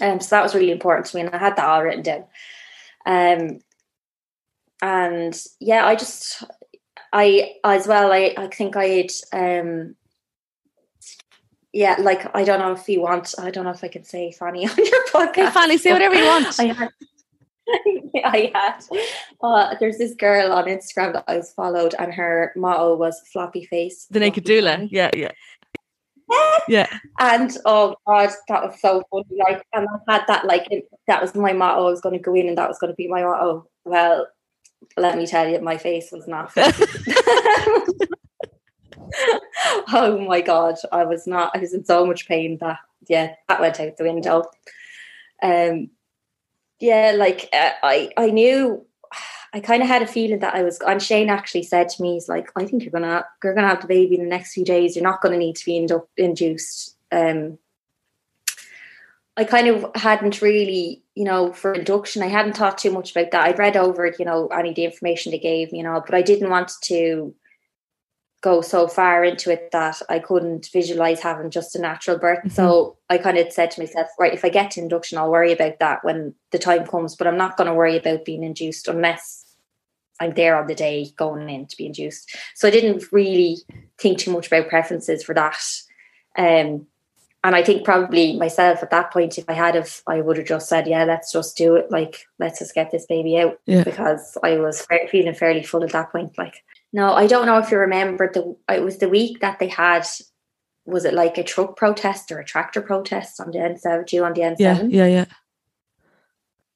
Um, 0.00 0.20
so 0.20 0.34
that 0.36 0.42
was 0.42 0.54
really 0.54 0.72
important 0.72 1.06
to 1.06 1.16
me, 1.16 1.22
and 1.22 1.34
I 1.34 1.38
had 1.38 1.56
that 1.56 1.64
all 1.64 1.82
written 1.82 2.02
down. 2.02 2.24
Um, 3.06 3.60
and 4.82 5.40
yeah, 5.60 5.86
I 5.86 5.94
just 5.94 6.42
I 7.16 7.54
as 7.64 7.86
well. 7.86 8.12
I 8.12 8.34
I 8.36 8.46
think 8.48 8.76
I 8.76 8.84
had 8.84 9.12
um 9.32 9.96
yeah, 11.72 11.96
like 11.98 12.28
I 12.34 12.44
don't 12.44 12.58
know 12.58 12.72
if 12.72 12.86
you 12.88 13.00
want. 13.00 13.34
I 13.38 13.50
don't 13.50 13.64
know 13.64 13.70
if 13.70 13.82
I 13.82 13.88
can 13.88 14.04
say 14.04 14.32
Fanny 14.32 14.68
on 14.68 14.76
your 14.76 15.06
podcast. 15.06 15.34
Hey, 15.46 15.50
Fanny, 15.50 15.78
say 15.78 15.92
whatever 15.92 16.14
you 16.14 16.26
want. 16.26 16.54
I 16.60 16.64
had, 16.64 16.90
I 18.24 18.52
had. 18.54 18.84
Uh, 19.42 19.74
there's 19.80 19.96
this 19.96 20.14
girl 20.14 20.52
on 20.52 20.66
Instagram 20.66 21.14
that 21.14 21.24
I 21.26 21.38
was 21.38 21.52
followed, 21.52 21.94
and 21.98 22.12
her 22.12 22.52
motto 22.54 22.96
was 22.96 23.18
"floppy 23.32 23.64
face." 23.64 24.06
The 24.10 24.20
naked 24.20 24.44
doula. 24.44 24.86
Yeah, 24.90 25.10
yeah. 25.16 25.32
Yeah. 26.68 26.98
And 27.18 27.56
oh 27.64 27.96
god, 28.06 28.30
that 28.48 28.62
was 28.62 28.80
so 28.80 29.02
funny. 29.10 29.38
Like, 29.48 29.62
and 29.72 29.86
I 29.88 30.12
had 30.12 30.24
that 30.26 30.44
like 30.44 30.66
that 31.06 31.22
was 31.22 31.34
my 31.34 31.54
motto. 31.54 31.86
I 31.86 31.90
was 31.90 32.02
going 32.02 32.18
to 32.18 32.22
go 32.22 32.34
in, 32.34 32.48
and 32.48 32.58
that 32.58 32.68
was 32.68 32.78
going 32.78 32.92
to 32.92 32.96
be 32.96 33.08
my 33.08 33.22
motto. 33.22 33.68
Well, 33.84 34.26
let 34.96 35.16
me 35.16 35.26
tell 35.26 35.48
you, 35.48 35.60
my 35.60 35.76
face 35.76 36.10
was 36.12 36.26
not. 36.26 36.52
oh 39.92 40.24
my 40.26 40.40
god, 40.40 40.76
I 40.92 41.04
was 41.04 41.26
not. 41.26 41.52
I 41.54 41.58
was 41.58 41.74
in 41.74 41.84
so 41.84 42.06
much 42.06 42.28
pain 42.28 42.58
that 42.60 42.78
yeah, 43.08 43.34
that 43.48 43.60
went 43.60 43.80
out 43.80 43.96
the 43.96 44.04
window. 44.04 44.44
Um, 45.42 45.90
yeah, 46.80 47.14
like 47.16 47.48
uh, 47.52 47.70
I 47.82 48.10
I 48.16 48.30
knew. 48.30 48.84
I 49.54 49.60
kind 49.60 49.80
of 49.80 49.88
had 49.88 50.02
a 50.02 50.06
feeling 50.06 50.40
that 50.40 50.54
I 50.54 50.62
was, 50.62 50.78
and 50.80 51.02
Shane 51.02 51.30
actually 51.30 51.62
said 51.62 51.88
to 51.90 52.02
me, 52.02 52.14
"He's 52.14 52.28
like, 52.28 52.50
I 52.56 52.66
think 52.66 52.82
you're 52.82 52.92
gonna 52.92 53.24
you're 53.42 53.54
gonna 53.54 53.68
have 53.68 53.80
the 53.80 53.86
baby 53.86 54.16
in 54.16 54.24
the 54.24 54.28
next 54.28 54.52
few 54.52 54.64
days. 54.64 54.94
You're 54.94 55.04
not 55.04 55.22
gonna 55.22 55.38
need 55.38 55.56
to 55.56 55.64
be 55.64 55.80
indu- 55.80 56.06
induced." 56.16 56.96
Um, 57.12 57.58
I 59.36 59.44
kind 59.44 59.68
of 59.68 59.90
hadn't 59.94 60.40
really, 60.40 61.02
you 61.14 61.24
know, 61.24 61.52
for 61.52 61.74
induction, 61.74 62.22
I 62.22 62.28
hadn't 62.28 62.56
thought 62.56 62.78
too 62.78 62.90
much 62.90 63.10
about 63.10 63.32
that. 63.32 63.46
I'd 63.46 63.58
read 63.58 63.76
over 63.76 64.14
you 64.18 64.24
know, 64.24 64.48
any 64.48 64.70
of 64.70 64.74
the 64.74 64.84
information 64.84 65.30
they 65.30 65.38
gave 65.38 65.72
me, 65.72 65.78
you 65.78 65.84
know, 65.84 66.02
but 66.04 66.14
I 66.14 66.22
didn't 66.22 66.50
want 66.50 66.72
to 66.84 67.34
go 68.40 68.60
so 68.60 68.86
far 68.86 69.24
into 69.24 69.50
it 69.50 69.70
that 69.72 70.00
I 70.08 70.20
couldn't 70.20 70.70
visualize 70.72 71.20
having 71.20 71.50
just 71.50 71.74
a 71.74 71.80
natural 71.80 72.18
birth. 72.18 72.38
Mm-hmm. 72.38 72.50
So 72.50 72.96
I 73.10 73.18
kind 73.18 73.36
of 73.38 73.52
said 73.52 73.70
to 73.72 73.80
myself, 73.80 74.08
right, 74.18 74.32
if 74.32 74.44
I 74.44 74.48
get 74.48 74.70
to 74.72 74.80
induction, 74.80 75.18
I'll 75.18 75.30
worry 75.30 75.52
about 75.52 75.80
that 75.80 76.04
when 76.04 76.34
the 76.52 76.58
time 76.58 76.86
comes, 76.86 77.16
but 77.16 77.26
I'm 77.26 77.36
not 77.36 77.56
going 77.56 77.68
to 77.68 77.74
worry 77.74 77.96
about 77.96 78.24
being 78.24 78.42
induced 78.42 78.88
unless 78.88 79.44
I'm 80.20 80.32
there 80.34 80.56
on 80.56 80.66
the 80.66 80.74
day 80.74 81.08
going 81.16 81.48
in 81.48 81.66
to 81.66 81.76
be 81.76 81.86
induced. 81.86 82.36
So 82.54 82.68
I 82.68 82.70
didn't 82.70 83.04
really 83.12 83.58
think 83.98 84.18
too 84.18 84.32
much 84.32 84.46
about 84.46 84.68
preferences 84.68 85.22
for 85.22 85.34
that. 85.34 85.58
Um, 86.38 86.86
and 87.46 87.54
I 87.54 87.62
think 87.62 87.84
probably 87.84 88.36
myself 88.36 88.82
at 88.82 88.90
that 88.90 89.12
point, 89.12 89.38
if 89.38 89.48
I 89.48 89.52
had 89.52 89.76
if 89.76 90.02
I 90.08 90.20
would 90.20 90.36
have 90.36 90.48
just 90.48 90.68
said, 90.68 90.88
yeah, 90.88 91.04
let's 91.04 91.30
just 91.30 91.56
do 91.56 91.76
it. 91.76 91.92
Like, 91.92 92.26
let's 92.40 92.58
just 92.58 92.74
get 92.74 92.90
this 92.90 93.06
baby 93.06 93.38
out 93.38 93.60
yeah. 93.66 93.84
because 93.84 94.36
I 94.42 94.56
was 94.56 94.84
feeling 95.12 95.32
fairly 95.32 95.62
full 95.62 95.84
at 95.84 95.92
that 95.92 96.10
point. 96.10 96.36
Like, 96.36 96.64
no, 96.92 97.12
I 97.12 97.28
don't 97.28 97.46
know 97.46 97.58
if 97.58 97.70
you 97.70 97.78
remember 97.78 98.28
the, 98.32 98.56
it 98.68 98.82
was 98.82 98.98
the 98.98 99.08
week 99.08 99.38
that 99.42 99.60
they 99.60 99.68
had, 99.68 100.04
was 100.86 101.04
it 101.04 101.14
like 101.14 101.38
a 101.38 101.44
truck 101.44 101.76
protest 101.76 102.32
or 102.32 102.40
a 102.40 102.44
tractor 102.44 102.82
protest 102.82 103.40
on 103.40 103.52
the 103.52 103.58
N7, 103.58 104.08
due 104.08 104.24
on 104.24 104.32
the 104.32 104.40
N7? 104.40 104.56
Yeah, 104.58 104.82
yeah, 104.82 105.06
yeah. 105.06 105.24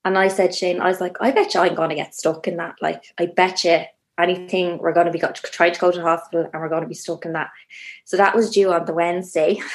And 0.05 0.17
I 0.17 0.29
said, 0.29 0.55
Shane, 0.55 0.81
I 0.81 0.87
was 0.87 1.01
like, 1.01 1.17
I 1.21 1.33
bet 1.33 1.53
you 1.53 1.63
I'm 1.63 1.75
going 1.75 1.91
to 1.91 1.97
get 1.97 2.15
stuck 2.15 2.47
in 2.47 2.59
that. 2.59 2.77
Like, 2.81 3.07
I 3.19 3.27
bet 3.27 3.65
you 3.65 3.81
anything, 4.21 4.79
we're 4.79 4.93
going 4.93 5.07
to 5.07 5.13
be 5.13 5.19
got 5.19 5.35
to 5.35 5.43
try 5.51 5.71
to 5.71 5.81
go 5.81 5.91
to 5.91 5.99
the 5.99 6.05
hospital 6.05 6.49
and 6.53 6.63
we're 6.63 6.69
going 6.69 6.83
to 6.83 6.89
be 6.89 6.95
stuck 6.95 7.27
in 7.27 7.33
that. 7.33 7.51
So 8.05 8.17
that 8.19 8.37
was 8.37 8.53
due 8.53 8.73
on 8.73 8.85
the 8.85 8.95
Wednesday. 8.95 9.61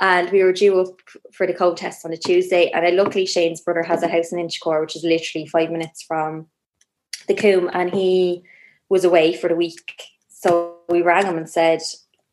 and 0.00 0.30
we 0.30 0.42
were 0.42 0.52
due 0.52 0.80
up 0.80 1.00
for 1.32 1.46
the 1.46 1.54
COVID 1.54 1.76
test 1.76 2.04
on 2.04 2.12
a 2.12 2.16
Tuesday. 2.16 2.70
And 2.70 2.86
I, 2.86 2.90
luckily, 2.90 3.26
Shane's 3.26 3.60
brother 3.60 3.82
has 3.82 4.02
a 4.02 4.08
house 4.08 4.32
in 4.32 4.38
Inchicore, 4.38 4.80
which 4.80 4.96
is 4.96 5.04
literally 5.04 5.46
five 5.46 5.70
minutes 5.70 6.02
from 6.02 6.46
the 7.26 7.34
Coombe, 7.34 7.70
and 7.72 7.92
he 7.92 8.42
was 8.88 9.04
away 9.04 9.34
for 9.34 9.48
the 9.48 9.56
week. 9.56 10.04
So 10.28 10.76
we 10.88 11.02
rang 11.02 11.26
him 11.26 11.38
and 11.38 11.48
said, 11.48 11.80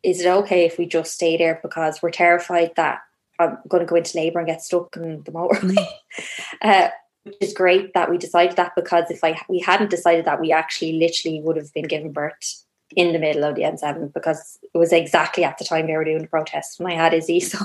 "Is 0.02 0.20
it 0.20 0.26
okay 0.26 0.64
if 0.64 0.78
we 0.78 0.86
just 0.86 1.14
stay 1.14 1.36
there 1.36 1.60
because 1.62 2.02
we're 2.02 2.10
terrified 2.10 2.72
that 2.76 3.00
I'm 3.38 3.58
going 3.68 3.80
to 3.80 3.88
go 3.88 3.96
into 3.96 4.16
labour 4.16 4.40
and 4.40 4.48
get 4.48 4.62
stuck 4.62 4.96
in 4.96 5.22
the 5.22 5.32
motorway?" 5.32 5.76
Mm. 5.76 5.86
uh, 6.62 6.88
which 7.24 7.36
is 7.40 7.54
great 7.54 7.94
that 7.94 8.10
we 8.10 8.18
decided 8.18 8.56
that 8.56 8.72
because 8.74 9.10
if 9.10 9.22
I 9.22 9.40
we 9.48 9.60
hadn't 9.60 9.90
decided 9.90 10.24
that, 10.24 10.40
we 10.40 10.52
actually 10.52 10.94
literally 10.94 11.40
would 11.40 11.56
have 11.56 11.72
been 11.72 11.86
given 11.86 12.12
birth 12.12 12.64
in 12.96 13.12
the 13.12 13.18
middle 13.18 13.44
of 13.44 13.54
the 13.54 13.62
N7 13.62 14.12
because 14.12 14.58
it 14.74 14.78
was 14.78 14.92
exactly 14.92 15.44
at 15.44 15.58
the 15.58 15.64
time 15.64 15.86
they 15.86 15.96
were 15.96 16.04
doing 16.04 16.22
the 16.22 16.28
protest 16.28 16.78
when 16.78 16.92
I 16.92 16.96
had 16.96 17.14
Izzy. 17.14 17.42
So, 17.50 17.58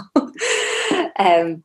um, 1.20 1.64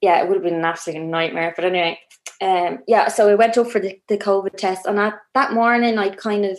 yeah, 0.00 0.20
it 0.20 0.28
would 0.28 0.34
have 0.34 0.42
been 0.42 0.54
an 0.54 0.64
absolute 0.64 1.00
nightmare. 1.02 1.52
But 1.54 1.64
anyway, 1.64 1.98
um, 2.40 2.80
yeah, 2.86 3.08
so 3.08 3.28
I 3.28 3.34
went 3.34 3.56
up 3.56 3.70
for 3.70 3.78
the, 3.78 3.98
the 4.08 4.18
COVID 4.18 4.56
test, 4.56 4.86
and 4.86 4.98
at, 4.98 5.14
that 5.34 5.52
morning, 5.52 5.98
I 5.98 6.10
kind 6.10 6.44
of, 6.44 6.58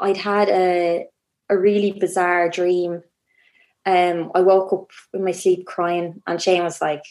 I'd 0.00 0.16
had 0.16 0.48
a 0.48 1.06
a 1.48 1.58
really 1.58 1.92
bizarre 1.92 2.48
dream. 2.48 3.02
Um, 3.86 4.30
I 4.34 4.42
woke 4.42 4.72
up 4.72 4.90
in 5.14 5.24
my 5.24 5.32
sleep 5.32 5.66
crying, 5.66 6.22
and 6.26 6.40
Shane 6.40 6.62
was 6.62 6.80
like, 6.80 7.04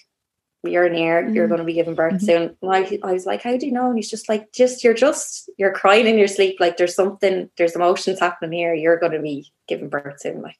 you're 0.69 0.89
near, 0.89 1.23
mm-hmm. 1.23 1.33
you're 1.33 1.47
going 1.47 1.59
to 1.59 1.65
be 1.65 1.73
giving 1.73 1.95
birth 1.95 2.15
mm-hmm. 2.15 2.25
soon. 2.25 2.57
I, 2.63 2.99
I 3.03 3.13
was 3.13 3.25
like, 3.25 3.41
how 3.41 3.55
do 3.57 3.65
you 3.65 3.71
know? 3.71 3.87
And 3.87 3.97
he's 3.97 4.09
just 4.09 4.29
like, 4.29 4.51
just, 4.53 4.83
you're 4.83 4.93
just, 4.93 5.49
you're 5.57 5.73
crying 5.73 6.07
in 6.07 6.17
your 6.17 6.27
sleep. 6.27 6.57
Like 6.59 6.77
there's 6.77 6.95
something, 6.95 7.49
there's 7.57 7.75
emotions 7.75 8.19
happening 8.19 8.57
here. 8.57 8.73
You're 8.73 8.99
going 8.99 9.13
to 9.13 9.21
be 9.21 9.51
giving 9.67 9.89
birth 9.89 10.19
soon. 10.19 10.41
Like, 10.41 10.57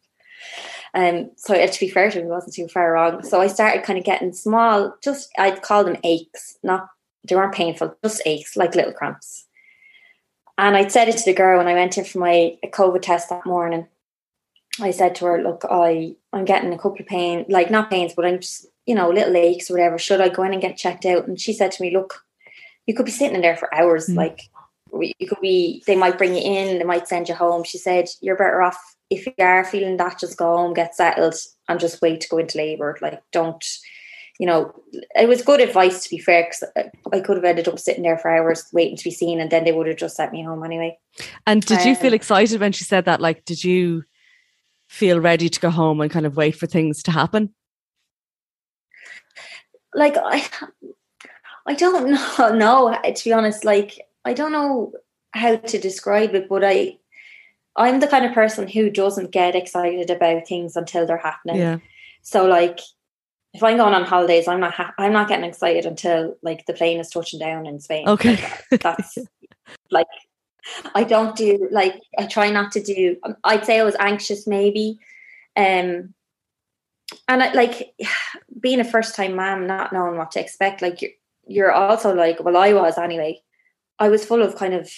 um, 0.94 1.32
so 1.36 1.54
to 1.54 1.80
be 1.80 1.90
fair 1.90 2.10
to 2.10 2.20
him, 2.20 2.26
he 2.26 2.32
wasn't 2.32 2.56
too 2.56 2.68
far 2.68 2.94
wrong. 2.94 3.24
So 3.24 3.42
I 3.42 3.48
started 3.48 3.84
kind 3.84 4.00
of 4.00 4.06
getting 4.06 4.34
small, 4.34 4.96
just, 5.04 5.30
I'd 5.38 5.62
call 5.62 5.84
them 5.84 5.98
aches, 6.04 6.58
not, 6.64 6.88
they 7.28 7.36
weren't 7.36 7.54
painful, 7.54 7.96
just 8.04 8.22
aches, 8.26 8.56
like 8.56 8.76
little 8.76 8.94
cramps. 8.94 9.46
And 10.58 10.76
I'd 10.76 10.92
said 10.92 11.08
it 11.08 11.18
to 11.18 11.26
the 11.26 11.34
girl 11.34 11.58
when 11.58 11.68
I 11.68 11.74
went 11.74 11.98
in 11.98 12.06
for 12.06 12.20
my 12.20 12.58
COVID 12.66 13.02
test 13.02 13.30
that 13.30 13.46
morning. 13.46 13.88
I 14.80 14.92
said 14.92 15.16
to 15.16 15.26
her, 15.26 15.42
look, 15.42 15.66
I, 15.70 16.16
I'm 16.32 16.46
getting 16.46 16.72
a 16.72 16.78
couple 16.78 17.00
of 17.00 17.08
pain, 17.08 17.46
like 17.50 17.70
not 17.70 17.90
pains, 17.90 18.14
but 18.16 18.26
I'm 18.26 18.40
just 18.40 18.68
you 18.88 18.96
know, 18.96 19.10
little 19.10 19.36
aches 19.36 19.70
or 19.70 19.74
whatever, 19.76 20.00
should 20.00 20.22
I 20.22 20.30
go 20.30 20.44
in 20.44 20.54
and 20.54 20.62
get 20.62 20.78
checked 20.78 21.06
out? 21.06 21.28
And 21.28 21.40
she 21.40 21.54
said 21.54 21.72
to 21.74 21.84
me, 21.84 21.92
look, 21.92 22.24
you 22.88 22.96
could 22.96 23.06
be 23.06 23.12
sitting 23.12 23.36
in 23.36 23.42
there 23.42 23.58
for 23.58 23.74
hours. 23.76 24.08
Mm. 24.08 24.16
Like 24.16 24.50
you 24.92 25.28
could 25.28 25.42
be, 25.42 25.84
they 25.86 25.96
might 25.96 26.18
bring 26.18 26.34
you 26.34 26.42
in, 26.42 26.80
they 26.80 26.86
might 26.86 27.08
send 27.08 27.28
you 27.28 27.36
home. 27.36 27.66
She 27.66 27.78
said, 27.78 28.08
you're 28.22 28.38
better 28.38 28.62
off 28.62 28.80
if 29.10 29.26
you 29.26 29.34
are 29.40 29.64
feeling 29.64 29.98
that, 29.98 30.20
just 30.20 30.38
go 30.38 30.56
home, 30.58 30.74
get 30.74 30.96
settled 30.96 31.36
and 31.70 31.80
just 31.80 32.02
wait 32.02 32.22
to 32.22 32.30
go 32.30 32.38
into 32.38 32.58
labor. 32.58 32.98
Like 33.02 33.22
don't, 33.32 33.64
you 34.40 34.46
know, 34.46 34.74
it 35.16 35.28
was 35.28 35.42
good 35.42 35.60
advice 35.60 36.04
to 36.04 36.10
be 36.10 36.18
fair 36.18 36.44
because 36.44 36.92
I 37.12 37.20
could 37.20 37.38
have 37.38 37.46
ended 37.46 37.68
up 37.68 37.80
sitting 37.80 38.04
there 38.04 38.18
for 38.18 38.30
hours 38.30 38.66
waiting 38.72 38.96
to 38.96 39.04
be 39.04 39.12
seen 39.12 39.42
and 39.42 39.52
then 39.52 39.66
they 39.66 39.72
would 39.74 39.88
have 39.88 39.98
just 39.98 40.16
sent 40.16 40.32
me 40.32 40.44
home 40.44 40.64
anyway. 40.64 40.98
And 41.46 41.66
did 41.66 41.80
um, 41.80 41.88
you 41.88 41.96
feel 41.96 42.12
um, 42.12 42.16
excited 42.16 42.62
when 42.62 42.72
she 42.72 42.86
said 42.86 43.06
that? 43.06 43.20
Like, 43.20 43.44
did 43.44 43.64
you 43.64 44.04
feel 44.88 45.20
ready 45.20 45.50
to 45.50 45.60
go 45.60 45.70
home 45.70 46.00
and 46.00 46.12
kind 46.12 46.26
of 46.26 46.38
wait 46.38 46.56
for 46.56 46.68
things 46.68 47.04
to 47.04 47.12
happen? 47.12 47.54
Like 49.98 50.16
I 50.16 50.48
I 51.66 51.74
don't 51.74 52.12
know 52.40 52.54
no 52.54 52.98
to 53.04 53.24
be 53.24 53.34
honest 53.34 53.66
like 53.66 54.00
I 54.24 54.34
don't 54.34 54.54
know 54.54 54.94
how 55.32 55.58
to 55.58 55.78
describe 55.78 56.34
it, 56.36 56.48
but 56.48 56.64
I 56.64 56.98
I'm 57.76 58.00
the 58.00 58.08
kind 58.08 58.26
of 58.26 58.34
person 58.34 58.68
who 58.68 58.90
doesn't 58.90 59.32
get 59.32 59.56
excited 59.56 60.10
about 60.10 60.48
things 60.48 60.76
until 60.76 61.06
they're 61.06 61.18
happening. 61.18 61.58
Yeah. 61.58 61.78
So 62.22 62.46
like 62.46 62.80
if 63.54 63.64
I'm 63.64 63.78
going 63.78 63.94
on 63.94 64.04
holidays, 64.04 64.48
I'm 64.48 64.60
not 64.60 64.74
ha- 64.74 64.94
I'm 64.98 65.14
not 65.14 65.28
getting 65.28 65.46
excited 65.46 65.86
until 65.86 66.38
like 66.42 66.66
the 66.66 66.74
plane 66.74 67.00
is 67.00 67.10
touching 67.10 67.40
down 67.40 67.66
in 67.66 67.80
Spain. 67.80 68.08
Okay. 68.08 68.40
Like, 68.72 68.82
that's 68.82 69.18
like 69.92 70.08
I 70.94 71.04
don't 71.04 71.36
do 71.36 71.68
like 71.72 72.00
I 72.18 72.28
try 72.28 72.52
not 72.52 72.72
to 72.74 72.84
do. 72.84 73.18
I'd 73.44 73.66
say 73.66 73.80
I 73.80 73.84
was 73.84 73.96
anxious 74.00 74.48
maybe, 74.48 75.00
um, 75.56 76.14
and 77.28 77.44
I, 77.44 77.54
like 77.54 77.96
being 78.60 78.80
a 78.80 78.84
first 78.84 79.16
time 79.16 79.36
mom, 79.36 79.68
not 79.68 79.94
knowing 79.94 80.18
what 80.18 80.32
to 80.32 80.40
expect. 80.40 80.82
Like 80.82 81.02
you're, 81.02 81.12
you're 81.48 81.72
also 81.72 82.14
like, 82.14 82.44
well, 82.44 82.58
I 82.58 82.74
was 82.74 82.98
anyway. 82.98 83.42
I 84.00 84.10
was 84.10 84.26
full 84.26 84.42
of 84.44 84.56
kind 84.56 84.74
of 84.74 84.92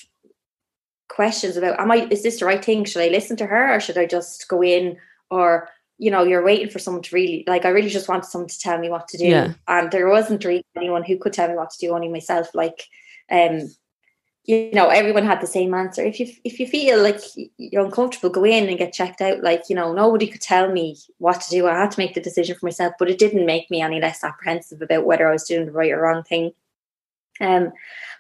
questions 1.07 1.57
about, 1.57 1.79
am 1.79 1.91
I? 1.91 2.07
Is 2.09 2.23
this 2.23 2.39
the 2.39 2.45
right 2.45 2.63
thing? 2.63 2.85
Should 2.85 3.01
I 3.01 3.07
listen 3.09 3.37
to 3.37 3.45
her, 3.45 3.75
or 3.75 3.79
should 3.79 3.97
I 3.97 4.05
just 4.05 4.47
go 4.47 4.61
in? 4.63 4.97
Or 5.29 5.69
you 5.97 6.09
know, 6.11 6.23
you're 6.23 6.43
waiting 6.45 6.69
for 6.69 6.79
someone 6.79 7.03
to 7.03 7.15
really 7.15 7.43
like. 7.47 7.65
I 7.65 7.69
really 7.69 7.89
just 7.89 8.07
wanted 8.07 8.25
someone 8.25 8.47
to 8.47 8.59
tell 8.59 8.77
me 8.77 8.89
what 8.89 9.07
to 9.09 9.17
do, 9.17 9.25
Yeah. 9.25 9.53
and 9.67 9.91
there 9.91 10.09
wasn't 10.09 10.45
really 10.45 10.63
anyone 10.77 11.03
who 11.03 11.17
could 11.17 11.33
tell 11.33 11.47
me 11.49 11.55
what 11.55 11.71
to 11.71 11.77
do. 11.79 11.93
Only 11.93 12.07
myself. 12.09 12.53
Like, 12.53 12.83
um, 13.31 13.69
you 14.49 14.71
know 14.73 14.89
everyone 14.89 15.25
had 15.25 15.41
the 15.41 15.47
same 15.47 15.75
answer. 15.75 16.03
If 16.03 16.19
you 16.19 16.27
if 16.43 16.59
you 16.59 16.65
feel 16.65 17.03
like 17.03 17.19
you're 17.59 17.85
uncomfortable 17.85 18.31
go 18.31 18.43
in 18.43 18.67
and 18.67 18.79
get 18.79 18.93
checked 18.93 19.21
out. 19.21 19.43
Like 19.43 19.69
you 19.69 19.75
know 19.75 19.93
nobody 19.93 20.25
could 20.25 20.41
tell 20.41 20.71
me 20.71 20.97
what 21.19 21.39
to 21.41 21.49
do. 21.51 21.67
I 21.67 21.79
had 21.79 21.91
to 21.91 21.99
make 21.99 22.15
the 22.15 22.21
decision 22.21 22.57
for 22.57 22.65
myself 22.65 22.93
but 22.97 23.11
it 23.11 23.19
didn't 23.19 23.45
make 23.45 23.69
me 23.69 23.79
any 23.79 24.01
less 24.01 24.23
apprehensive 24.23 24.81
about 24.81 25.05
whether 25.05 25.29
i 25.29 25.31
was 25.31 25.43
doing 25.43 25.67
the 25.67 25.71
right 25.71 25.91
or 25.91 26.01
wrong 26.01 26.23
thing. 26.23 26.53
Um 27.39 27.73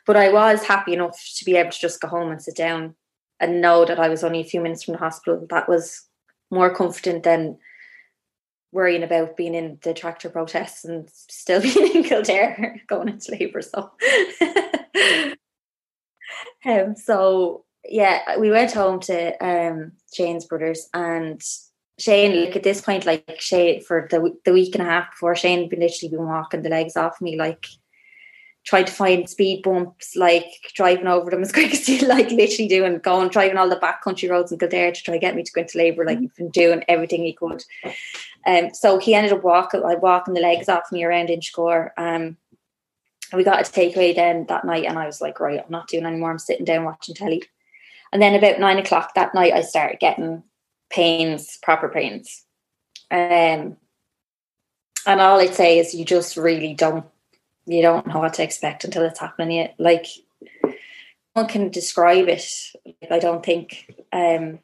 but 0.05 0.17
i 0.17 0.31
was 0.31 0.63
happy 0.63 0.93
enough 0.93 1.19
to 1.37 1.45
be 1.45 1.55
able 1.55 1.71
to 1.71 1.79
just 1.79 1.99
go 1.99 2.07
home 2.07 2.29
and 2.29 2.41
sit 2.41 2.55
down 2.55 2.93
and 3.39 3.59
know 3.59 3.83
that 3.83 3.99
i 3.99 4.07
was 4.07 4.23
only 4.23 4.41
a 4.41 4.51
few 4.51 4.61
minutes 4.61 4.83
from 4.83 4.91
the 4.91 4.99
hospital. 4.99 5.47
That 5.49 5.67
was 5.67 6.05
more 6.51 6.69
confident 6.69 7.23
than 7.23 7.57
worrying 8.71 9.01
about 9.01 9.35
being 9.35 9.55
in 9.55 9.79
the 9.81 9.95
tractor 9.95 10.29
protests 10.29 10.85
and 10.85 11.09
still 11.09 11.59
being 11.63 11.95
in 11.95 12.03
Kildare 12.03 12.83
going 12.85 13.09
into 13.09 13.31
labour 13.31 13.63
so 13.63 13.91
um, 16.65 16.95
so 16.95 17.65
yeah, 17.87 18.37
we 18.37 18.49
went 18.51 18.71
home 18.71 18.99
to 19.01 19.45
um 19.45 19.93
Shane's 20.13 20.45
brothers 20.45 20.89
and 20.93 21.41
Shane, 21.97 22.45
like 22.45 22.55
at 22.55 22.63
this 22.63 22.81
point, 22.81 23.05
like 23.05 23.39
Shane 23.39 23.81
for 23.81 24.07
the 24.09 24.35
the 24.45 24.53
week 24.53 24.75
and 24.75 24.81
a 24.81 24.89
half 24.89 25.11
before 25.11 25.35
Shane 25.35 25.61
had 25.61 25.69
been 25.69 25.81
literally 25.81 26.09
been 26.09 26.25
walking 26.25 26.61
the 26.61 26.69
legs 26.69 26.95
off 26.95 27.21
me, 27.21 27.37
like 27.37 27.65
trying 28.65 28.85
to 28.85 28.91
find 28.91 29.29
speed 29.29 29.63
bumps, 29.63 30.15
like 30.15 30.45
driving 30.75 31.07
over 31.07 31.31
them 31.31 31.41
as 31.41 31.51
quick 31.53 31.73
as 31.73 31.85
he 31.85 32.05
like 32.05 32.29
literally 32.31 32.67
doing 32.67 32.99
going 32.99 33.29
driving 33.29 33.57
all 33.57 33.69
the 33.69 33.75
back 33.77 34.01
country 34.01 34.29
roads 34.29 34.51
in 34.51 34.59
Kildare 34.59 34.91
to 34.91 35.01
try 35.01 35.13
to 35.13 35.19
get 35.19 35.35
me 35.35 35.43
to 35.43 35.51
go 35.51 35.61
into 35.61 35.77
labour, 35.77 36.05
like 36.05 36.19
he'd 36.19 36.35
been 36.35 36.49
doing 36.49 36.83
everything 36.87 37.23
he 37.23 37.33
could. 37.33 37.63
Um 38.45 38.73
so 38.73 38.97
he 38.97 39.13
ended 39.13 39.33
up 39.33 39.43
walking 39.43 39.81
like 39.81 40.01
walking 40.01 40.33
the 40.33 40.41
legs 40.41 40.69
off 40.69 40.91
me 40.91 41.03
around 41.03 41.29
Inchicore. 41.29 41.91
Um 41.97 42.37
we 43.37 43.43
got 43.43 43.59
a 43.59 43.71
takeaway 43.71 44.15
then 44.15 44.45
that 44.47 44.65
night, 44.65 44.85
and 44.85 44.97
I 44.97 45.05
was 45.05 45.21
like, 45.21 45.39
right, 45.39 45.59
I'm 45.59 45.71
not 45.71 45.87
doing 45.87 46.05
anymore. 46.05 46.31
I'm 46.31 46.39
sitting 46.39 46.65
down 46.65 46.85
watching 46.85 47.15
telly. 47.15 47.43
And 48.11 48.21
then 48.21 48.33
about 48.33 48.59
nine 48.59 48.79
o'clock 48.79 49.13
that 49.15 49.35
night, 49.35 49.53
I 49.53 49.61
started 49.61 49.99
getting 49.99 50.43
pains, 50.89 51.57
proper 51.61 51.89
pains. 51.89 52.43
Um, 53.11 53.77
and 55.05 55.21
all 55.21 55.39
I'd 55.39 55.53
say 55.53 55.79
is 55.79 55.93
you 55.93 56.05
just 56.05 56.37
really 56.37 56.73
don't, 56.73 57.05
you 57.65 57.81
don't 57.81 58.07
know 58.07 58.19
what 58.19 58.33
to 58.35 58.43
expect 58.43 58.83
until 58.83 59.03
it's 59.03 59.19
happening 59.19 59.57
yet. 59.57 59.75
Like, 59.77 60.07
no 61.35 61.43
one 61.43 61.47
can 61.47 61.69
describe 61.69 62.27
it. 62.27 62.45
I 63.11 63.19
don't 63.19 63.45
think. 63.45 63.95
Um, 64.11 64.59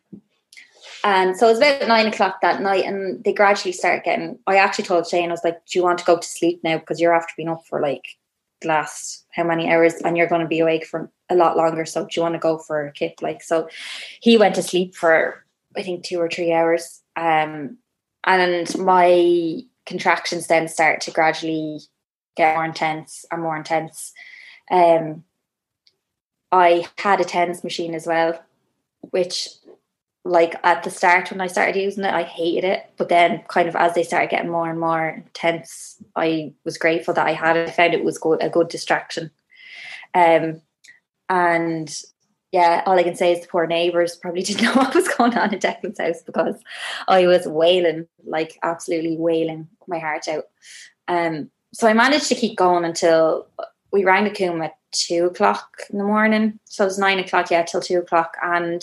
and 1.04 1.38
so 1.38 1.46
it 1.46 1.52
was 1.52 1.58
about 1.60 1.88
nine 1.88 2.08
o'clock 2.08 2.42
that 2.42 2.64
night, 2.64 2.86
and 2.86 3.24
they 3.24 3.32
gradually 3.32 3.72
started 3.74 4.04
getting. 4.04 4.40
I 4.48 4.58
actually 4.58 4.86
told 4.86 5.08
Shane, 5.08 5.30
I 5.30 5.34
was 5.34 5.44
like, 5.44 5.64
"Do 5.68 5.78
you 5.78 5.84
want 5.84 6.00
to 6.00 6.06
go 6.06 6.18
to 6.18 6.28
sleep 6.28 6.62
now? 6.64 6.80
Because 6.80 7.00
you're 7.00 7.14
after 7.14 7.34
being 7.38 7.50
up 7.50 7.64
for 7.68 7.80
like 7.80 8.18
last 8.64 9.26
how 9.32 9.44
many 9.44 9.72
hours, 9.72 9.96
and 9.96 10.18
you're 10.18 10.28
going 10.28 10.42
to 10.42 10.48
be 10.48 10.60
awake 10.60 10.86
for 10.86 11.12
a 11.30 11.36
lot 11.36 11.58
longer. 11.58 11.86
So 11.86 12.06
do 12.06 12.10
you 12.16 12.22
want 12.22 12.34
to 12.36 12.40
go 12.40 12.58
for 12.58 12.88
a 12.88 12.92
kick?" 12.92 13.22
Like, 13.22 13.44
so 13.44 13.68
he 14.22 14.38
went 14.38 14.56
to 14.56 14.64
sleep 14.64 14.96
for 14.96 15.44
I 15.78 15.84
think 15.84 16.04
two 16.04 16.20
or 16.20 16.30
three 16.30 16.54
hours, 16.54 17.02
um, 17.16 17.78
and 18.24 18.78
my 18.80 19.62
contractions 19.86 20.48
then 20.48 20.68
start 20.68 21.02
to 21.02 21.12
gradually 21.12 21.80
get 22.36 22.56
more 22.56 22.66
intense 22.66 23.26
and 23.32 23.42
more 23.42 23.58
intense. 23.58 24.14
Um, 24.72 25.24
I 26.52 26.88
had 26.98 27.22
a 27.22 27.26
TENS 27.26 27.64
machine 27.64 27.94
as 27.94 28.08
well, 28.08 28.42
which 29.02 29.50
like 30.26 30.56
at 30.64 30.82
the 30.82 30.90
start 30.90 31.30
when 31.30 31.40
I 31.40 31.46
started 31.46 31.76
using 31.80 32.04
it, 32.04 32.14
I 32.14 32.24
hated 32.24 32.64
it. 32.64 32.90
But 32.98 33.10
then 33.10 33.44
kind 33.48 33.70
of 33.70 33.76
as 33.76 33.94
they 33.94 34.02
started 34.02 34.32
getting 34.32 34.50
more 34.50 34.68
and 34.68 34.80
more 34.80 35.10
intense, 35.10 35.98
I 36.16 36.54
was 36.66 36.80
grateful 36.80 37.14
that 37.14 37.28
I 37.28 37.34
had 37.34 37.56
it. 37.56 37.70
I 37.70 37.72
found 37.72 37.94
it 37.94 38.04
was 38.04 38.18
good 38.18 38.42
a 38.42 38.50
good 38.50 38.68
distraction. 38.68 39.30
Um 40.16 40.62
and 41.30 41.96
yeah, 42.52 42.82
all 42.86 42.98
I 42.98 43.04
can 43.04 43.16
say 43.16 43.34
is 43.34 43.42
the 43.42 43.48
poor 43.48 43.68
neighbours 43.68 44.16
probably 44.16 44.42
didn't 44.44 44.64
know 44.64 44.74
what 44.74 44.96
was 44.96 45.08
going 45.08 45.38
on 45.38 45.54
in 45.54 45.60
Declan's 45.60 46.00
house 46.00 46.24
because 46.24 46.56
I 47.08 47.28
was 47.28 47.48
wailing, 47.48 48.08
like 48.26 48.58
absolutely 48.64 49.18
wailing 49.18 49.68
my 49.88 50.00
heart 50.00 50.28
out. 50.28 50.46
Um 51.08 51.52
so 51.72 51.88
I 51.88 51.94
managed 51.94 52.30
to 52.30 52.36
keep 52.36 52.58
going 52.58 52.84
until 52.84 53.48
we 53.92 54.04
rang 54.04 54.24
the 54.24 54.32
Coombe 54.32 54.64
at 54.64 54.76
two 54.92 55.26
o'clock 55.26 55.82
in 55.92 56.00
the 56.00 56.04
morning. 56.04 56.60
So 56.66 56.84
it 56.84 56.88
was 56.88 56.98
nine 56.98 57.20
o'clock, 57.20 57.52
yeah, 57.52 57.64
till 57.64 57.82
two 57.82 58.00
o'clock. 58.00 58.38
And 58.42 58.82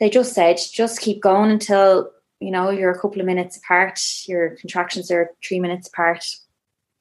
they 0.00 0.10
just 0.10 0.32
said, 0.32 0.58
just 0.72 1.00
keep 1.00 1.20
going 1.22 1.50
until, 1.50 2.10
you 2.40 2.50
know, 2.50 2.70
you're 2.70 2.90
a 2.90 2.98
couple 2.98 3.20
of 3.20 3.26
minutes 3.26 3.56
apart. 3.58 4.00
Your 4.26 4.56
contractions 4.56 5.10
are 5.10 5.30
three 5.46 5.60
minutes 5.60 5.88
apart. 5.88 6.24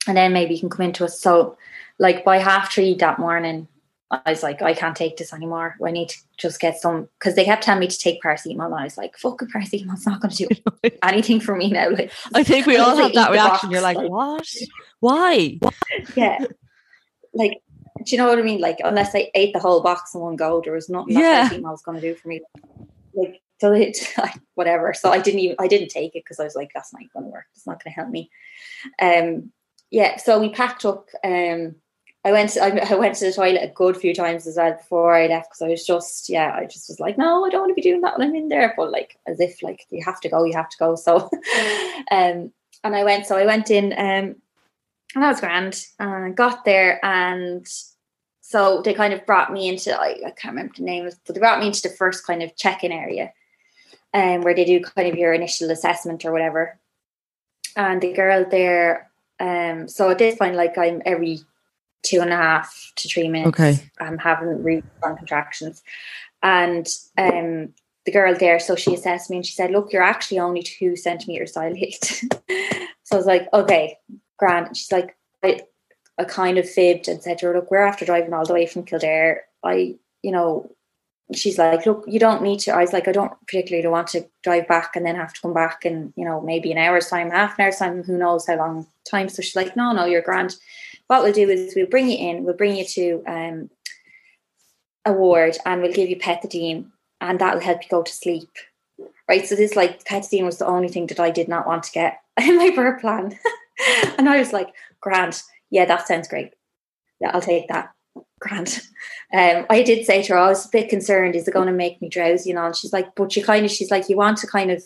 And 0.08 0.16
then 0.18 0.34
maybe 0.34 0.54
you 0.54 0.60
can 0.60 0.70
come 0.70 0.86
into 0.86 1.06
us. 1.06 1.20
So 1.20 1.58
like 1.98 2.24
by 2.26 2.38
half 2.38 2.72
three 2.74 2.94
that 2.96 3.20
morning, 3.20 3.68
I 4.12 4.32
was 4.32 4.42
like, 4.42 4.62
I 4.64 4.74
can't 4.74 4.96
take 4.96 5.18
this 5.18 5.34
anymore. 5.34 5.76
I 5.86 5.92
need 5.92 6.10
to 6.10 6.18
just 6.38 6.60
get 6.60 6.82
some 6.82 7.08
because 7.20 7.36
they 7.36 7.46
kept 7.46 7.62
telling 7.64 7.80
me 7.80 7.88
to 7.88 7.98
take 7.98 8.22
paracetamol. 8.24 8.66
And 8.66 8.76
I 8.76 8.84
was 8.84 8.98
like, 8.98 9.16
fucking 9.18 9.50
paracetamol's 9.50 10.06
not 10.06 10.20
going 10.20 10.32
to 10.32 10.48
do 10.48 10.90
anything 11.04 11.40
for 11.40 11.56
me 11.56 11.70
now. 11.70 11.90
Like, 11.92 12.12
I 12.34 12.44
think 12.44 12.66
we 12.66 12.78
all 12.78 12.96
have 13.04 13.14
that 13.14 13.32
reaction. 13.32 13.70
box, 13.70 13.72
You're 13.72 13.82
like, 13.82 13.98
like- 13.98 14.10
what? 14.10 14.48
Why? 15.00 15.60
yeah. 16.16 16.40
Like, 17.34 17.62
do 18.04 18.16
you 18.16 18.18
know 18.18 18.28
what 18.30 18.40
I 18.40 18.42
mean? 18.42 18.60
Like, 18.62 18.78
unless 18.84 19.14
I 19.14 19.30
ate 19.36 19.54
the 19.54 19.60
whole 19.60 19.82
box 19.84 20.16
in 20.16 20.22
one 20.22 20.36
go, 20.38 20.62
there 20.64 20.74
was 20.74 20.90
nothing 20.90 21.18
Yeah. 21.20 21.48
that 21.50 21.52
paracetamol 21.52 21.72
was 21.72 21.82
going 21.84 22.02
to 22.02 22.02
do 22.02 22.16
for 22.16 22.30
me. 22.30 22.42
Like, 23.14 23.42
so 23.60 23.74
it, 23.74 23.98
whatever. 24.56 24.94
So 24.94 25.12
I 25.12 25.20
didn't 25.20 25.42
even, 25.42 25.56
I 25.60 25.68
didn't 25.68 25.90
take 25.90 26.16
it 26.16 26.24
because 26.24 26.40
I 26.40 26.44
was 26.44 26.56
like, 26.56 26.72
that's 26.74 26.94
not 26.94 27.02
going 27.14 27.26
to 27.26 27.32
work. 27.32 27.46
It's 27.56 27.68
not 27.68 27.84
going 27.84 27.94
to 27.94 27.96
help 27.96 28.10
me. 28.10 28.30
Um, 29.02 29.52
yeah. 29.92 30.18
So 30.18 30.40
we 30.40 30.50
packed 30.50 30.86
up. 30.86 31.08
Um, 31.24 31.76
I 32.26 32.32
went, 32.32 32.58
I, 32.58 32.70
I 32.92 32.96
went 32.96 33.16
to 33.16 33.26
the 33.26 33.34
toilet 33.34 33.64
a 33.64 33.74
good 33.74 33.96
few 33.96 34.14
times 34.14 34.46
as 34.46 34.58
well 34.58 34.74
before 34.74 35.16
I 35.16 35.28
left 35.28 35.50
because 35.50 35.62
I 35.62 35.70
was 35.70 35.86
just, 35.86 36.30
yeah, 36.30 36.54
I 36.54 36.66
just 36.66 36.90
was 36.90 37.00
like, 37.00 37.18
no, 37.18 37.46
I 37.46 37.50
don't 37.50 37.62
want 37.62 37.72
to 37.72 37.76
be 37.76 37.82
doing 37.82 38.02
that 38.02 38.18
when 38.18 38.28
I'm 38.28 38.36
in 38.36 38.50
there. 38.50 38.74
But 38.76 38.92
like, 38.92 39.18
as 39.26 39.40
if 39.40 39.64
like 39.64 39.86
you 39.90 40.04
have 40.04 40.20
to 40.22 40.30
go, 40.30 40.44
you 40.44 40.54
have 40.54 40.70
to 40.70 40.78
go. 40.78 40.96
So, 40.96 41.16
um, 42.12 42.52
and 42.84 42.96
I 42.96 43.04
went, 43.04 43.26
so 43.26 43.38
I 43.38 43.46
went 43.46 43.72
in, 43.72 43.94
um, 43.94 44.36
and 45.16 45.24
that 45.24 45.30
was 45.30 45.40
grand. 45.40 45.86
And 46.00 46.26
I 46.26 46.30
got 46.30 46.66
there, 46.66 47.04
and 47.04 47.66
so 48.50 48.82
they 48.82 48.96
kind 48.96 49.14
of 49.14 49.28
brought 49.28 49.54
me 49.54 49.70
into 49.70 49.96
I, 49.96 50.16
I 50.26 50.32
can't 50.32 50.56
remember 50.56 50.74
the 50.76 50.82
name, 50.82 51.08
but 51.28 51.36
they 51.36 51.40
brought 51.40 51.60
me 51.60 51.68
into 51.68 51.84
the 51.84 51.96
first 51.96 52.26
kind 52.26 52.42
of 52.42 52.56
check-in 52.56 52.92
area, 52.92 53.32
um, 54.12 54.42
where 54.42 54.56
they 54.56 54.66
do 54.66 54.80
kind 54.80 55.08
of 55.08 55.16
your 55.16 55.34
initial 55.34 55.70
assessment 55.70 56.26
or 56.26 56.32
whatever. 56.32 56.80
And 57.76 58.02
the 58.02 58.12
girl 58.12 58.44
there, 58.50 59.12
um, 59.40 59.88
so 59.88 60.10
at 60.10 60.18
this 60.18 60.36
point, 60.36 60.56
like 60.56 60.80
I'm 60.80 61.04
every 61.06 61.42
two 62.02 62.22
and 62.22 62.34
a 62.34 62.38
half 62.38 62.92
to 62.96 63.08
three 63.08 63.28
minutes. 63.28 63.50
Okay. 63.50 63.88
I'm 64.00 64.18
having 64.18 64.64
really 64.64 64.84
strong 64.98 65.16
contractions, 65.16 65.84
and 66.42 66.88
um, 67.20 67.76
the 68.06 68.12
girl 68.12 68.34
there, 68.34 68.60
so 68.60 68.76
she 68.76 68.96
assessed 68.96 69.30
me 69.30 69.38
and 69.38 69.46
she 69.46 69.54
said, 69.54 69.70
"Look, 69.70 69.94
you're 69.94 70.02
actually 70.02 70.40
only 70.40 70.64
two 70.64 70.96
centimeters 70.96 71.52
dilated." 71.52 72.04
so 73.04 73.14
I 73.14 73.16
was 73.16 73.28
like, 73.28 73.48
"Okay, 73.54 74.00
grand." 74.40 74.68
And 74.70 74.76
she's 74.76 74.92
like, 74.92 75.16
I, 75.44 75.62
I 76.20 76.26
kind 76.26 76.58
of 76.58 76.70
fibbed 76.70 77.08
and 77.08 77.24
said 77.24 77.40
to 77.40 77.48
her, 77.48 77.54
"Look, 77.56 77.72
we're 77.72 77.80
after 77.80 78.06
driving 78.06 78.34
all 78.34 78.46
the 78.46 78.54
way 78.54 78.66
from 78.66 78.84
Kildare. 78.84 79.46
I, 79.64 79.96
you 80.22 80.32
know." 80.32 80.72
She's 81.32 81.60
like, 81.60 81.86
look, 81.86 82.06
you 82.08 82.18
don't 82.18 82.42
need 82.42 82.60
to. 82.62 82.72
I 82.72 82.82
was 82.82 82.92
like, 82.92 83.08
I 83.08 83.12
don't 83.12 83.32
particularly 83.46 83.88
want 83.88 84.08
to 84.08 84.28
drive 84.42 84.68
back 84.68 84.96
and 84.96 85.06
then 85.06 85.16
have 85.16 85.32
to 85.32 85.42
come 85.42 85.54
back 85.54 85.86
in, 85.86 86.12
you 86.16 86.26
know, 86.26 86.42
maybe 86.42 86.72
an 86.72 86.80
hour's 86.80 87.08
time, 87.08 87.30
half 87.30 87.60
an 87.60 87.66
hour's 87.66 87.76
time, 87.76 88.02
who 88.02 88.18
knows 88.18 88.48
how 88.48 88.56
long 88.56 88.88
time. 89.08 89.30
So 89.30 89.44
she's 89.44 89.56
like, 89.56 89.76
no, 89.76 89.92
no, 89.92 90.06
you're 90.06 90.24
grand. 90.24 90.56
What 91.06 91.22
we'll 91.22 91.32
do 91.32 91.48
is 91.48 91.76
we'll 91.76 91.86
bring 91.86 92.10
you 92.10 92.18
in, 92.18 92.46
we'll 92.46 92.56
bring 92.56 92.76
you 92.76 92.84
to 92.84 93.24
um, 93.28 93.70
a 95.06 95.14
ward 95.14 95.58
and 95.68 95.82
we'll 95.82 95.94
give 95.94 96.10
you 96.10 96.18
pethidine 96.18 96.88
and 97.22 97.40
that'll 97.40 97.62
help 97.62 97.84
you 97.84 97.90
go 97.90 98.04
to 98.04 98.12
sleep. 98.12 98.50
Right. 99.28 99.46
So 99.46 99.56
this 99.56 99.76
like 99.76 100.04
pethidine 100.06 100.46
was 100.46 100.58
the 100.58 100.66
only 100.66 100.88
thing 100.88 101.08
that 101.08 101.20
I 101.20 101.30
did 101.30 101.48
not 101.48 101.68
want 101.68 101.84
to 101.84 101.92
get 101.92 102.22
in 102.42 102.58
my 102.58 102.72
birth 102.72 103.02
plan. 103.02 103.38
and 104.18 104.30
I 104.30 104.40
was 104.40 104.54
like, 104.54 104.74
grand, 105.02 105.42
yeah, 105.70 105.86
that 105.86 106.08
sounds 106.08 106.28
great. 106.28 106.54
Yeah, 107.20 107.32
I'll 107.34 107.42
take 107.42 107.68
that. 107.70 107.92
Grant. 108.40 108.82
Um, 109.32 109.68
I 109.70 109.84
did 109.84 110.08
say 110.08 110.24
to 110.24 110.34
her, 110.34 110.40
I 110.40 110.48
was 110.48 110.66
a 110.66 110.70
bit 110.70 110.90
concerned, 110.90 111.36
is 111.36 111.48
it 111.48 111.54
going 111.54 111.68
to 111.68 111.72
make 111.72 112.02
me 112.02 112.10
drowsy? 112.10 112.50
You 112.50 112.56
know, 112.56 112.66
and 112.66 112.76
she's 112.76 112.92
like, 112.92 113.14
but 113.14 113.36
you 113.36 113.44
kind 113.44 113.64
of, 113.64 113.70
she's 113.70 113.92
like, 113.92 114.10
you 114.10 114.18
want 114.18 114.40
to 114.40 114.48
kind 114.48 114.72
of, 114.72 114.84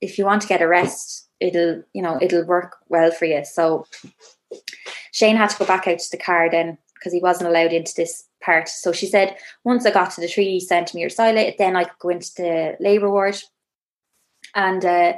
if 0.00 0.16
you 0.16 0.24
want 0.24 0.40
to 0.40 0.48
get 0.48 0.62
a 0.62 0.66
rest, 0.66 1.28
it'll, 1.40 1.82
you 1.92 2.00
know, 2.00 2.18
it'll 2.22 2.46
work 2.46 2.76
well 2.88 3.10
for 3.10 3.26
you. 3.26 3.44
So 3.44 3.84
Shane 5.12 5.36
had 5.36 5.50
to 5.50 5.58
go 5.58 5.66
back 5.66 5.86
out 5.86 5.98
to 5.98 6.10
the 6.10 6.16
car 6.16 6.48
then 6.50 6.78
because 6.94 7.12
he 7.12 7.20
wasn't 7.20 7.50
allowed 7.50 7.74
into 7.74 7.92
this 7.94 8.24
part. 8.42 8.68
So 8.70 8.92
she 8.92 9.06
said, 9.06 9.36
once 9.62 9.84
I 9.84 9.90
got 9.90 10.12
to 10.12 10.22
the 10.22 10.28
three 10.28 10.58
centimeter 10.58 11.14
dilate, 11.14 11.58
then 11.58 11.76
I 11.76 11.84
could 11.84 11.98
go 11.98 12.08
into 12.08 12.32
the 12.36 12.76
labour 12.80 13.10
ward. 13.10 13.36
And 14.54 14.82
uh, 14.84 15.14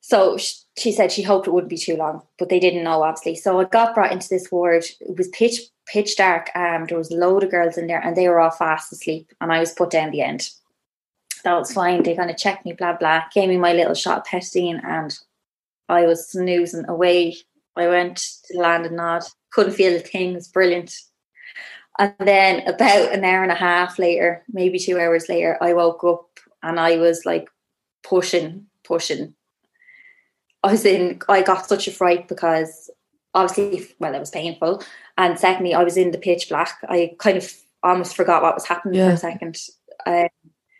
so 0.00 0.36
she, 0.36 0.54
she 0.78 0.92
said 0.92 1.10
she 1.10 1.22
hoped 1.22 1.46
it 1.46 1.52
wouldn't 1.52 1.70
be 1.70 1.78
too 1.78 1.96
long, 1.96 2.22
but 2.38 2.48
they 2.48 2.60
didn't 2.60 2.84
know 2.84 3.02
obviously. 3.02 3.34
So 3.34 3.60
I 3.60 3.64
got 3.64 3.94
brought 3.94 4.12
into 4.12 4.28
this 4.28 4.50
ward. 4.50 4.84
It 5.00 5.16
was 5.16 5.28
pitch 5.28 5.60
pitch 5.86 6.16
dark. 6.16 6.50
Um, 6.54 6.86
there 6.86 6.98
was 6.98 7.10
a 7.10 7.16
load 7.16 7.44
of 7.44 7.50
girls 7.50 7.78
in 7.78 7.86
there, 7.86 8.00
and 8.00 8.16
they 8.16 8.28
were 8.28 8.40
all 8.40 8.50
fast 8.50 8.92
asleep, 8.92 9.32
and 9.40 9.52
I 9.52 9.60
was 9.60 9.72
put 9.72 9.90
down 9.90 10.10
the 10.10 10.22
end. 10.22 10.50
That 11.44 11.58
was 11.58 11.72
fine. 11.72 12.02
They 12.02 12.16
kind 12.16 12.30
of 12.30 12.36
checked 12.36 12.64
me, 12.64 12.72
blah 12.72 12.96
blah. 12.96 13.24
Gave 13.32 13.48
me 13.48 13.56
my 13.56 13.72
little 13.72 13.94
shot 13.94 14.18
of 14.18 14.24
pethidine, 14.26 14.84
and 14.84 15.18
I 15.88 16.06
was 16.06 16.28
snoozing 16.28 16.88
away. 16.88 17.36
I 17.76 17.88
went 17.88 18.16
to 18.46 18.58
land 18.58 18.86
and 18.86 18.96
nod. 18.96 19.22
Couldn't 19.52 19.74
feel 19.74 19.94
a 19.94 20.00
thing. 20.00 20.32
It 20.32 20.34
was 20.34 20.48
brilliant. 20.48 20.94
And 21.98 22.14
then 22.18 22.66
about 22.68 23.12
an 23.12 23.24
hour 23.24 23.42
and 23.42 23.52
a 23.52 23.54
half 23.54 23.98
later, 23.98 24.44
maybe 24.52 24.78
two 24.78 24.98
hours 24.98 25.28
later, 25.28 25.56
I 25.62 25.72
woke 25.72 26.04
up 26.04 26.26
and 26.62 26.78
I 26.78 26.96
was 26.98 27.24
like 27.24 27.48
pushing, 28.02 28.66
pushing. 28.84 29.34
I 30.66 30.72
was 30.72 30.84
in, 30.84 31.20
I 31.28 31.42
got 31.42 31.68
such 31.68 31.86
a 31.86 31.92
fright 31.92 32.28
because 32.28 32.90
obviously, 33.34 33.94
well, 33.98 34.14
it 34.14 34.20
was 34.20 34.30
painful. 34.30 34.82
And 35.16 35.38
secondly, 35.38 35.74
I 35.74 35.84
was 35.84 35.96
in 35.96 36.10
the 36.10 36.18
pitch 36.18 36.48
black. 36.48 36.78
I 36.88 37.14
kind 37.18 37.36
of 37.36 37.52
almost 37.82 38.16
forgot 38.16 38.42
what 38.42 38.54
was 38.54 38.66
happening 38.66 38.98
yeah. 38.98 39.08
for 39.08 39.14
a 39.14 39.16
second. 39.16 39.58
Um, 40.06 40.28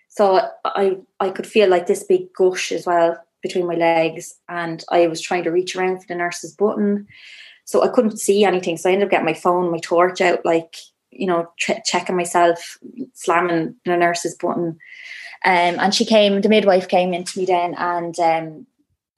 so 0.09 0.49
I, 0.65 0.99
I 1.21 1.31
could 1.31 1.47
feel 1.47 1.69
like 1.69 1.87
this 1.87 2.03
big 2.03 2.33
gush 2.33 2.73
as 2.73 2.87
well 2.87 3.17
between 3.43 3.67
my 3.67 3.75
legs. 3.75 4.35
And 4.49 4.85
I 4.91 5.07
was 5.07 5.21
trying 5.21 5.45
to 5.45 5.51
reach 5.51 5.77
around 5.77 6.01
for 6.01 6.07
the 6.09 6.15
nurse's 6.15 6.55
button. 6.55 7.07
So 7.65 7.83
I 7.83 7.89
couldn't 7.89 8.19
see 8.19 8.45
anything. 8.45 8.77
So 8.77 8.89
I 8.89 8.93
ended 8.93 9.07
up 9.07 9.11
getting 9.11 9.27
my 9.27 9.35
phone, 9.35 9.71
my 9.71 9.79
torch 9.79 10.21
out, 10.21 10.45
like, 10.45 10.77
you 11.11 11.27
know, 11.27 11.51
checking 11.59 12.17
myself, 12.17 12.79
slamming 13.15 13.77
the 13.85 13.97
nurse's 13.97 14.35
button. 14.35 14.79
Um, 15.45 15.79
and 15.79 15.95
she 15.95 16.05
came, 16.05 16.41
the 16.41 16.49
midwife 16.49 16.89
came 16.89 17.15
into 17.15 17.39
me 17.39 17.45
then, 17.45 17.75
and 17.75 18.19
um, 18.19 18.67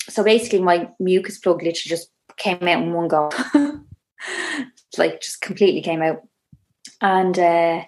so 0.08 0.24
basically 0.24 0.60
my 0.60 0.90
mucus 0.98 1.38
plug 1.38 1.62
literally 1.62 1.88
just 1.88 2.10
came 2.36 2.62
out 2.62 2.82
in 2.82 2.92
one 2.92 3.08
go, 3.08 3.30
like 4.98 5.20
just 5.20 5.40
completely 5.40 5.82
came 5.82 6.02
out. 6.02 6.22
And 7.00 7.38
uh, 7.38 7.84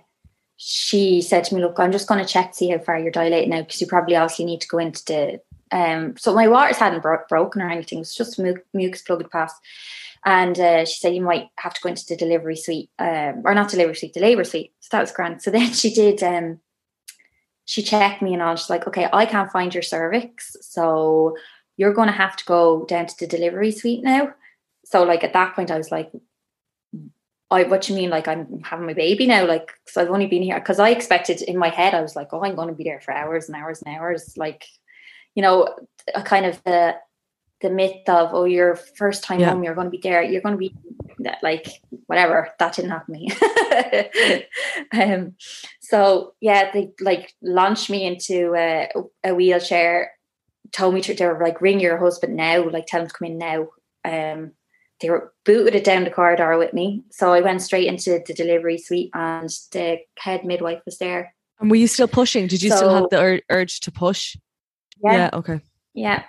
she 0.56 1.22
said 1.22 1.44
to 1.44 1.54
me, 1.54 1.62
"Look, 1.62 1.78
I'm 1.78 1.92
just 1.92 2.08
going 2.08 2.24
to 2.24 2.30
check 2.30 2.52
to 2.52 2.56
see 2.56 2.70
how 2.70 2.78
far 2.78 2.98
you're 2.98 3.10
dilating 3.10 3.50
now 3.50 3.62
because 3.62 3.80
you 3.80 3.86
probably 3.86 4.16
obviously 4.16 4.44
need 4.44 4.60
to 4.60 4.68
go 4.68 4.78
into 4.78 5.04
the." 5.04 5.40
Um, 5.72 6.16
so 6.16 6.34
my 6.34 6.48
waters 6.48 6.78
hadn't 6.78 7.02
bro- 7.02 7.24
broken 7.28 7.62
or 7.62 7.70
anything; 7.70 7.98
it 7.98 8.02
was 8.02 8.14
just 8.14 8.38
mu- 8.38 8.54
mucus 8.74 9.02
plug 9.02 9.22
had 9.22 9.30
passed. 9.30 9.56
And 10.24 10.60
uh, 10.60 10.84
she 10.84 11.00
said 11.00 11.14
you 11.14 11.22
might 11.22 11.48
have 11.56 11.72
to 11.72 11.80
go 11.80 11.88
into 11.88 12.04
the 12.06 12.16
delivery 12.16 12.56
suite, 12.56 12.90
um, 12.98 13.42
or 13.44 13.54
not 13.54 13.70
delivery 13.70 13.94
suite, 13.94 14.12
the 14.12 14.20
labour 14.20 14.44
suite. 14.44 14.72
So 14.80 14.88
that 14.92 15.00
was 15.00 15.12
grand. 15.12 15.40
So 15.40 15.50
then 15.50 15.72
she 15.72 15.94
did. 15.94 16.22
Um, 16.22 16.60
she 17.64 17.82
checked 17.82 18.20
me 18.20 18.34
and 18.34 18.42
all. 18.42 18.56
She's 18.56 18.68
like, 18.68 18.86
"Okay, 18.86 19.08
I 19.12 19.26
can't 19.26 19.50
find 19.50 19.72
your 19.72 19.82
cervix, 19.82 20.56
so 20.60 21.36
you're 21.80 21.94
going 21.94 22.12
to 22.12 22.22
have 22.24 22.36
to 22.36 22.44
go 22.44 22.84
down 22.84 23.06
to 23.06 23.14
the 23.18 23.26
delivery 23.26 23.72
suite 23.72 24.04
now." 24.04 24.34
So 24.84 25.02
like 25.04 25.24
at 25.24 25.32
that 25.32 25.54
point, 25.54 25.70
I 25.70 25.78
was 25.78 25.90
like, 25.90 26.10
I 27.50 27.64
what 27.64 27.88
you 27.88 27.94
mean? 27.96 28.10
Like 28.10 28.28
I'm 28.28 28.60
having 28.62 28.86
my 28.86 28.94
baby 28.94 29.26
now? 29.26 29.46
Like 29.46 29.72
so 29.86 30.00
I've 30.00 30.10
only 30.10 30.26
been 30.26 30.42
here 30.42 30.58
because 30.58 30.78
I 30.78 30.90
expected 30.90 31.42
in 31.42 31.58
my 31.58 31.68
head 31.68 31.94
I 31.94 32.00
was 32.00 32.14
like, 32.14 32.28
oh, 32.32 32.44
I'm 32.44 32.54
going 32.54 32.68
to 32.68 32.74
be 32.74 32.84
there 32.84 33.00
for 33.00 33.12
hours 33.12 33.48
and 33.48 33.56
hours 33.56 33.82
and 33.82 33.96
hours. 33.96 34.34
Like, 34.36 34.64
you 35.34 35.42
know, 35.42 35.74
a 36.14 36.22
kind 36.22 36.46
of 36.46 36.62
the 36.64 36.96
the 37.60 37.70
myth 37.70 38.08
of 38.08 38.30
oh, 38.32 38.44
your 38.44 38.74
first 38.74 39.22
time 39.22 39.40
yeah. 39.40 39.50
home, 39.50 39.62
you're 39.62 39.74
going 39.74 39.86
to 39.86 39.90
be 39.90 40.00
there. 40.02 40.22
You're 40.22 40.40
going 40.40 40.54
to 40.54 40.58
be 40.58 40.74
like 41.42 41.68
whatever. 42.06 42.48
That 42.58 42.74
didn't 42.74 42.90
happen 42.90 43.14
to 43.14 43.20
me. 43.20 44.44
um, 44.92 45.34
so 45.80 46.34
yeah, 46.40 46.70
they 46.72 46.92
like 47.00 47.34
launched 47.42 47.90
me 47.90 48.06
into 48.06 48.54
a, 48.56 48.90
a 49.24 49.34
wheelchair. 49.34 50.12
Told 50.72 50.94
me 50.94 51.00
to 51.02 51.14
they 51.14 51.26
were 51.26 51.42
like 51.42 51.60
ring 51.60 51.80
your 51.80 51.98
husband 51.98 52.36
now, 52.36 52.68
like 52.68 52.86
tell 52.86 53.02
him 53.02 53.08
to 53.08 53.12
come 53.14 53.26
in 53.26 53.38
now. 53.38 53.68
Um, 54.04 54.52
they 55.00 55.10
were 55.10 55.32
booted 55.44 55.74
it 55.74 55.84
down 55.84 56.04
the 56.04 56.10
corridor 56.10 56.56
with 56.58 56.72
me. 56.74 57.02
So 57.10 57.32
I 57.32 57.40
went 57.40 57.62
straight 57.62 57.86
into 57.86 58.22
the 58.24 58.34
delivery 58.34 58.78
suite 58.78 59.10
and 59.14 59.48
the 59.72 59.98
head 60.18 60.44
midwife 60.44 60.82
was 60.84 60.98
there. 60.98 61.34
And 61.58 61.70
were 61.70 61.76
you 61.76 61.86
still 61.86 62.08
pushing? 62.08 62.46
Did 62.46 62.62
you 62.62 62.70
so, 62.70 62.76
still 62.76 62.94
have 62.94 63.10
the 63.10 63.20
ur- 63.20 63.42
urge 63.50 63.80
to 63.80 63.90
push? 63.90 64.36
Yeah. 65.02 65.12
yeah. 65.12 65.30
Okay. 65.32 65.60
Yeah. 65.94 66.22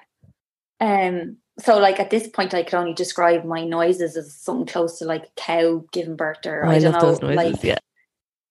Um. 0.80 1.38
So 1.60 1.78
like 1.78 2.00
at 2.00 2.10
this 2.10 2.28
point, 2.28 2.54
I 2.54 2.64
could 2.64 2.76
only 2.76 2.94
describe 2.94 3.46
my 3.46 3.64
noises 3.64 4.18
as 4.18 4.34
something 4.34 4.66
close 4.66 5.00
to 5.00 5.06
like 5.06 5.24
a 5.24 5.32
cow 5.36 5.86
giving 5.92 6.16
birth, 6.16 6.46
or 6.46 6.66
oh, 6.66 6.70
I, 6.70 6.76
I 6.76 6.80
don't 6.80 6.94
know, 6.94 7.28
noises, 7.28 7.54
like 7.54 7.64
yeah. 7.64 7.78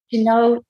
You 0.09 0.23
know, 0.23 0.55
do 0.55 0.61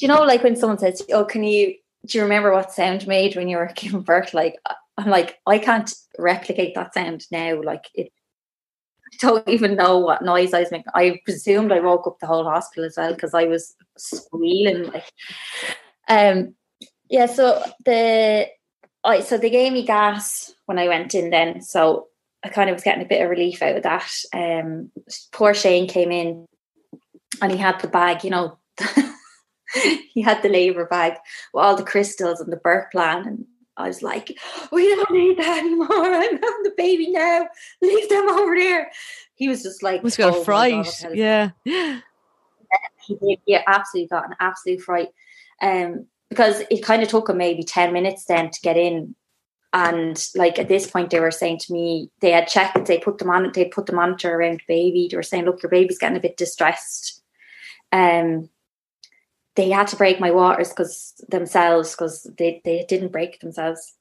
you 0.00 0.08
know 0.08 0.22
like 0.22 0.42
when 0.42 0.56
someone 0.56 0.78
says, 0.78 1.02
"Oh, 1.12 1.24
can 1.24 1.42
you 1.42 1.74
do 2.06 2.18
you 2.18 2.24
remember 2.24 2.52
what 2.52 2.72
sound 2.72 3.06
made 3.06 3.36
when 3.36 3.48
you 3.48 3.56
were 3.56 3.70
giving 3.76 4.02
birth?" 4.02 4.34
Like 4.34 4.56
I'm 4.96 5.08
like 5.08 5.38
I 5.46 5.58
can't 5.58 5.92
replicate 6.18 6.74
that 6.74 6.94
sound 6.94 7.26
now. 7.30 7.60
Like 7.62 7.86
it 7.94 8.12
I 9.06 9.16
don't 9.26 9.48
even 9.48 9.76
know 9.76 9.98
what 9.98 10.22
noise 10.22 10.54
I 10.54 10.60
was 10.60 10.70
making. 10.70 10.86
I 10.94 11.20
presumed 11.24 11.72
I 11.72 11.80
woke 11.80 12.06
up 12.06 12.18
the 12.20 12.26
whole 12.26 12.44
hospital 12.44 12.84
as 12.84 12.96
well 12.96 13.14
because 13.14 13.34
I 13.34 13.44
was 13.44 13.74
squealing. 13.96 14.90
Like, 14.90 15.12
um, 16.08 16.54
yeah. 17.08 17.26
So 17.26 17.62
the 17.84 18.48
I 19.04 19.20
so 19.20 19.38
they 19.38 19.50
gave 19.50 19.72
me 19.72 19.86
gas 19.86 20.54
when 20.66 20.78
I 20.78 20.88
went 20.88 21.14
in. 21.14 21.30
Then 21.30 21.62
so 21.62 22.08
I 22.44 22.48
kind 22.48 22.70
of 22.70 22.74
was 22.74 22.82
getting 22.82 23.04
a 23.04 23.08
bit 23.08 23.22
of 23.22 23.30
relief 23.30 23.62
out 23.62 23.76
of 23.76 23.82
that. 23.84 24.10
Um, 24.32 24.90
poor 25.32 25.54
Shane 25.54 25.88
came 25.88 26.12
in, 26.12 26.46
and 27.40 27.52
he 27.52 27.58
had 27.58 27.80
the 27.80 27.88
bag. 27.88 28.24
You 28.24 28.30
know, 28.30 28.58
he 30.12 30.22
had 30.22 30.42
the 30.42 30.48
labour 30.48 30.86
bag 30.86 31.14
with 31.52 31.64
all 31.64 31.76
the 31.76 31.82
crystals 31.82 32.40
and 32.40 32.52
the 32.52 32.56
birth 32.56 32.90
plan 32.90 33.26
and 33.26 33.44
I 33.76 33.88
was 33.88 34.02
like, 34.02 34.36
we 34.72 34.88
don't 34.88 35.10
need 35.10 35.38
that 35.38 35.58
anymore. 35.58 35.86
I'm 35.90 36.22
having 36.22 36.62
the 36.62 36.72
baby 36.76 37.10
now. 37.10 37.46
Leave 37.82 38.08
them 38.08 38.28
over 38.30 38.54
there. 38.56 38.90
He 39.34 39.48
was 39.48 39.62
just 39.62 39.82
like, 39.82 40.02
was 40.02 40.16
got 40.16 40.34
oh 40.34 40.40
a 40.40 40.44
fright. 40.44 41.04
Yeah. 41.12 41.50
He 41.64 43.14
did. 43.14 43.38
Yeah, 43.46 43.62
absolutely 43.66 44.08
got 44.08 44.26
an 44.26 44.36
absolute 44.40 44.80
fright. 44.80 45.08
Um, 45.60 46.06
because 46.30 46.62
it 46.70 46.82
kind 46.82 47.02
of 47.02 47.08
took 47.08 47.28
him 47.28 47.36
maybe 47.36 47.62
10 47.62 47.92
minutes 47.92 48.24
then 48.24 48.50
to 48.50 48.60
get 48.60 48.76
in. 48.76 49.14
And 49.72 50.26
like 50.34 50.58
at 50.58 50.68
this 50.68 50.90
point, 50.90 51.10
they 51.10 51.20
were 51.20 51.30
saying 51.30 51.58
to 51.58 51.72
me, 51.72 52.10
they 52.20 52.32
had 52.32 52.48
checked, 52.48 52.86
they 52.86 52.98
put 52.98 53.18
them 53.18 53.30
on, 53.30 53.52
they 53.52 53.66
put 53.66 53.86
the 53.86 53.92
monitor 53.92 54.34
around 54.34 54.60
the 54.60 54.74
baby. 54.74 55.06
They 55.10 55.16
were 55.16 55.22
saying, 55.22 55.44
look, 55.44 55.62
your 55.62 55.70
baby's 55.70 55.98
getting 55.98 56.16
a 56.16 56.20
bit 56.20 56.36
distressed. 56.36 57.22
Um, 57.92 58.48
they 59.56 59.70
had 59.70 59.88
to 59.88 59.96
break 59.96 60.20
my 60.20 60.30
waters 60.30 60.68
because 60.68 61.14
themselves 61.28 61.92
because 61.92 62.24
they, 62.38 62.60
they 62.64 62.84
didn't 62.88 63.12
break 63.12 63.40
themselves. 63.40 63.94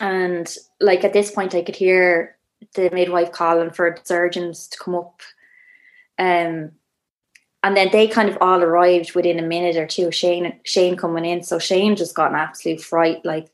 And 0.00 0.52
like 0.80 1.04
at 1.04 1.12
this 1.12 1.30
point 1.30 1.54
i 1.54 1.62
could 1.62 1.76
hear 1.76 2.36
the 2.74 2.90
midwife 2.90 3.32
calling 3.32 3.70
for 3.70 3.96
surgeons 4.04 4.66
to 4.68 4.78
come 4.78 4.94
up 4.94 5.20
um 6.18 6.72
and 7.62 7.76
then 7.76 7.90
they 7.92 8.08
kind 8.08 8.28
of 8.28 8.38
all 8.40 8.62
arrived 8.62 9.14
within 9.14 9.38
a 9.38 9.42
minute 9.42 9.76
or 9.76 9.86
two 9.86 10.10
shane 10.10 10.58
shane 10.64 10.96
coming 10.96 11.24
in. 11.24 11.42
So 11.42 11.58
shane 11.58 11.96
just 11.96 12.14
got 12.14 12.30
an 12.30 12.38
absolute 12.38 12.80
fright 12.80 13.24
like 13.24 13.50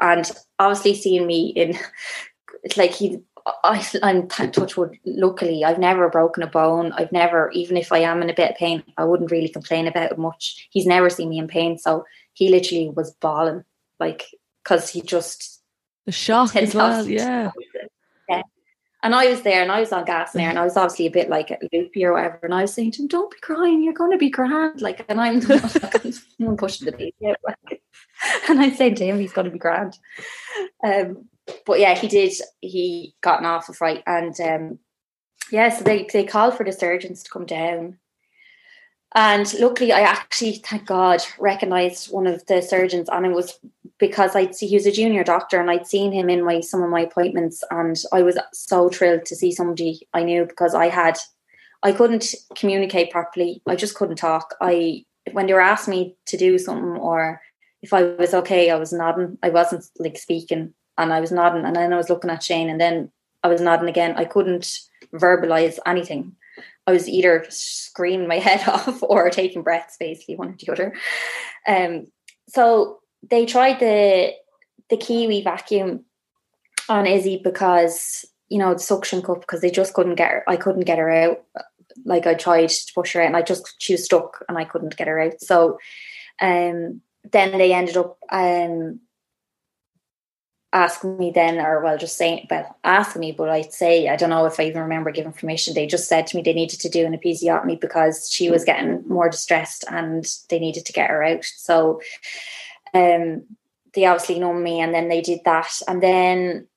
and 0.00 0.30
obviously 0.58 0.94
seeing 0.94 1.26
me 1.26 1.48
in 1.48 1.76
like 2.76 2.92
he 2.92 3.20
I, 3.46 3.86
I'm 4.02 4.28
touch 4.28 4.76
wood. 4.76 4.98
Luckily, 5.04 5.64
I've 5.64 5.78
never 5.78 6.08
broken 6.08 6.42
a 6.42 6.46
bone. 6.46 6.92
I've 6.92 7.12
never, 7.12 7.50
even 7.52 7.76
if 7.76 7.92
I 7.92 7.98
am 7.98 8.22
in 8.22 8.30
a 8.30 8.34
bit 8.34 8.50
of 8.50 8.56
pain, 8.56 8.82
I 8.96 9.04
wouldn't 9.04 9.30
really 9.30 9.48
complain 9.48 9.86
about 9.86 10.12
it 10.12 10.18
much. 10.18 10.68
He's 10.70 10.86
never 10.86 11.10
seen 11.10 11.28
me 11.28 11.38
in 11.38 11.48
pain, 11.48 11.78
so 11.78 12.04
he 12.32 12.48
literally 12.48 12.90
was 12.90 13.12
bawling, 13.14 13.64
like 13.98 14.26
because 14.62 14.88
he 14.88 15.02
just 15.02 15.62
the 16.06 16.12
shock 16.12 16.56
as 16.56 16.74
well. 16.74 17.06
Yeah. 17.08 17.50
yeah. 18.28 18.42
And 19.02 19.14
I 19.14 19.30
was 19.30 19.42
there, 19.42 19.62
and 19.62 19.72
I 19.72 19.80
was 19.80 19.92
on 19.92 20.04
gas 20.04 20.32
there, 20.32 20.50
and 20.50 20.58
I 20.58 20.64
was 20.64 20.76
obviously 20.76 21.06
a 21.06 21.10
bit 21.10 21.30
like 21.30 21.58
loopy 21.72 22.04
or 22.04 22.12
whatever. 22.12 22.40
And 22.42 22.54
I 22.54 22.62
was 22.62 22.74
saying 22.74 22.92
to 22.92 23.02
him, 23.02 23.08
"Don't 23.08 23.30
be 23.30 23.38
crying. 23.40 23.82
You're 23.82 23.94
going 23.94 24.12
to 24.12 24.18
be 24.18 24.28
grand." 24.28 24.82
Like, 24.82 25.06
and 25.08 25.18
I'm, 25.20 25.40
I'm 26.40 26.56
pushing 26.56 26.84
the 26.84 26.92
baby 26.92 27.14
out. 27.26 27.56
and 28.48 28.60
I'm 28.60 28.74
saying 28.74 28.96
to 28.96 29.06
him, 29.06 29.18
"He's 29.18 29.32
going 29.32 29.46
to 29.46 29.50
be 29.50 29.58
grand." 29.58 29.98
Um, 30.84 31.29
but 31.66 31.80
yeah, 31.80 31.94
he 31.94 32.08
did. 32.08 32.32
He 32.60 33.14
got 33.20 33.40
an 33.40 33.46
awful 33.46 33.74
fright, 33.74 34.02
and 34.06 34.38
um, 34.40 34.78
yeah, 35.50 35.68
so 35.70 35.84
they 35.84 36.06
they 36.12 36.24
called 36.24 36.56
for 36.56 36.64
the 36.64 36.72
surgeons 36.72 37.22
to 37.22 37.30
come 37.30 37.46
down. 37.46 37.98
And 39.14 39.52
luckily, 39.58 39.92
I 39.92 40.02
actually, 40.02 40.62
thank 40.64 40.86
God, 40.86 41.20
recognised 41.38 42.12
one 42.12 42.28
of 42.28 42.46
the 42.46 42.62
surgeons, 42.62 43.08
and 43.10 43.26
it 43.26 43.32
was 43.32 43.58
because 43.98 44.36
I'd 44.36 44.54
see 44.54 44.68
he 44.68 44.76
was 44.76 44.86
a 44.86 44.92
junior 44.92 45.24
doctor, 45.24 45.60
and 45.60 45.70
I'd 45.70 45.86
seen 45.86 46.12
him 46.12 46.30
in 46.30 46.44
my 46.44 46.60
some 46.60 46.82
of 46.82 46.90
my 46.90 47.00
appointments, 47.00 47.64
and 47.70 47.96
I 48.12 48.22
was 48.22 48.38
so 48.52 48.88
thrilled 48.88 49.24
to 49.26 49.36
see 49.36 49.52
somebody 49.52 50.06
I 50.14 50.22
knew 50.22 50.44
because 50.46 50.74
I 50.74 50.88
had 50.88 51.18
I 51.82 51.92
couldn't 51.92 52.34
communicate 52.54 53.10
properly. 53.10 53.62
I 53.66 53.76
just 53.76 53.94
couldn't 53.94 54.16
talk. 54.16 54.54
I 54.60 55.04
when 55.32 55.46
they 55.46 55.54
were 55.54 55.60
asking 55.60 55.92
me 55.92 56.16
to 56.26 56.36
do 56.36 56.58
something 56.58 56.96
or 56.96 57.40
if 57.82 57.92
I 57.92 58.02
was 58.02 58.34
okay, 58.34 58.70
I 58.70 58.76
was 58.76 58.92
nodding. 58.92 59.38
I 59.42 59.50
wasn't 59.50 59.86
like 59.98 60.18
speaking 60.18 60.74
and 61.00 61.12
I 61.12 61.20
was 61.20 61.32
nodding 61.32 61.64
and 61.64 61.74
then 61.74 61.92
I 61.92 61.96
was 61.96 62.10
looking 62.10 62.30
at 62.30 62.42
Shane 62.42 62.68
and 62.68 62.80
then 62.80 63.10
I 63.42 63.48
was 63.48 63.60
nodding 63.60 63.88
again. 63.88 64.14
I 64.16 64.24
couldn't 64.24 64.80
verbalize 65.14 65.78
anything. 65.86 66.36
I 66.86 66.92
was 66.92 67.08
either 67.08 67.46
screaming 67.48 68.28
my 68.28 68.38
head 68.46 68.68
off 68.68 69.02
or 69.02 69.30
taking 69.30 69.62
breaths, 69.62 69.96
basically 69.98 70.36
one 70.36 70.50
or 70.50 70.56
the 70.58 70.72
other. 70.72 70.94
Um, 71.66 72.06
so 72.48 73.00
they 73.28 73.46
tried 73.46 73.80
the 73.80 74.32
the 74.88 74.96
Kiwi 74.96 75.42
vacuum 75.42 76.04
on 76.88 77.06
Izzy 77.06 77.40
because 77.42 78.24
you 78.48 78.58
know 78.58 78.74
the 78.74 78.80
suction 78.80 79.22
cup 79.22 79.40
because 79.40 79.60
they 79.60 79.70
just 79.70 79.94
couldn't 79.94 80.16
get 80.16 80.30
her. 80.30 80.44
I 80.48 80.56
couldn't 80.56 80.84
get 80.84 80.98
her 80.98 81.10
out. 81.10 81.44
Like 82.04 82.26
I 82.26 82.34
tried 82.34 82.68
to 82.68 82.92
push 82.94 83.12
her 83.12 83.22
out, 83.22 83.28
and 83.28 83.36
I 83.36 83.42
just 83.42 83.74
she 83.78 83.94
was 83.94 84.04
stuck, 84.04 84.44
and 84.48 84.58
I 84.58 84.64
couldn't 84.64 84.96
get 84.96 85.08
her 85.08 85.20
out. 85.20 85.40
So, 85.40 85.78
um, 86.40 87.00
then 87.30 87.56
they 87.56 87.72
ended 87.72 87.96
up 87.96 88.18
um 88.32 89.00
asking 90.72 91.18
me 91.18 91.32
then, 91.34 91.58
or 91.58 91.82
well, 91.82 91.98
just 91.98 92.16
saying, 92.16 92.46
well, 92.48 92.76
ask 92.84 93.16
me, 93.16 93.32
but 93.32 93.48
I'd 93.48 93.72
say, 93.72 94.08
I 94.08 94.16
don't 94.16 94.30
know 94.30 94.46
if 94.46 94.60
I 94.60 94.64
even 94.64 94.82
remember 94.82 95.10
giving 95.10 95.32
permission. 95.32 95.74
They 95.74 95.86
just 95.86 96.08
said 96.08 96.26
to 96.28 96.36
me 96.36 96.42
they 96.42 96.52
needed 96.52 96.80
to 96.80 96.88
do 96.88 97.04
an 97.04 97.16
episiotomy 97.16 97.80
because 97.80 98.30
she 98.30 98.50
was 98.50 98.64
getting 98.64 99.06
more 99.08 99.28
distressed 99.28 99.84
and 99.90 100.24
they 100.48 100.58
needed 100.58 100.86
to 100.86 100.92
get 100.92 101.10
her 101.10 101.24
out. 101.24 101.44
So, 101.44 102.00
um, 102.94 103.44
they 103.94 104.06
obviously 104.06 104.38
know 104.38 104.54
me, 104.54 104.80
and 104.80 104.94
then 104.94 105.08
they 105.08 105.20
did 105.20 105.40
that, 105.44 105.80
and 105.88 106.02
then 106.02 106.68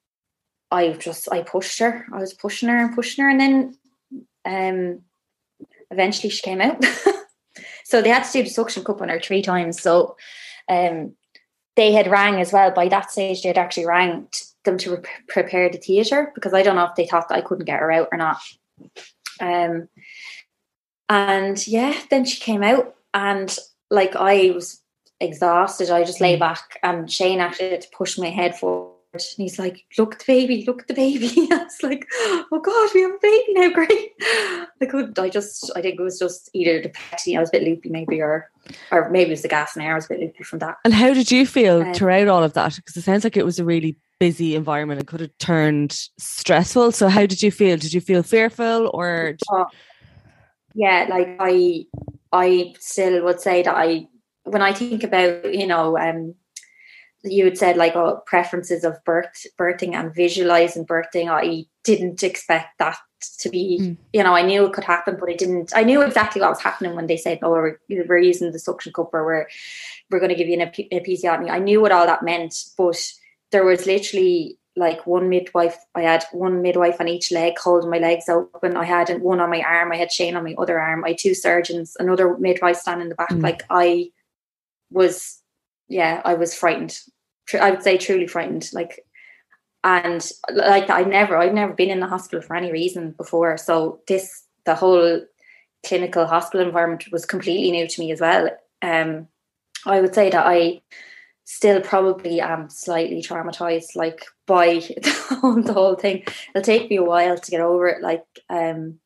I 0.72 0.94
just 0.94 1.32
I 1.32 1.41
pushed 1.41 1.80
her. 1.80 2.06
I 2.12 2.18
was 2.18 2.34
pushing 2.34 2.70
her 2.70 2.78
and 2.78 2.96
pushing 2.96 3.24
her, 3.24 3.30
and 3.30 3.39
then 3.39 3.78
um, 4.46 5.02
eventually 5.91 6.30
she 6.30 6.41
came 6.41 6.62
out. 6.62 6.84
so 7.84 8.02
they 8.02 8.10
had 8.10 8.24
to 8.24 8.32
do 8.32 8.44
the 8.44 8.50
suction 8.50 8.84
cup 8.84 9.02
on 9.02 9.10
her 9.10 9.20
three 9.20 9.44
times. 9.44 9.80
So 9.80 10.18
um, 10.68 11.14
they 11.76 11.91
had 11.91 12.09
rang 12.09 12.39
as 12.39 12.53
well. 12.53 12.71
By 12.71 12.88
that 12.89 13.11
stage, 13.11 13.41
they 13.41 13.49
had 13.49 13.57
actually 13.57 13.86
rang 13.86 14.28
them 14.63 14.78
to 14.80 14.97
re- 14.97 15.03
prepare 15.28 15.69
the 15.69 15.78
theatre 15.78 16.32
because 16.36 16.53
I 16.53 16.63
don't 16.63 16.76
know 16.76 16.86
if 16.86 16.95
they 16.95 17.07
thought 17.07 17.30
that 17.30 17.38
I 17.38 17.41
couldn't 17.41 17.65
get 17.65 17.80
her 17.80 17.91
out 17.91 18.09
or 18.11 18.17
not. 18.17 18.38
Um, 19.39 19.89
and 21.09 21.65
yeah, 21.67 21.93
then 22.09 22.26
she 22.26 22.39
came 22.39 22.63
out, 22.63 22.95
and 23.13 23.55
like 23.89 24.15
I 24.15 24.51
was 24.51 24.82
exhausted. 25.19 25.89
I 25.89 26.03
just 26.03 26.21
lay 26.21 26.36
mm. 26.36 26.39
back, 26.39 26.80
and 26.84 27.11
Shane 27.11 27.39
actually 27.39 27.71
had 27.71 27.82
to 27.82 27.88
push 27.95 28.17
my 28.17 28.30
head 28.30 28.57
forward. 28.57 28.93
And 29.14 29.22
he's 29.38 29.59
like, 29.59 29.86
"Look 29.97 30.18
the 30.18 30.26
baby, 30.26 30.64
look 30.66 30.88
the 30.88 30.93
baby." 30.93 31.30
I 31.51 31.64
was 31.64 31.84
like, 31.84 32.07
"Oh 32.16 32.59
God, 32.64 32.89
we 32.95 33.01
have 33.01 33.11
a 33.11 33.20
baby 33.22 33.53
now! 33.53 33.70
Great!" 33.70 34.11
I 34.82 34.86
couldn't. 34.89 35.20
I 35.20 35.30
just, 35.30 35.72
I 35.76 35.82
think 35.82 35.99
it 35.99 36.03
was 36.03 36.18
just 36.18 36.49
either 36.53 36.82
the 36.82 36.89
petty. 36.89 37.38
I 37.38 37.39
was 37.39 37.49
a 37.49 37.51
bit 37.51 37.64
loopy, 37.64 37.89
maybe, 37.89 38.22
or, 38.22 38.49
or 38.91 39.09
maybe 39.09 39.30
it 39.30 39.34
was 39.34 39.43
the 39.43 39.47
gas 39.47 39.76
and 39.76 39.86
air. 39.86 39.91
I 39.91 39.95
was 39.95 40.05
a 40.05 40.09
bit 40.09 40.20
loopy 40.20 40.43
from 40.43 40.59
that. 40.59 40.78
And 40.84 40.93
how 40.93 41.14
did 41.14 41.32
you 41.32 41.45
feel 41.45 41.84
um, 41.84 41.93
throughout 41.93 42.28
all 42.28 42.43
of 42.43 42.53
that? 42.53 42.76
Because 42.76 42.97
it 42.97 43.03
sounds 43.03 43.24
like 43.24 43.38
it 43.38 43.45
was 43.45 43.59
a 43.59 43.66
really 43.66 43.97
busy 44.20 44.55
environment 44.55 44.99
and 44.99 45.07
could 45.07 45.20
have 45.20 45.38
turned 45.38 45.91
stressful. 46.18 46.91
So, 46.91 47.07
how 47.07 47.28
did 47.28 47.43
you 47.43 47.51
feel? 47.51 47.78
Did 47.78 47.93
you 47.93 48.01
feel 48.01 48.24
fearful, 48.24 48.89
or? 48.93 49.36
Uh, 49.51 49.66
yeah, 50.74 51.05
like 51.07 51.36
I, 51.39 51.86
I 52.32 52.74
still 52.80 53.24
would 53.26 53.39
say 53.39 53.61
that 53.61 53.76
I 53.76 54.07
when 54.45 54.61
I 54.61 54.74
think 54.74 55.03
about, 55.03 55.53
you 55.53 55.68
know, 55.68 55.97
um, 55.97 56.36
you 57.24 57.45
had 57.45 57.57
said 57.57 57.78
like 57.78 57.95
oh, 57.95 58.21
preferences 58.26 58.84
of 58.84 59.03
birth, 59.05 59.45
birthing 59.57 59.93
and 59.93 60.13
visualizing 60.13 60.86
birthing. 60.86 61.30
I 61.30 61.65
didn't 61.84 62.24
expect 62.24 62.78
that 62.80 62.97
to 63.39 63.49
be, 63.49 63.80
mm. 63.82 63.97
you 64.11 64.21
know, 64.21 64.36
I 64.36 64.41
knew 64.41 64.65
it 64.65 64.74
could 64.74 64.84
happen, 64.84 65.15
but 65.19 65.30
I 65.30 65.34
didn't. 65.34 65.71
I 65.76 65.84
knew 65.84 66.01
exactly 66.01 66.41
what 66.41 66.51
was 66.51 66.61
happening 66.61 66.95
when 66.95 67.07
they 67.07 67.17
said, 67.17 67.39
"Oh, 67.41 67.51
we're, 67.51 67.80
we're 67.89 68.17
using 68.17 68.51
the 68.51 68.59
suction 68.59 68.91
cup, 68.91 69.13
or 69.13 69.26
we're 69.26 69.47
we're 70.11 70.19
going 70.19 70.30
to 70.30 70.36
give 70.36 70.47
you 70.47 70.59
an 70.59 70.71
episiotomy." 70.91 71.49
I 71.49 71.59
knew 71.59 71.82
what 71.82 71.91
all 71.91 72.05
that 72.05 72.24
meant, 72.24 72.55
but 72.78 73.01
there 73.51 73.63
was 73.63 73.86
literally 73.86 74.59
like 74.76 75.05
one 75.05 75.30
midwife. 75.30 75.78
I 75.95 76.01
had 76.01 76.26
one 76.32 76.61
midwife 76.61 76.99
on 76.99 77.07
each 77.07 77.32
leg 77.32 77.57
holding 77.57 77.89
my 77.89 77.99
legs 77.99 78.28
open. 78.28 78.76
I 78.76 78.86
had 78.86 79.09
one 79.21 79.39
on 79.39 79.49
my 79.49 79.61
arm. 79.61 79.91
I 79.91 79.97
had 79.97 80.11
Shane 80.11 80.36
on 80.36 80.43
my 80.43 80.55
other 80.57 80.80
arm. 80.80 81.05
I 81.05 81.09
had 81.09 81.19
two 81.19 81.36
surgeons, 81.36 81.95
another 81.99 82.38
midwife 82.38 82.78
standing 82.78 83.05
in 83.05 83.09
the 83.09 83.15
back. 83.15 83.30
Mm. 83.30 83.43
Like 83.43 83.63
I 83.69 84.09
was 84.89 85.43
yeah 85.88 86.22
i 86.26 86.34
was 86.34 86.54
frightened. 86.54 86.98
I 87.60 87.72
would 87.72 87.84
say 87.84 87.98
truly 87.98 88.28
frightened 88.28 88.70
like 88.74 89.06
and 89.84 90.28
like 90.52 90.90
i 90.90 91.04
never 91.04 91.38
i've 91.38 91.54
never 91.54 91.74
been 91.74 91.90
in 91.90 92.00
the 92.00 92.08
hospital 92.08 92.42
for 92.42 92.56
any 92.56 92.72
reason 92.72 93.12
before. 93.12 93.58
So 93.58 94.02
this 94.08 94.44
the 94.66 94.76
whole 94.76 95.22
clinical 95.86 96.26
hospital 96.26 96.66
environment 96.66 97.06
was 97.12 97.26
completely 97.26 97.72
new 97.72 97.88
to 97.88 98.02
me 98.02 98.12
as 98.12 98.22
well. 98.22 98.50
Um 98.82 99.28
i 99.86 100.00
would 100.00 100.16
say 100.16 100.30
that 100.30 100.46
i 100.46 100.82
still 101.46 101.82
probably 101.82 102.40
am 102.40 102.70
slightly 102.70 103.22
traumatized 103.22 103.96
like 103.96 104.26
by 104.48 104.76
the 104.80 105.38
whole, 105.42 105.62
the 105.62 105.74
whole 105.74 105.96
thing. 105.96 106.24
It'll 106.56 106.64
take 106.64 106.90
me 106.90 106.96
a 106.96 107.04
while 107.04 107.38
to 107.38 107.52
get 107.52 107.62
over 107.62 107.88
it 107.88 108.02
like 108.02 108.24
um 108.50 109.00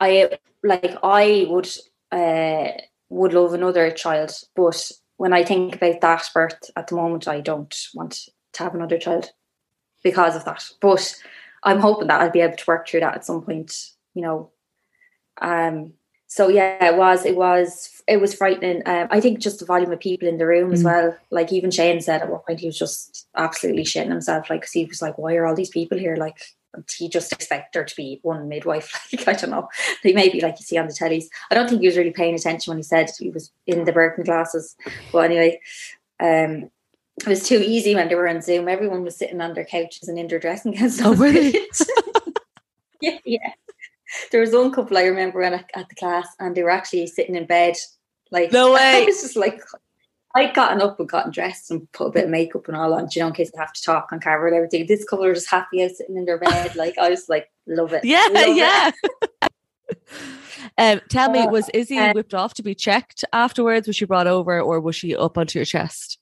i 0.00 0.38
like 0.62 0.96
i 1.02 1.46
would 1.48 1.68
uh 2.12 2.72
would 3.08 3.32
love 3.32 3.54
another 3.54 3.90
child. 3.90 4.32
But 4.54 4.90
when 5.24 5.32
I 5.32 5.42
think 5.42 5.76
about 5.76 6.02
that 6.02 6.28
birth 6.34 6.70
at 6.76 6.88
the 6.88 6.96
moment, 6.96 7.26
I 7.26 7.40
don't 7.40 7.74
want 7.94 8.28
to 8.52 8.62
have 8.62 8.74
another 8.74 8.98
child 8.98 9.32
because 10.02 10.36
of 10.36 10.44
that. 10.44 10.62
But 10.82 11.14
I'm 11.62 11.80
hoping 11.80 12.08
that 12.08 12.20
I'll 12.20 12.30
be 12.30 12.42
able 12.42 12.58
to 12.58 12.64
work 12.68 12.86
through 12.86 13.00
that 13.00 13.14
at 13.14 13.24
some 13.24 13.40
point, 13.40 13.74
you 14.12 14.20
know. 14.20 14.50
Um 15.40 15.94
so 16.26 16.48
yeah, 16.48 16.84
it 16.84 16.98
was 16.98 17.24
it 17.24 17.36
was 17.36 18.02
it 18.06 18.20
was 18.20 18.34
frightening. 18.34 18.82
Um, 18.84 19.08
I 19.10 19.18
think 19.18 19.38
just 19.38 19.60
the 19.60 19.64
volume 19.64 19.92
of 19.92 20.00
people 20.00 20.28
in 20.28 20.36
the 20.36 20.46
room 20.46 20.68
mm. 20.68 20.74
as 20.74 20.84
well. 20.84 21.16
Like 21.30 21.54
even 21.54 21.70
Shane 21.70 22.02
said 22.02 22.20
at 22.20 22.28
one 22.28 22.42
point 22.46 22.60
he 22.60 22.66
was 22.66 22.78
just 22.78 23.26
absolutely 23.34 23.84
shitting 23.84 24.10
himself. 24.10 24.50
Like 24.50 24.60
cause 24.60 24.72
he 24.72 24.84
was 24.84 25.00
like, 25.00 25.16
"Why 25.16 25.36
are 25.36 25.46
all 25.46 25.54
these 25.54 25.70
people 25.70 25.96
here?" 25.96 26.16
Like 26.16 26.36
he 26.96 27.08
just 27.08 27.32
expect 27.32 27.72
there 27.72 27.84
to 27.84 27.96
be 27.96 28.20
one 28.22 28.48
midwife. 28.48 28.92
Like 29.12 29.28
I 29.28 29.32
don't 29.34 29.50
know, 29.50 29.68
they 30.02 30.12
maybe 30.12 30.40
like 30.40 30.58
you 30.58 30.64
see 30.64 30.78
on 30.78 30.86
the 30.86 30.92
tellies. 30.92 31.26
I 31.50 31.54
don't 31.54 31.68
think 31.68 31.80
he 31.80 31.86
was 31.86 31.96
really 31.96 32.10
paying 32.10 32.34
attention 32.34 32.70
when 32.70 32.78
he 32.78 32.82
said 32.82 33.10
he 33.18 33.30
was 33.30 33.50
in 33.66 33.84
the 33.84 33.92
Burton 33.92 34.24
classes. 34.24 34.76
But 35.12 35.30
anyway, 35.30 35.60
um, 36.20 36.70
it 37.18 37.28
was 37.28 37.46
too 37.46 37.62
easy 37.64 37.94
when 37.94 38.08
they 38.08 38.14
were 38.14 38.28
on 38.28 38.42
Zoom. 38.42 38.68
Everyone 38.68 39.04
was 39.04 39.16
sitting 39.16 39.40
on 39.40 39.54
their 39.54 39.64
couches 39.64 40.08
and 40.08 40.18
in 40.18 40.26
their 40.26 40.40
dressing 40.40 40.72
gowns. 40.72 41.00
Oh, 41.00 41.14
really? 41.14 41.52
yeah, 43.00 43.18
yeah. 43.24 43.52
There 44.30 44.40
was 44.40 44.52
one 44.52 44.72
couple 44.72 44.98
I 44.98 45.04
remember 45.04 45.42
at, 45.42 45.70
at 45.74 45.88
the 45.88 45.94
class, 45.94 46.28
and 46.40 46.54
they 46.54 46.62
were 46.62 46.70
actually 46.70 47.06
sitting 47.06 47.36
in 47.36 47.46
bed. 47.46 47.76
Like 48.30 48.52
no 48.52 48.72
way. 48.74 49.02
I 49.02 49.04
was 49.04 49.22
just 49.22 49.36
like 49.36 49.60
I'd 50.36 50.54
gotten 50.54 50.82
up 50.82 50.98
and 50.98 51.08
gotten 51.08 51.30
dressed 51.30 51.70
and 51.70 51.90
put 51.92 52.08
a 52.08 52.10
bit 52.10 52.24
of 52.24 52.30
makeup 52.30 52.66
and 52.66 52.76
all 52.76 52.92
on, 52.92 53.08
you 53.12 53.20
know, 53.20 53.28
in 53.28 53.34
case 53.34 53.52
I 53.56 53.60
have 53.60 53.72
to 53.72 53.82
talk 53.82 54.08
on 54.10 54.18
camera 54.18 54.48
and 54.48 54.56
everything. 54.56 54.86
This 54.86 55.04
couple 55.04 55.24
are 55.24 55.34
just 55.34 55.48
happy 55.48 55.84
out 55.84 55.92
sitting 55.92 56.16
in 56.16 56.24
their 56.24 56.38
bed. 56.38 56.74
Like 56.84 56.98
I 56.98 57.08
was 57.08 57.28
like, 57.28 57.50
love 57.66 57.92
it. 57.92 58.04
Yeah, 58.04 58.26
love 58.32 58.56
yeah. 58.56 58.90
um, 60.78 61.00
tell 61.08 61.30
me, 61.30 61.46
was 61.46 61.70
Izzy 61.72 61.98
uh, 61.98 62.12
whipped 62.14 62.34
off 62.34 62.54
to 62.54 62.62
be 62.64 62.74
checked 62.74 63.24
afterwards? 63.32 63.86
Was 63.86 63.94
she 63.96 64.06
brought 64.06 64.26
over 64.26 64.60
or 64.60 64.80
was 64.80 64.96
she 64.96 65.14
up 65.14 65.38
onto 65.38 65.58
your 65.58 65.66
chest? 65.66 66.18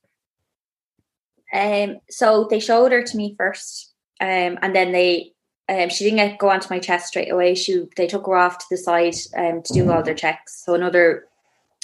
Um, 1.53 1.99
so 2.11 2.47
they 2.51 2.61
showed 2.61 2.93
her 2.93 3.03
to 3.03 3.17
me 3.17 3.35
first, 3.39 3.93
um, 4.21 4.59
and 4.63 4.75
then 4.75 4.93
they 4.93 5.33
um, 5.69 5.89
she 5.89 6.05
didn't 6.05 6.19
get, 6.19 6.39
go 6.39 6.51
onto 6.51 6.69
my 6.71 6.79
chest 6.79 7.09
straight 7.09 7.33
away. 7.33 7.55
She 7.55 7.85
they 7.97 8.07
took 8.07 8.27
her 8.27 8.37
off 8.37 8.59
to 8.59 8.67
the 8.71 8.77
side 8.77 9.15
um, 9.37 9.63
to 9.63 9.73
do 9.73 9.91
all 9.91 10.03
their 10.03 10.15
checks. 10.15 10.63
So 10.65 10.75
another 10.75 11.27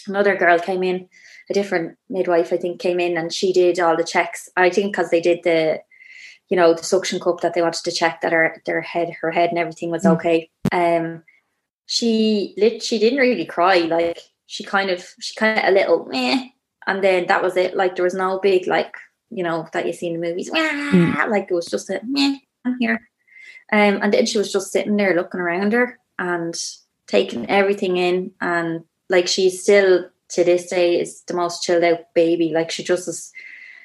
another 0.07 0.37
girl 0.37 0.59
came 0.59 0.83
in 0.83 1.09
a 1.51 1.55
different 1.55 1.97
midwife, 2.09 2.53
I 2.53 2.57
think, 2.57 2.81
came 2.81 3.01
in 3.01 3.17
and 3.17 3.33
she 3.33 3.53
did 3.53 3.81
all 3.81 3.97
the 3.97 4.05
checks. 4.05 4.49
I 4.57 4.71
think 4.71 4.93
because 4.93 5.11
they 5.11 5.21
did 5.21 5.41
the, 5.45 5.81
you 6.49 6.57
know, 6.57 6.75
the 6.75 6.83
suction 6.83 7.21
cup 7.21 7.41
that 7.41 7.55
they 7.55 7.63
wanted 7.63 7.85
to 7.85 7.93
check 7.93 8.21
that 8.21 8.33
her 8.33 8.63
their 8.67 8.81
head, 8.81 9.11
her 9.21 9.31
head, 9.31 9.51
and 9.51 9.59
everything 9.59 9.91
was 9.91 10.05
mm. 10.05 10.15
okay. 10.17 10.51
Um, 10.73 11.23
she 11.87 12.55
lit. 12.57 12.83
She 12.83 12.99
didn't 12.99 13.19
really 13.19 13.47
cry. 13.47 13.79
Like 13.79 14.21
she 14.47 14.65
kind 14.65 14.91
of, 14.91 15.07
she 15.21 15.35
kind 15.35 15.59
of 15.59 15.65
a 15.65 15.71
little 15.71 16.05
meh, 16.07 16.49
and 16.87 17.03
then 17.03 17.27
that 17.27 17.43
was 17.43 17.57
it. 17.57 17.77
Like 17.77 17.97
there 17.97 18.05
was 18.05 18.15
no 18.15 18.39
big 18.39 18.67
like, 18.67 18.95
you 19.31 19.43
know, 19.43 19.67
that 19.73 19.87
you 19.87 19.93
see 19.93 20.09
in 20.09 20.21
the 20.21 20.27
movies. 20.27 20.51
Mm. 20.51 21.29
Like 21.29 21.49
it 21.51 21.55
was 21.55 21.67
just 21.67 21.91
a 21.91 22.01
meh. 22.05 22.37
I'm 22.65 22.77
here. 22.79 23.09
Um, 23.71 24.01
and 24.03 24.13
then 24.13 24.27
she 24.27 24.39
was 24.39 24.51
just 24.53 24.73
sitting 24.73 24.97
there 24.97 25.15
looking 25.15 25.41
around 25.41 25.75
her 25.75 25.99
and 26.19 26.55
taking 27.07 27.49
everything 27.51 27.97
in 27.97 28.33
and 28.41 28.85
like 29.11 29.29
she's 29.29 29.63
still 29.63 30.09
to 30.31 30.45
this 30.45 30.69
day 30.69 31.01
is 31.01 31.23
the 31.23 31.35
most 31.35 31.63
chilled 31.63 31.85
out 31.85 32.13
baby. 32.15 32.51
Like 32.53 32.71
she 32.71 32.85
just 32.85 33.09
is 33.09 33.33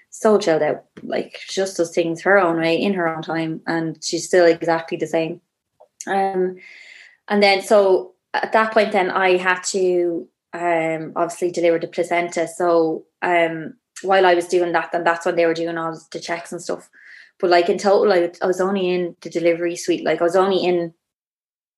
so 0.10 0.38
chilled 0.38 0.62
out. 0.62 0.86
Like 1.02 1.38
she 1.46 1.56
just 1.56 1.78
does 1.78 1.94
things 1.94 2.22
her 2.22 2.38
own 2.38 2.60
way 2.60 2.76
in 2.76 2.94
her 2.94 3.08
own 3.08 3.22
time, 3.22 3.62
and 3.68 4.02
she's 4.04 4.28
still 4.28 4.46
exactly 4.46 4.98
the 4.98 5.08
same. 5.08 5.42
Um, 6.08 6.58
and 7.28 7.42
then 7.42 7.62
so 7.62 8.14
at 8.34 8.52
that 8.52 8.74
point, 8.74 8.92
then 8.92 9.10
I 9.12 9.38
had 9.38 9.62
to 9.72 10.28
um 10.54 11.14
obviously 11.16 11.52
deliver 11.52 11.80
the 11.80 11.88
placenta. 11.88 12.48
So 12.48 13.06
um 13.22 13.76
while 14.02 14.26
I 14.26 14.34
was 14.34 14.48
doing 14.48 14.72
that, 14.74 14.92
then 14.92 15.04
that's 15.04 15.26
when 15.26 15.36
they 15.36 15.46
were 15.46 15.54
doing 15.54 15.78
all 15.78 16.00
the 16.12 16.20
checks 16.20 16.52
and 16.52 16.62
stuff. 16.62 16.90
But 17.40 17.50
like 17.50 17.70
in 17.70 17.78
total, 17.78 18.14
I, 18.14 18.32
I 18.42 18.48
was 18.48 18.62
only 18.62 18.90
in 18.90 19.16
the 19.22 19.30
delivery 19.30 19.76
suite. 19.76 20.06
Like 20.06 20.22
I 20.22 20.24
was 20.24 20.36
only 20.36 20.64
in, 20.64 20.94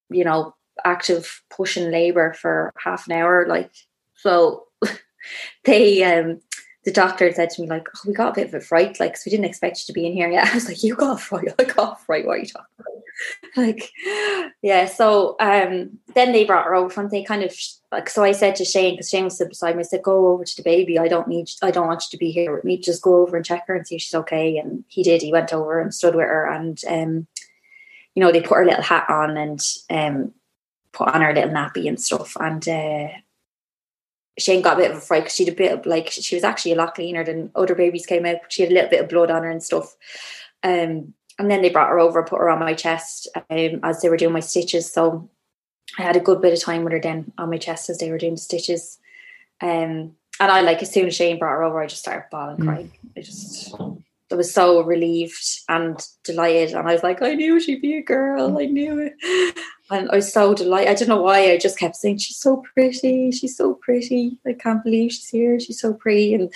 you 0.10 0.24
know, 0.24 0.56
active 0.84 1.42
pushing 1.50 1.92
labour 1.92 2.34
for 2.34 2.74
half 2.78 3.08
an 3.08 3.14
hour. 3.14 3.46
Like 3.48 3.72
so, 4.16 4.68
they 5.66 6.04
um 6.04 6.42
the 6.86 6.92
doctor 6.92 7.32
said 7.34 7.50
to 7.50 7.62
me 7.62 7.68
like, 7.68 7.88
oh, 7.96 8.00
"We 8.06 8.14
got 8.14 8.32
a 8.32 8.36
bit 8.36 8.48
of 8.48 8.54
a 8.54 8.62
fright, 8.62 9.00
like, 9.00 9.18
so 9.18 9.24
we 9.26 9.32
didn't 9.32 9.48
expect 9.48 9.80
you 9.80 9.86
to 9.88 9.94
be 9.94 10.06
in 10.06 10.14
here." 10.14 10.30
Yeah, 10.30 10.48
I 10.52 10.54
was 10.54 10.68
like, 10.68 10.84
"You 10.84 10.96
got 10.96 11.18
a 11.18 11.22
fright? 11.22 11.54
I 11.60 11.64
got 11.64 12.00
a 12.00 12.06
fright. 12.06 12.26
What 12.26 12.38
are 12.38 12.40
you 12.40 12.46
talking 12.46 12.68
about?" 12.80 12.92
like, 13.58 13.92
yeah. 14.62 14.86
So 14.86 15.36
um, 15.40 15.98
then 16.14 16.32
they 16.32 16.46
brought 16.46 16.66
her 16.66 16.76
over, 16.76 17.02
and 17.02 17.10
they 17.10 17.24
kind 17.24 17.44
of 17.44 17.56
like. 17.92 18.10
So 18.10 18.24
I 18.24 18.32
said 18.32 18.56
to 18.58 18.66
Shane, 18.66 18.94
because 18.94 19.10
Shane 19.10 19.24
was 19.24 19.38
beside 19.38 19.76
me, 19.76 19.82
I 19.82 19.84
said, 19.84 20.04
"Go 20.04 20.28
over 20.28 20.46
to 20.46 20.56
the 20.56 20.64
baby. 20.64 21.00
I 21.00 21.08
don't 21.08 21.28
need. 21.28 21.50
I 21.62 21.72
don't 21.72 21.88
want 21.88 22.04
you 22.04 22.18
to 22.18 22.20
be 22.20 22.32
here 22.32 22.56
with 22.56 22.64
me. 22.64 22.78
Just 22.78 23.02
go 23.02 23.18
over 23.18 23.36
and 23.36 23.46
check 23.46 23.66
her 23.68 23.76
and 23.76 23.86
see 23.86 23.96
if 23.96 24.02
she's 24.02 24.16
okay." 24.16 24.58
And 24.58 24.84
he 24.88 25.02
did. 25.02 25.24
He 25.24 25.32
went 25.32 25.54
over 25.54 25.80
and 25.80 25.94
stood 25.94 26.16
with 26.16 26.26
her, 26.26 26.48
and 26.48 26.80
um, 26.88 27.28
you 28.14 28.22
know, 28.22 28.32
they 28.32 28.42
put 28.42 28.58
her 28.58 28.66
little 28.66 28.84
hat 28.84 29.10
on 29.10 29.38
and 29.38 29.60
um, 29.90 30.34
put 30.92 31.10
on 31.10 31.22
her 31.22 31.34
little 31.34 31.50
nappy 31.50 31.88
and 31.88 32.00
stuff, 32.00 32.38
and. 32.40 32.68
Uh, 32.70 33.08
Shane 34.38 34.62
got 34.62 34.74
a 34.78 34.82
bit 34.82 34.92
of 34.92 34.98
a 34.98 35.02
fright 35.02 35.24
because 35.24 35.36
she 35.36 35.46
had 35.46 35.54
a 35.54 35.58
bit 35.58 35.72
of 35.72 35.86
like 35.86 36.10
she 36.10 36.36
was 36.36 36.44
actually 36.44 36.74
a 36.74 36.76
lot 36.76 36.96
cleaner 36.96 37.24
than 37.24 37.52
other 37.56 37.76
babies 37.76 38.06
came 38.06 38.26
out. 38.26 38.38
She 38.50 38.62
had 38.62 38.72
a 38.72 38.74
little 38.76 38.90
bit 38.90 39.02
of 39.02 39.10
blood 39.10 39.32
on 39.32 39.44
her 39.44 39.50
and 39.50 39.64
stuff. 39.64 39.96
Um, 40.64 41.14
and 41.38 41.52
then 41.52 41.62
they 41.62 41.70
brought 41.70 41.90
her 41.90 42.00
over, 42.00 42.24
put 42.24 42.40
her 42.40 42.50
on 42.50 42.60
my 42.60 42.74
chest 42.74 43.28
um, 43.50 43.80
as 43.84 44.02
they 44.02 44.10
were 44.10 44.18
doing 44.18 44.34
my 44.34 44.40
stitches. 44.40 44.92
So 44.92 45.30
I 45.98 46.04
had 46.04 46.16
a 46.16 46.22
good 46.22 46.42
bit 46.42 46.54
of 46.54 46.62
time 46.62 46.84
with 46.84 46.94
her 46.94 47.00
then 47.00 47.32
on 47.38 47.50
my 47.50 47.58
chest 47.58 47.90
as 47.90 47.98
they 47.98 48.10
were 48.10 48.18
doing 48.18 48.36
the 48.36 48.42
stitches. 48.42 48.98
Um, 49.62 50.16
and 50.40 50.52
I 50.52 50.62
like 50.62 50.82
as 50.82 50.92
soon 50.92 51.08
as 51.08 51.16
Shane 51.16 51.40
brought 51.40 51.52
her 51.52 51.64
over, 51.64 51.82
I 51.82 51.88
just 51.88 52.02
started 52.02 52.28
bawling, 52.30 52.58
mm. 52.58 52.66
crying. 52.66 52.92
I 53.16 53.22
just 53.22 53.74
I 54.32 54.36
was 54.36 54.54
so 54.54 54.82
relieved 54.82 55.62
and 55.70 55.98
delighted, 56.24 56.72
and 56.72 56.90
I 56.90 56.94
was 56.94 57.04
like, 57.04 57.22
I 57.22 57.36
knew 57.36 57.60
she'd 57.60 57.82
be 57.82 57.98
a 57.98 58.02
girl. 58.02 58.58
I 58.58 58.66
knew 58.66 59.00
it, 59.00 59.60
and 59.90 60.10
I 60.10 60.16
was 60.16 60.32
so 60.32 60.54
delighted. 60.54 60.90
I 60.90 60.96
don't 60.96 61.10
know 61.10 61.22
why. 61.22 61.52
I 61.52 61.58
just 61.58 61.78
kept 61.78 61.96
saying, 61.96 62.18
"She's 62.18 62.38
so 62.38 62.64
pretty. 62.74 63.32
She's 63.32 63.56
so 63.56 63.76
pretty. 63.76 64.40
I 64.46 64.54
can't 64.54 64.84
believe 64.84 65.12
she's 65.12 65.30
here. 65.30 65.60
She's 65.60 65.80
so 65.80 65.94
pretty." 65.94 66.34
And 66.34 66.52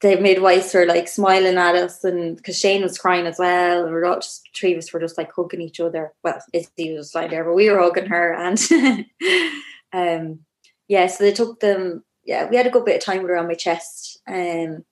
the 0.00 0.16
midwives 0.16 0.74
were 0.74 0.86
like 0.86 1.08
smiling 1.08 1.56
at 1.56 1.74
us, 1.76 2.04
and 2.04 2.36
because 2.36 2.58
Shane 2.58 2.82
was 2.82 2.98
crying 2.98 3.26
as 3.26 3.38
well, 3.38 3.84
and 3.84 3.94
we 3.94 4.00
are 4.00 4.06
all 4.06 4.16
just 4.16 4.48
three 4.54 4.72
of 4.72 4.78
us 4.78 4.92
were 4.92 5.00
just 5.00 5.16
like 5.16 5.32
hugging 5.32 5.60
each 5.60 5.80
other. 5.80 6.12
Well, 6.22 6.40
Izzy 6.52 6.94
was 6.96 7.14
lying 7.14 7.30
there, 7.30 7.44
but 7.44 7.54
we 7.54 7.70
were 7.70 7.78
hugging 7.80 8.06
her, 8.06 8.34
and 8.34 8.58
um, 9.92 10.40
yeah. 10.88 11.06
So 11.06 11.24
they 11.24 11.32
took 11.32 11.60
them. 11.60 12.04
Yeah, 12.24 12.48
we 12.48 12.56
had 12.56 12.66
a 12.66 12.70
good 12.70 12.84
bit 12.84 12.96
of 12.96 13.04
time 13.04 13.22
with 13.22 13.30
her 13.30 13.36
on 13.36 13.46
my 13.46 13.54
chest. 13.54 14.20
Um, 14.26 14.84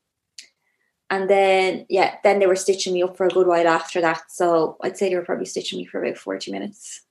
and 1.11 1.29
then 1.29 1.87
yeah, 1.89 2.17
then 2.25 2.39
they 2.39 2.47
were 2.47 2.57
stitching 2.57 2.95
me 2.95 3.03
up 3.03 3.17
for 3.17 3.27
a 3.27 3.31
good 3.31 3.47
while 3.47 3.69
after 3.69 4.01
that. 4.01 4.23
So 4.31 4.77
I'd 4.83 4.97
say 4.97 5.09
they 5.09 5.17
were 5.17 5.25
probably 5.25 5.47
stitching 5.47 5.79
me 5.79 5.85
for 5.85 6.03
about 6.03 6.19
40 6.19 6.51
minutes. 6.51 7.04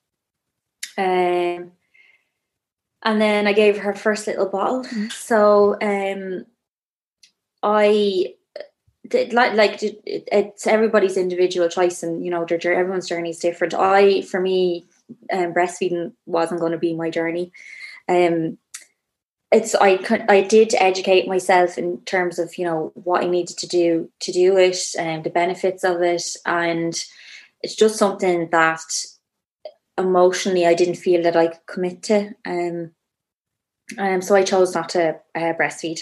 Um 0.98 1.72
and 3.06 3.20
then 3.20 3.48
I 3.48 3.54
gave 3.54 3.80
her 3.80 3.94
first 3.94 4.28
little 4.28 4.48
bottle. 4.48 4.84
Mm-hmm. 4.84 5.08
So 5.10 5.78
um 5.82 6.46
I 7.62 8.36
did 9.08 9.34
like 9.34 9.54
like 9.54 9.80
it's 9.82 10.66
everybody's 10.66 11.18
individual 11.18 11.70
choice 11.70 12.04
and 12.04 12.24
you 12.24 12.32
know 12.32 12.46
everyone's 12.46 13.08
journey 13.08 13.32
is 13.32 13.40
different. 13.40 13.74
I 13.74 14.22
for 14.22 14.40
me 14.40 14.86
um, 15.32 15.54
breastfeeding 15.54 16.14
wasn't 16.26 16.62
going 16.62 16.72
to 16.72 16.78
be 16.78 16.94
my 16.94 17.10
journey. 17.10 17.52
Um 18.08 18.58
it's 19.54 19.76
I 19.76 20.00
I 20.28 20.42
did 20.42 20.74
educate 20.76 21.28
myself 21.28 21.78
in 21.78 22.02
terms 22.02 22.40
of 22.40 22.58
you 22.58 22.66
know 22.66 22.92
what 22.96 23.24
I 23.24 23.28
needed 23.28 23.58
to 23.60 23.68
do 23.68 24.10
to 24.22 24.32
do 24.32 24.58
it 24.58 24.80
and 24.98 25.24
the 25.24 25.30
benefits 25.30 25.84
of 25.84 26.02
it, 26.02 26.36
and 26.46 26.94
it's 27.62 27.76
just 27.76 27.98
something 27.98 28.50
that 28.52 28.82
emotionally 29.98 30.66
I 30.66 30.74
didn't 30.74 30.96
feel 30.96 31.24
that 31.24 31.36
I 31.36 31.48
could 31.48 31.66
commit 31.66 32.04
to. 32.04 32.34
Um, 32.46 32.92
um 33.98 34.22
so 34.22 34.36
I 34.36 34.44
chose 34.44 34.74
not 34.74 34.90
to 34.90 35.20
uh, 35.36 35.54
breastfeed. 35.54 36.02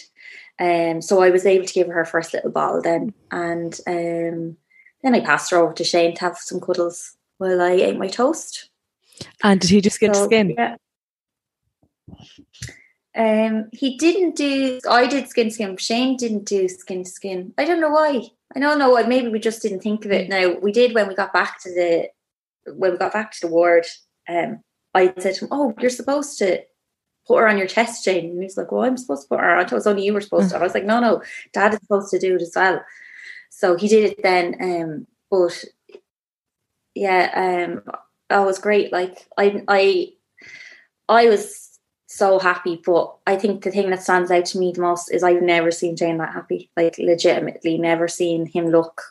Um, 0.60 1.02
so 1.02 1.22
I 1.22 1.32
was 1.32 1.46
able 1.46 1.66
to 1.66 1.74
give 1.74 1.88
her 1.88 1.94
her 1.94 2.06
first 2.06 2.34
little 2.34 2.52
bottle 2.52 2.82
then, 2.82 3.14
and 3.32 3.74
um, 3.88 4.58
then 5.02 5.16
I 5.16 5.20
passed 5.22 5.50
her 5.50 5.58
over 5.58 5.74
to 5.74 5.84
Shane 5.84 6.14
to 6.16 6.22
have 6.22 6.38
some 6.38 6.60
cuddles 6.60 7.18
while 7.39 7.62
I 7.62 7.72
ate 7.72 7.98
my 7.98 8.08
toast. 8.08 8.70
And 9.44 9.60
did 9.60 9.72
he 9.72 9.82
just 9.82 10.00
get 10.00 10.16
so, 10.16 10.26
skin? 10.26 10.56
Yeah. 10.56 10.76
Um, 13.16 13.70
he 13.74 13.98
didn't 13.98 14.36
do. 14.36 14.80
I 14.89 15.08
did 15.08 15.28
skin 15.28 15.50
skin. 15.50 15.78
Shane 15.78 16.16
didn't 16.16 16.46
do 16.46 16.68
skin 16.68 17.06
skin. 17.06 17.54
I 17.58 17.66
don't 17.66 17.82
know 17.82 17.89
why. 17.89 18.30
I 18.56 18.60
don't 18.60 18.80
know. 18.80 18.92
Why. 18.92 19.04
Maybe 19.04 19.30
we 19.30 19.39
just 19.39 19.62
didn't 19.62 19.82
think 19.82 20.06
of 20.06 20.12
it. 20.12 20.30
Now 20.30 20.54
we 20.62 20.72
did 20.72 20.94
when 20.94 21.08
we 21.08 21.16
got 21.16 21.34
back 21.34 21.60
to 21.64 21.70
the 21.70 22.10
when 22.66 22.91
we 22.91 22.97
got 22.97 23.14
back 23.14 23.32
to 23.32 23.41
the 23.41 23.47
ward. 23.47 23.86
Um, 24.30 24.64
I 24.93 25.14
said 25.18 25.36
to 25.36 25.45
him, 25.45 25.49
"Oh, 25.51 25.74
you're 25.80 25.89
supposed 25.89 26.38
to 26.39 26.62
put 27.28 27.39
her 27.39 27.47
on 27.47 27.57
your 27.57 27.68
chest, 27.68 28.03
Shane." 28.03 28.32
And 28.32 28.43
he's 28.43 28.57
like, 28.57 28.72
"Well, 28.72 28.84
I'm 28.84 28.97
supposed 28.97 29.24
to 29.24 29.30
put 29.30 29.39
her 29.39 29.57
on." 29.57 29.66
It 29.66 29.72
was 29.72 29.88
only 29.88 30.05
you 30.05 30.14
were 30.14 30.22
supposed 30.22 30.51
to. 30.51 30.57
I 30.57 30.64
was 30.64 30.74
like, 30.74 30.86
"No, 30.86 30.99
no, 30.99 31.22
Dad 31.53 31.74
is 31.74 31.80
supposed 31.80 32.12
to 32.12 32.20
do 32.20 32.36
it 32.36 32.41
as 32.41 32.53
well." 32.55 32.84
So 33.49 33.76
he 33.76 33.88
did 33.88 34.12
it 34.12 34.24
then. 34.24 34.55
Um, 34.62 35.07
but 35.30 35.64
yeah, 36.95 37.68
um, 37.68 37.84
that 38.30 38.45
was 38.45 38.59
great. 38.59 38.91
Like 38.91 39.28
I, 39.38 39.64
I, 39.68 40.14
I 41.07 41.30
was 41.30 41.72
so 42.12 42.39
happy. 42.39 42.82
But 42.86 43.16
I 43.26 43.36
think 43.38 43.64
the 43.64 43.72
thing 43.72 43.89
that 43.89 44.03
stands 44.03 44.32
out 44.32 44.45
to 44.47 44.59
me 44.59 44.74
the 44.74 44.82
most 44.82 45.14
is 45.14 45.24
I've 45.24 45.41
never 45.41 45.72
seen 45.72 45.95
Shane 45.95 46.18
that 46.18 46.34
happy. 46.34 46.70
Like 46.76 46.97
legitimately 46.97 47.78
never 47.78 48.07
seen 48.07 48.45
him 48.45 48.68
look 48.68 49.01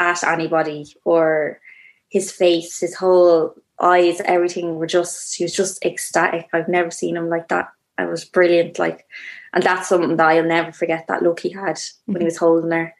at 0.00 0.24
anybody 0.24 0.86
or 1.04 1.60
his 2.14 2.30
face, 2.30 2.78
his 2.78 2.94
whole 2.94 3.56
eyes, 3.80 4.20
everything 4.24 4.76
were 4.76 4.86
just 4.86 5.34
he 5.34 5.42
was 5.42 5.52
just 5.52 5.84
ecstatic. 5.84 6.48
I've 6.52 6.68
never 6.68 6.92
seen 6.92 7.16
him 7.16 7.28
like 7.28 7.48
that. 7.48 7.72
It 7.98 8.08
was 8.08 8.24
brilliant. 8.24 8.78
Like 8.78 9.04
and 9.52 9.64
that's 9.64 9.88
something 9.88 10.16
that 10.16 10.28
I'll 10.28 10.44
never 10.44 10.70
forget 10.70 11.08
that 11.08 11.24
look 11.24 11.40
he 11.40 11.50
had 11.50 11.80
when 12.06 12.14
he 12.14 12.18
mm-hmm. 12.18 12.24
was 12.24 12.36
holding 12.36 12.70
her. 12.70 12.94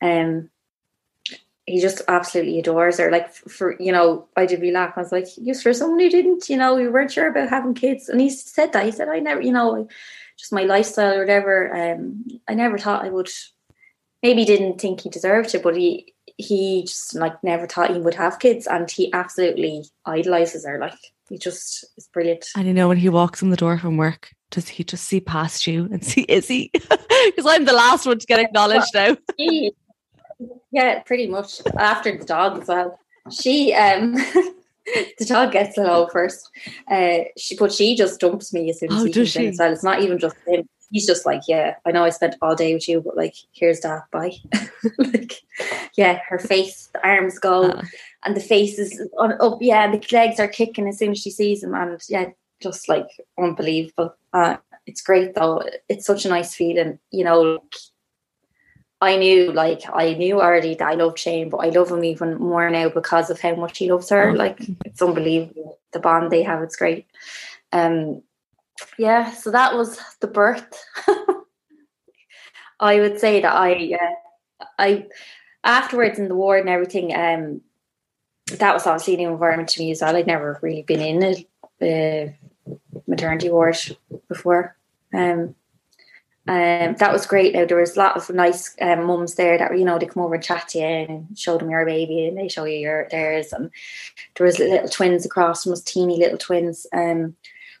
Um 0.00 0.48
he 1.66 1.80
just 1.80 2.02
absolutely 2.06 2.60
adores 2.60 2.98
her. 2.98 3.10
Like 3.10 3.34
for 3.34 3.74
you 3.80 3.90
know, 3.90 4.28
I 4.36 4.46
did 4.46 4.60
be 4.60 4.70
laugh. 4.70 4.92
I 4.94 5.00
was 5.00 5.10
like, 5.10 5.26
"Just 5.44 5.64
for 5.64 5.74
someone 5.74 5.98
who 5.98 6.08
didn't, 6.08 6.48
you 6.48 6.56
know, 6.56 6.76
we 6.76 6.86
weren't 6.86 7.10
sure 7.10 7.28
about 7.28 7.48
having 7.48 7.74
kids." 7.74 8.08
And 8.08 8.20
he 8.20 8.30
said 8.30 8.72
that 8.72 8.86
he 8.86 8.92
said, 8.92 9.08
"I 9.08 9.18
never, 9.18 9.40
you 9.40 9.50
know, 9.50 9.88
just 10.36 10.52
my 10.52 10.62
lifestyle 10.62 11.16
or 11.16 11.18
whatever. 11.18 11.74
Um, 11.74 12.24
I 12.46 12.54
never 12.54 12.78
thought 12.78 13.04
I 13.04 13.08
would. 13.08 13.28
Maybe 14.22 14.44
didn't 14.44 14.80
think 14.80 15.00
he 15.00 15.10
deserved 15.10 15.52
it, 15.56 15.64
but 15.64 15.76
he 15.76 16.14
he 16.36 16.82
just 16.82 17.14
like 17.14 17.42
never 17.42 17.66
thought 17.66 17.92
he 17.92 18.00
would 18.00 18.14
have 18.14 18.38
kids, 18.38 18.66
and 18.66 18.90
he 18.90 19.12
absolutely 19.12 19.84
idolizes 20.04 20.66
her. 20.66 20.78
Like 20.78 20.98
he 21.28 21.38
just 21.38 21.84
is 21.96 22.08
brilliant. 22.12 22.46
And 22.56 22.66
you 22.66 22.74
know, 22.74 22.88
when 22.88 22.98
he 22.98 23.08
walks 23.08 23.42
in 23.42 23.50
the 23.50 23.56
door 23.56 23.78
from 23.78 23.96
work, 23.96 24.30
does 24.50 24.68
he 24.68 24.84
just 24.84 25.04
see 25.04 25.20
past 25.20 25.66
you 25.66 25.88
and 25.90 26.04
see 26.04 26.26
Izzy? 26.28 26.70
Because 27.26 27.46
I'm 27.46 27.64
the 27.64 27.72
last 27.72 28.06
one 28.06 28.18
to 28.18 28.26
get 28.26 28.38
acknowledged 28.38 28.94
now. 28.94 29.16
Yeah, 30.70 31.00
pretty 31.00 31.26
much. 31.26 31.60
After 31.76 32.16
the 32.16 32.24
dog 32.24 32.60
as 32.60 32.68
well. 32.68 33.00
She 33.32 33.72
um 33.74 34.12
the 35.18 35.24
dog 35.26 35.52
gets 35.52 35.76
hello 35.76 36.06
first. 36.12 36.48
Uh 36.88 37.20
she 37.36 37.56
but 37.56 37.72
she 37.72 37.96
just 37.96 38.20
dumps 38.20 38.52
me 38.52 38.70
as 38.70 38.80
soon 38.80 38.92
as 38.92 39.00
oh, 39.00 39.04
he 39.06 39.12
in 39.12 39.48
as 39.48 39.58
well. 39.58 39.72
It's 39.72 39.82
not 39.82 40.02
even 40.02 40.18
just 40.18 40.36
him. 40.46 40.68
He's 40.90 41.06
just 41.06 41.26
like, 41.26 41.42
Yeah, 41.48 41.76
I 41.84 41.92
know 41.92 42.04
I 42.04 42.10
spent 42.10 42.36
all 42.42 42.54
day 42.54 42.74
with 42.74 42.88
you, 42.88 43.00
but 43.00 43.16
like 43.16 43.34
here's 43.52 43.80
that, 43.80 44.02
bye. 44.10 44.32
like 44.98 45.40
yeah, 45.96 46.20
her 46.28 46.38
face, 46.38 46.88
the 46.92 47.06
arms 47.06 47.38
go 47.38 47.70
uh. 47.70 47.82
and 48.24 48.36
the 48.36 48.40
face 48.40 48.78
is 48.78 49.00
on 49.18 49.34
up, 49.40 49.58
yeah, 49.60 49.84
and 49.84 49.94
the 49.94 50.16
legs 50.16 50.40
are 50.40 50.48
kicking 50.48 50.88
as 50.88 50.98
soon 50.98 51.12
as 51.12 51.18
she 51.20 51.30
sees 51.30 51.62
him 51.62 51.74
and 51.74 52.00
yeah, 52.08 52.30
just 52.60 52.88
like 52.88 53.08
unbelievable. 53.38 54.14
Uh 54.32 54.56
it's 54.86 55.02
great 55.02 55.34
though. 55.34 55.62
It's 55.88 56.06
such 56.06 56.24
a 56.24 56.28
nice 56.28 56.54
feeling, 56.54 56.98
you 57.10 57.24
know, 57.24 57.42
like, 57.42 57.74
I 59.00 59.16
knew 59.16 59.52
like 59.52 59.82
I 59.92 60.14
knew 60.14 60.40
already 60.40 60.74
that 60.74 60.88
I 60.88 60.94
loved 60.94 61.18
Shane, 61.18 61.50
but 61.50 61.58
I 61.58 61.68
love 61.68 61.90
him 61.90 62.04
even 62.04 62.38
more 62.38 62.70
now 62.70 62.88
because 62.88 63.28
of 63.28 63.40
how 63.40 63.54
much 63.54 63.78
he 63.78 63.90
loves 63.90 64.08
her. 64.08 64.30
Oh. 64.30 64.32
Like 64.32 64.58
it's 64.84 65.02
unbelievable 65.02 65.78
the 65.92 66.00
bond 66.00 66.30
they 66.30 66.42
have. 66.42 66.62
It's 66.62 66.76
great. 66.76 67.06
Um, 67.72 68.22
yeah, 68.98 69.32
so 69.32 69.50
that 69.50 69.74
was 69.74 69.98
the 70.20 70.26
birth. 70.26 70.84
I 72.80 73.00
would 73.00 73.18
say 73.18 73.40
that 73.40 73.54
I, 73.54 73.96
uh, 74.00 74.64
I 74.78 75.06
afterwards 75.64 76.18
in 76.18 76.28
the 76.28 76.34
ward 76.34 76.60
and 76.60 76.68
everything. 76.68 77.14
Um, 77.14 77.62
that 78.58 78.74
was 78.74 78.86
obviously 78.86 79.14
a 79.14 79.16
new 79.16 79.30
environment 79.30 79.68
to 79.70 79.80
me 79.80 79.90
as 79.90 80.00
well. 80.00 80.14
I'd 80.14 80.26
never 80.26 80.58
really 80.62 80.82
been 80.82 81.00
in 81.00 81.44
a, 81.82 82.34
maternity 83.06 83.50
ward 83.50 83.76
before. 84.28 84.76
Um, 85.12 85.54
um, 86.48 86.94
that 86.98 87.12
was 87.12 87.26
great. 87.26 87.54
Now 87.54 87.64
there 87.64 87.76
was 87.76 87.96
a 87.96 87.98
lot 87.98 88.16
of 88.16 88.30
nice 88.30 88.76
um, 88.80 89.04
mums 89.04 89.34
there 89.34 89.58
that 89.58 89.76
you 89.76 89.84
know 89.84 89.98
they 89.98 90.06
come 90.06 90.22
over 90.22 90.36
and 90.36 90.44
chat 90.44 90.68
to 90.68 90.78
you 90.78 90.84
and 90.84 91.38
show 91.38 91.58
them 91.58 91.70
your 91.70 91.84
baby 91.84 92.28
and 92.28 92.38
they 92.38 92.48
show 92.48 92.64
you 92.64 92.78
your 92.78 93.08
theirs. 93.10 93.52
And 93.52 93.70
there 94.36 94.46
was 94.46 94.60
little 94.60 94.88
twins 94.88 95.26
across 95.26 95.64
from 95.64 95.72
us, 95.72 95.80
teeny 95.80 96.18
little 96.18 96.38
twins. 96.38 96.86
Um, 96.92 97.34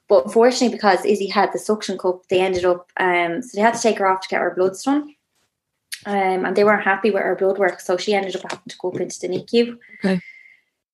but 0.08 0.26
unfortunately, 0.26 0.76
because 0.76 1.04
Izzy 1.04 1.28
had 1.28 1.52
the 1.52 1.58
suction 1.58 1.98
cup, 1.98 2.28
they 2.28 2.40
ended 2.40 2.64
up 2.64 2.90
um, 2.98 3.42
so 3.42 3.56
they 3.56 3.62
had 3.62 3.74
to 3.74 3.82
take 3.82 3.98
her 3.98 4.06
off 4.06 4.20
to 4.22 4.28
get 4.28 4.40
her 4.40 4.54
bloods 4.54 4.82
done. 4.82 5.14
Um, 6.04 6.44
and 6.44 6.54
they 6.54 6.62
weren't 6.62 6.84
happy 6.84 7.10
with 7.10 7.22
her 7.22 7.34
blood 7.34 7.58
work, 7.58 7.80
so 7.80 7.96
she 7.96 8.14
ended 8.14 8.36
up 8.36 8.42
having 8.42 8.68
to 8.68 8.76
go 8.78 8.90
up 8.90 9.00
into 9.00 9.18
the 9.20 9.28
NICU. 9.28 9.78
Okay. 10.04 10.20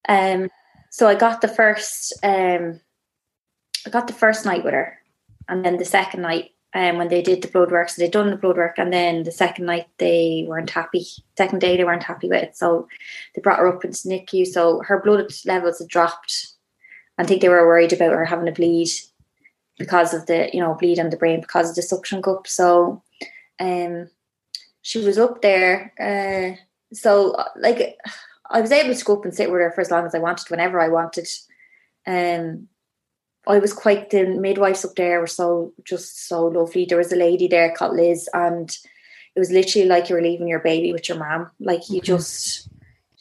Um, 0.09 0.49
so 0.91 1.09
I 1.09 1.15
got 1.15 1.41
the 1.41 1.49
first 1.49 2.13
um 2.23 2.81
I 3.87 3.91
got 3.91 4.07
the 4.07 4.13
first 4.13 4.45
night 4.45 4.65
with 4.65 4.75
her, 4.75 4.99
and 5.49 5.65
then 5.65 5.77
the 5.77 5.85
second 5.85 6.23
night, 6.23 6.51
um, 6.75 6.99
when 6.99 7.09
they 7.09 7.21
did 7.21 7.43
the 7.43 7.49
blood 7.49 7.71
work, 7.71 7.89
so 7.89 8.01
they'd 8.01 8.13
done 8.13 8.31
the 8.31 8.37
blood 8.37 8.57
work, 8.57 8.79
and 8.79 8.93
then 8.93 9.25
the 9.25 9.33
second 9.33 9.67
night 9.67 9.89
they 9.99 10.45
weren't 10.49 10.71
happy. 10.71 11.05
Second 11.37 11.61
day 11.61 11.77
they 11.77 11.85
weren't 11.85 12.05
happy 12.05 12.29
with 12.29 12.43
it, 12.43 12.57
so 12.57 12.87
they 13.35 13.43
brought 13.43 13.59
her 13.59 13.69
up 13.69 13.85
into 13.85 14.09
NICU. 14.09 14.47
So 14.47 14.81
her 14.87 15.01
blood 15.03 15.33
levels 15.45 15.81
had 15.81 15.89
dropped. 15.89 16.52
I 17.23 17.27
think 17.27 17.41
they 17.41 17.49
were 17.49 17.67
worried 17.67 17.93
about 17.93 18.11
her 18.11 18.25
having 18.25 18.49
a 18.49 18.53
bleed 18.53 18.89
because 19.79 20.13
of 20.13 20.27
the 20.27 20.51
you 20.53 20.61
know 20.61 20.75
bleed 20.75 20.99
on 20.99 21.11
the 21.11 21.17
brain 21.17 21.41
because 21.41 21.71
of 21.71 21.77
the 21.77 21.83
suction 21.83 22.21
cup. 22.21 22.49
So, 22.49 23.03
um, 23.61 24.11
she 24.83 24.99
was 25.05 25.19
up 25.19 25.41
there. 25.41 25.93
Uh, 26.01 26.61
so 26.93 27.37
like 27.57 27.97
I 28.51 28.61
was 28.61 28.73
able 28.73 28.95
to 28.95 29.05
go 29.05 29.17
up 29.17 29.25
and 29.25 29.35
sit 29.35 29.51
with 29.53 29.61
her 29.61 29.71
for 29.71 29.81
as 29.81 29.91
long 29.91 30.05
as 30.05 30.15
I 30.15 30.19
wanted, 30.19 30.51
whenever 30.51 30.81
I 30.81 30.89
wanted. 30.89 31.29
Um, 32.07 32.69
I 33.47 33.59
was 33.59 33.73
quite 33.73 34.11
the 34.11 34.27
midwives 34.27 34.85
up 34.85 34.95
there 34.97 35.21
were 35.21 35.27
so 35.29 35.73
just 35.85 36.27
so 36.27 36.47
lovely. 36.47 36.85
There 36.85 36.99
was 36.99 37.13
a 37.13 37.17
lady 37.17 37.47
there 37.47 37.73
called 37.73 37.95
Liz, 37.97 38.29
and 38.35 38.69
it 39.37 39.39
was 39.39 39.53
literally 39.53 39.87
like 39.87 40.09
you 40.09 40.17
were 40.17 40.23
leaving 40.23 40.49
your 40.49 40.61
baby 40.61 40.93
with 40.93 41.09
your 41.09 41.19
mom. 41.19 41.51
Like 41.61 41.89
you 41.89 42.01
just, 42.01 42.69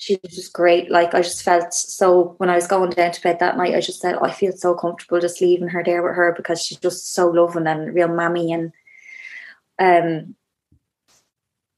she 0.02 0.18
was 0.24 0.36
just 0.36 0.52
great. 0.52 0.90
Like 0.90 1.14
I 1.14 1.22
just 1.22 1.44
felt 1.44 1.76
so 1.76 2.34
when 2.40 2.50
I 2.50 2.56
was 2.56 2.66
going 2.66 2.90
down 2.90 3.12
to 3.12 3.22
bed 3.22 3.38
that 3.40 3.56
night, 3.56 3.76
I 3.76 3.82
just 3.82 4.02
said 4.02 4.16
oh, 4.16 4.26
I 4.26 4.32
feel 4.32 4.52
so 4.52 4.74
comfortable 4.74 5.20
just 5.20 5.42
leaving 5.42 5.68
her 5.68 5.84
there 5.84 6.02
with 6.02 6.16
her 6.16 6.34
because 6.36 6.64
she's 6.64 6.80
just 6.80 7.14
so 7.14 7.30
loving 7.30 7.68
and 7.68 7.94
real 7.94 8.08
mammy 8.08 8.52
and 8.52 8.72
um. 9.78 10.36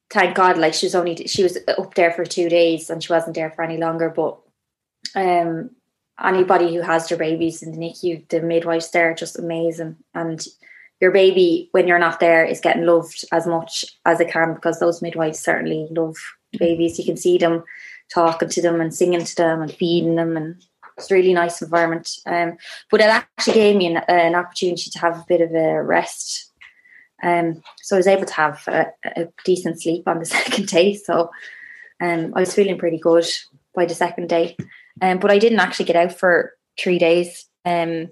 Thank 0.10 0.36
God, 0.36 0.58
like 0.58 0.74
she 0.76 0.86
was 0.86 0.96
only 0.96 1.16
she 1.28 1.44
was 1.44 1.58
up 1.68 1.96
there 1.96 2.12
for 2.12 2.24
two 2.24 2.48
days 2.48 2.90
and 2.90 3.04
she 3.04 3.12
wasn't 3.12 3.36
there 3.36 3.50
for 3.52 3.64
any 3.64 3.78
longer. 3.78 4.10
But 4.10 4.38
um, 5.16 5.72
anybody 6.24 6.74
who 6.74 6.82
has 6.82 7.10
their 7.10 7.18
babies 7.18 7.62
in 7.64 7.72
the 7.72 7.78
NICU, 7.80 8.30
the 8.30 8.42
midwives 8.42 8.92
there 8.92 9.12
are 9.12 9.16
just 9.16 9.40
amazing. 9.40 9.98
And 10.14 10.46
your 11.02 11.12
baby, 11.12 11.68
when 11.72 11.88
you're 11.88 11.98
not 11.98 12.20
there, 12.20 12.46
is 12.46 12.62
getting 12.62 12.86
loved 12.86 13.26
as 13.32 13.48
much 13.48 13.86
as 14.06 14.20
it 14.20 14.30
can 14.30 14.54
because 14.54 14.80
those 14.80 15.02
midwives 15.02 15.40
certainly 15.40 15.88
love 15.90 16.16
babies. 16.60 17.00
You 17.00 17.06
can 17.06 17.18
see 17.18 17.40
them 17.40 17.64
talking 18.14 18.50
to 18.50 18.62
them 18.62 18.82
and 18.82 18.94
singing 18.94 19.24
to 19.24 19.36
them 19.36 19.62
and 19.62 19.72
feeding 19.72 20.16
them 20.16 20.38
and 20.38 20.64
it's 20.98 21.10
a 21.10 21.16
really 21.16 21.34
nice 21.34 21.62
environment. 21.62 22.20
Um, 22.26 22.58
but 22.92 23.02
it 23.02 23.08
actually 23.08 23.54
gave 23.54 23.76
me 23.76 23.88
an, 23.88 23.98
an, 24.08 24.36
opportunity 24.36 24.90
to 24.92 25.00
have 25.00 25.18
a 25.18 25.26
bit 25.28 25.42
of 25.42 25.52
a 25.52 25.82
rest. 25.82 26.52
Um, 27.24 27.64
so 27.82 27.96
I 27.96 28.00
was 28.00 28.08
able 28.08 28.26
to 28.26 28.34
have 28.34 28.64
a, 28.68 28.88
a 29.16 29.28
decent 29.44 29.82
sleep 29.82 30.08
on 30.08 30.20
the 30.20 30.26
second 30.38 30.68
day. 30.68 30.94
So 30.94 31.32
um, 32.02 32.34
I 32.36 32.42
was 32.42 32.54
feeling 32.54 32.78
pretty 32.78 33.00
good 33.00 33.26
by 33.74 33.86
the 33.86 33.96
second 33.96 34.30
day. 34.30 34.56
Um, 35.02 35.20
but 35.20 35.32
I 35.32 35.40
didn't 35.40 35.60
actually 35.60 35.86
get 35.86 35.96
out 35.96 36.14
for 36.14 36.54
three 36.80 37.00
days 37.00 37.46
um, 37.66 38.10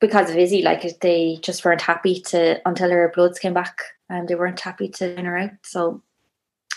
because 0.00 0.30
of 0.30 0.36
Izzy. 0.36 0.62
Like 0.62 1.00
they 1.00 1.38
just 1.42 1.64
weren't 1.64 1.82
happy 1.82 2.20
to 2.28 2.60
until 2.66 2.90
her 2.90 3.12
bloods 3.14 3.38
came 3.38 3.52
back, 3.52 3.82
and 4.08 4.26
they 4.26 4.34
weren't 4.34 4.60
happy 4.60 4.88
to 4.88 4.96
send 4.96 5.26
her 5.26 5.36
out. 5.36 5.50
So 5.62 6.02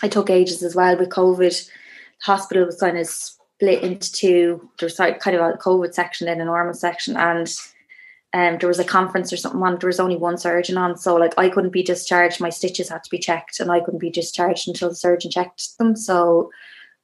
I 0.02 0.08
took 0.08 0.30
ages 0.30 0.62
as 0.62 0.74
well 0.74 0.96
with 0.96 1.08
COVID. 1.08 1.38
The 1.38 1.70
hospital 2.22 2.66
was 2.66 2.80
kind 2.80 2.98
of 2.98 3.06
split 3.06 3.82
into 3.82 4.12
two. 4.12 4.70
There 4.78 4.86
was 4.86 4.96
kind 4.96 5.36
of 5.36 5.40
a 5.40 5.58
COVID 5.58 5.94
section 5.94 6.28
and 6.28 6.40
a 6.40 6.44
normal 6.44 6.74
section, 6.74 7.16
and 7.16 7.48
um, 8.32 8.58
there 8.58 8.68
was 8.68 8.78
a 8.78 8.84
conference 8.84 9.32
or 9.32 9.36
something 9.36 9.62
on. 9.62 9.78
There 9.78 9.86
was 9.86 10.00
only 10.00 10.16
one 10.16 10.36
surgeon 10.36 10.76
on, 10.76 10.96
so 10.96 11.16
like 11.16 11.34
I 11.38 11.48
couldn't 11.48 11.72
be 11.72 11.82
discharged. 11.82 12.40
My 12.40 12.50
stitches 12.50 12.88
had 12.88 13.04
to 13.04 13.10
be 13.10 13.18
checked, 13.18 13.60
and 13.60 13.70
I 13.70 13.80
couldn't 13.80 14.00
be 14.00 14.10
discharged 14.10 14.68
until 14.68 14.90
the 14.90 14.94
surgeon 14.94 15.30
checked 15.30 15.78
them. 15.78 15.96
So 15.96 16.50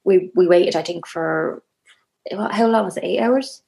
we 0.03 0.31
we 0.35 0.47
waited, 0.47 0.75
I 0.75 0.83
think, 0.83 1.07
for 1.07 1.63
how 2.31 2.67
long 2.67 2.85
was 2.85 2.97
it? 2.97 3.03
Eight 3.03 3.19
hours. 3.19 3.63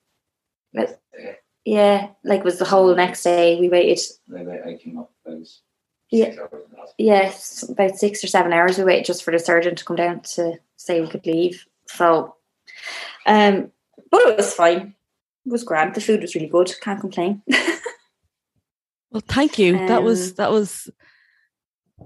Yeah, 1.65 2.09
like 2.23 2.39
it 2.39 2.45
was 2.45 2.59
the 2.59 2.65
whole 2.65 2.93
next 2.93 3.23
day. 3.23 3.59
We 3.59 3.69
waited. 3.69 3.99
I 4.32 4.78
came 4.82 4.99
up 4.99 5.11
yeah, 6.16 6.36
yes, 6.97 7.68
about 7.68 7.97
six 7.97 8.24
or 8.24 8.28
seven 8.28 8.53
hours. 8.53 8.78
We 8.78 8.86
waited 8.86 9.05
just 9.05 9.24
for 9.24 9.32
the 9.32 9.39
surgeon 9.39 9.76
to 9.76 9.86
come 9.86 9.97
down 9.97 10.22
to 10.36 10.53
say 10.78 11.01
we 11.01 11.07
could 11.07 11.26
leave. 11.26 11.66
So, 11.88 12.36
um, 13.26 13.72
but 14.09 14.22
it 14.22 14.38
was 14.38 14.53
fine. 14.53 14.95
It 15.45 15.51
was 15.51 15.63
grand. 15.63 15.93
The 15.93 16.01
food 16.01 16.22
was 16.22 16.34
really 16.34 16.47
good. 16.47 16.74
Can't 16.82 17.01
complain. 17.01 17.41
well, 19.11 19.24
thank 19.28 19.59
you. 19.59 19.78
Um, 19.78 19.88
that 19.88 20.03
was 20.03 20.30
um, 20.30 20.36
that 20.38 20.51
was 20.51 20.89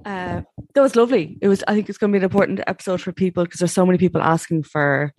uh, 0.06 0.42
that 0.74 0.82
was 0.82 0.96
lovely. 0.96 1.38
It 1.42 1.48
was. 1.48 1.64
I 1.68 1.76
think 1.76 1.88
it's 1.88 2.00
going 2.00 2.12
to 2.12 2.16
be 2.16 2.20
an 2.20 2.24
important 2.24 2.62
episode 2.66 3.02
for 3.02 3.12
people 3.12 3.44
because 3.44 3.60
there's 3.60 3.74
so 3.74 3.86
many 3.86 4.00
people 4.00 4.22
asking 4.22 4.64
for 4.64 5.14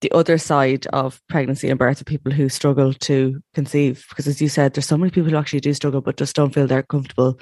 the 0.00 0.10
other 0.12 0.38
side 0.38 0.86
of 0.88 1.20
pregnancy 1.28 1.68
and 1.68 1.78
birth 1.78 2.00
of 2.00 2.06
people 2.06 2.32
who 2.32 2.48
struggle 2.48 2.92
to 2.92 3.40
conceive. 3.54 4.04
Because 4.08 4.26
as 4.26 4.40
you 4.40 4.48
said, 4.48 4.74
there's 4.74 4.86
so 4.86 4.96
many 4.96 5.10
people 5.10 5.30
who 5.30 5.36
actually 5.36 5.60
do 5.60 5.74
struggle 5.74 6.00
but 6.00 6.16
just 6.16 6.34
don't 6.34 6.52
feel 6.52 6.66
they're 6.66 6.82
comfortable 6.82 7.38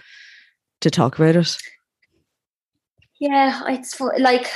to 0.81 0.91
talk 0.91 1.18
about 1.18 1.37
it. 1.37 1.57
Yeah, 3.20 3.62
it's 3.68 4.01
like 4.01 4.51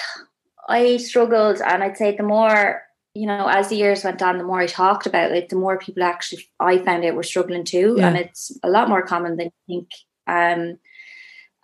I 0.68 0.96
struggled, 0.98 1.60
and 1.60 1.82
I'd 1.82 1.96
say 1.96 2.16
the 2.16 2.22
more 2.22 2.82
you 3.14 3.26
know, 3.26 3.46
as 3.46 3.68
the 3.68 3.76
years 3.76 4.04
went 4.04 4.22
on, 4.22 4.38
the 4.38 4.44
more 4.44 4.60
I 4.60 4.66
talked 4.66 5.06
about 5.06 5.32
it, 5.32 5.50
the 5.50 5.56
more 5.56 5.78
people 5.78 6.02
actually 6.02 6.48
I 6.58 6.78
found 6.78 7.04
out 7.04 7.14
were 7.14 7.22
struggling 7.22 7.64
too, 7.64 7.96
yeah. 7.98 8.08
and 8.08 8.16
it's 8.16 8.56
a 8.62 8.70
lot 8.70 8.88
more 8.88 9.02
common 9.02 9.36
than 9.36 9.50
you 9.66 9.80
think. 9.80 9.88
Um, 10.26 10.78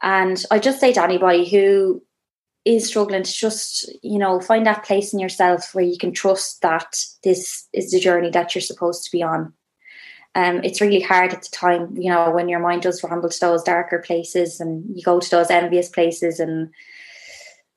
and 0.03 0.45
I 0.51 0.59
just 0.59 0.81
say 0.81 0.93
to 0.93 1.03
anybody 1.03 1.49
who 1.49 2.03
is 2.65 2.87
struggling 2.87 3.23
to 3.23 3.33
just, 3.33 3.91
you 4.03 4.19
know, 4.19 4.41
find 4.41 4.67
that 4.67 4.85
place 4.85 5.15
in 5.15 5.19
yourself 5.19 5.75
where 5.75 5.85
you 5.85 5.97
can 5.97 6.13
trust 6.13 6.61
that 6.61 6.97
this 7.25 7.67
is 7.73 7.91
the 7.91 8.01
journey 8.01 8.31
that 8.31 8.55
you're 8.55 8.63
supposed 8.63 9.05
to 9.05 9.11
be 9.11 9.23
on. 9.23 9.55
Um, 10.39 10.61
it's 10.63 10.81
really 10.81 11.01
hard 11.01 11.33
at 11.33 11.43
the 11.43 11.49
time, 11.51 11.97
you 11.97 12.11
know, 12.11 12.31
when 12.31 12.49
your 12.49 12.61
mind 12.61 12.83
does 12.83 13.03
ramble 13.03 13.29
to 13.29 13.41
those 13.41 13.65
darker 13.65 13.99
places 13.99 14.61
and 14.61 14.85
you 14.97 15.03
go 15.03 15.19
to 15.19 15.31
those 15.31 15.51
envious 15.51 15.89
places 15.89 16.39
and 16.39 16.71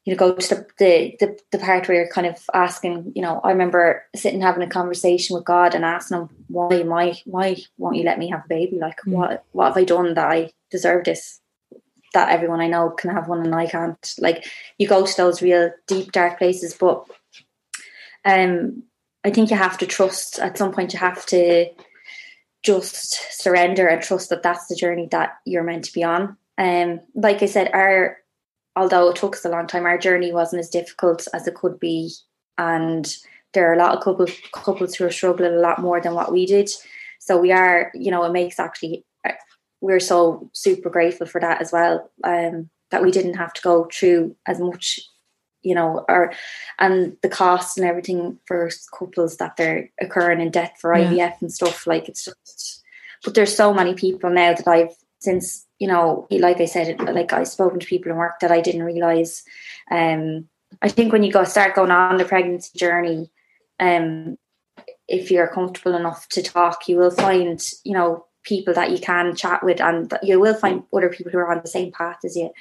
you 0.05 0.13
know 0.13 0.17
go 0.17 0.35
to 0.35 0.55
the, 0.55 0.67
the 0.77 1.15
the, 1.19 1.39
the 1.49 1.57
part 1.57 1.87
where 1.87 1.97
you're 1.97 2.13
kind 2.13 2.27
of 2.27 2.37
asking, 2.53 3.13
you 3.15 3.23
know, 3.23 3.41
I 3.43 3.49
remember 3.49 4.05
sitting 4.15 4.41
having 4.41 4.61
a 4.61 4.69
conversation 4.69 5.35
with 5.35 5.43
God 5.43 5.73
and 5.73 5.83
asking 5.83 6.17
him, 6.17 6.29
why 6.49 6.75
I 6.75 7.19
why 7.25 7.57
won't 7.79 7.95
you 7.95 8.03
let 8.03 8.19
me 8.19 8.29
have 8.29 8.45
a 8.45 8.49
baby? 8.49 8.77
Like 8.77 8.99
mm. 9.07 9.13
what 9.13 9.43
what 9.53 9.69
have 9.69 9.77
I 9.77 9.83
done 9.83 10.13
that 10.13 10.31
I 10.31 10.51
deserve 10.69 11.05
this? 11.05 11.39
that 12.13 12.29
everyone 12.29 12.59
I 12.59 12.67
know 12.67 12.89
can 12.89 13.09
have 13.11 13.29
one 13.29 13.41
and 13.43 13.55
I 13.55 13.65
can't. 13.67 14.15
Like 14.19 14.45
you 14.77 14.87
go 14.87 15.05
to 15.05 15.17
those 15.17 15.41
real 15.41 15.71
deep 15.87 16.11
dark 16.11 16.37
places, 16.37 16.75
but 16.75 17.05
um, 18.25 18.83
I 19.23 19.31
think 19.31 19.49
you 19.49 19.55
have 19.55 19.77
to 19.77 19.87
trust. 19.87 20.37
At 20.37 20.57
some 20.57 20.73
point, 20.73 20.93
you 20.93 20.99
have 20.99 21.25
to 21.27 21.69
just 22.63 23.41
surrender 23.41 23.87
and 23.87 24.01
trust 24.01 24.29
that 24.29 24.43
that's 24.43 24.67
the 24.67 24.75
journey 24.75 25.07
that 25.11 25.37
you're 25.45 25.63
meant 25.63 25.85
to 25.85 25.93
be 25.93 26.03
on. 26.03 26.37
Um, 26.57 26.99
like 27.15 27.41
I 27.41 27.47
said, 27.47 27.71
our 27.73 28.17
although 28.75 29.09
it 29.09 29.15
took 29.15 29.35
us 29.35 29.45
a 29.45 29.49
long 29.49 29.67
time, 29.67 29.85
our 29.85 29.97
journey 29.97 30.31
wasn't 30.31 30.61
as 30.61 30.69
difficult 30.69 31.27
as 31.33 31.47
it 31.47 31.55
could 31.55 31.79
be, 31.79 32.11
and 32.57 33.15
there 33.53 33.69
are 33.69 33.73
a 33.73 33.77
lot 33.77 33.97
of 33.97 34.03
couple, 34.03 34.27
couples 34.53 34.95
who 34.95 35.05
are 35.05 35.11
struggling 35.11 35.53
a 35.53 35.59
lot 35.59 35.79
more 35.79 35.99
than 35.99 36.13
what 36.13 36.31
we 36.31 36.45
did. 36.45 36.69
So 37.19 37.37
we 37.37 37.51
are, 37.51 37.91
you 37.93 38.11
know, 38.11 38.23
it 38.23 38.31
makes 38.31 38.59
actually 38.59 39.05
we're 39.81 39.99
so 39.99 40.49
super 40.53 40.89
grateful 40.89 41.27
for 41.27 41.41
that 41.41 41.59
as 41.59 41.71
well. 41.71 42.09
Um, 42.23 42.69
that 42.91 43.01
we 43.01 43.11
didn't 43.11 43.35
have 43.35 43.53
to 43.53 43.61
go 43.61 43.87
through 43.91 44.35
as 44.47 44.59
much, 44.59 44.99
you 45.63 45.75
know, 45.75 46.05
or 46.07 46.33
and 46.79 47.17
the 47.21 47.29
cost 47.29 47.77
and 47.77 47.85
everything 47.85 48.39
for 48.45 48.69
couples 48.97 49.37
that 49.37 49.57
they're 49.57 49.89
occurring 49.99 50.41
in 50.41 50.51
debt 50.51 50.77
for 50.79 50.91
IVF 50.91 51.15
yeah. 51.15 51.33
and 51.41 51.51
stuff. 51.51 51.85
Like 51.87 52.09
it's 52.09 52.25
just, 52.25 52.83
but 53.23 53.33
there's 53.33 53.55
so 53.55 53.73
many 53.73 53.93
people 53.93 54.29
now 54.29 54.53
that 54.53 54.67
I've 54.67 54.95
since 55.19 55.67
you 55.81 55.87
know, 55.87 56.27
like 56.29 56.61
I 56.61 56.65
said, 56.65 56.99
like 57.01 57.33
I've 57.33 57.47
spoken 57.47 57.79
to 57.79 57.87
people 57.87 58.11
in 58.11 58.17
work 58.17 58.39
that 58.41 58.51
I 58.51 58.61
didn't 58.61 58.83
realize. 58.83 59.43
Um, 59.89 60.47
I 60.81 60.89
think 60.89 61.11
when 61.11 61.23
you 61.23 61.31
go 61.31 61.43
start 61.43 61.75
going 61.75 61.89
on 61.89 62.17
the 62.17 62.25
pregnancy 62.25 62.77
journey, 62.77 63.31
um, 63.79 64.37
if 65.07 65.31
you're 65.31 65.47
comfortable 65.47 65.95
enough 65.95 66.27
to 66.29 66.43
talk, 66.43 66.87
you 66.87 66.97
will 66.97 67.11
find, 67.11 67.59
you 67.83 67.93
know, 67.93 68.25
people 68.43 68.73
that 68.75 68.91
you 68.91 68.99
can 68.99 69.35
chat 69.35 69.63
with, 69.63 69.81
and 69.81 70.13
you 70.23 70.39
will 70.39 70.53
find 70.53 70.83
other 70.93 71.09
people 71.09 71.31
who 71.31 71.39
are 71.39 71.51
on 71.51 71.61
the 71.61 71.67
same 71.67 71.91
path 71.91 72.19
as 72.23 72.35
you. 72.35 72.51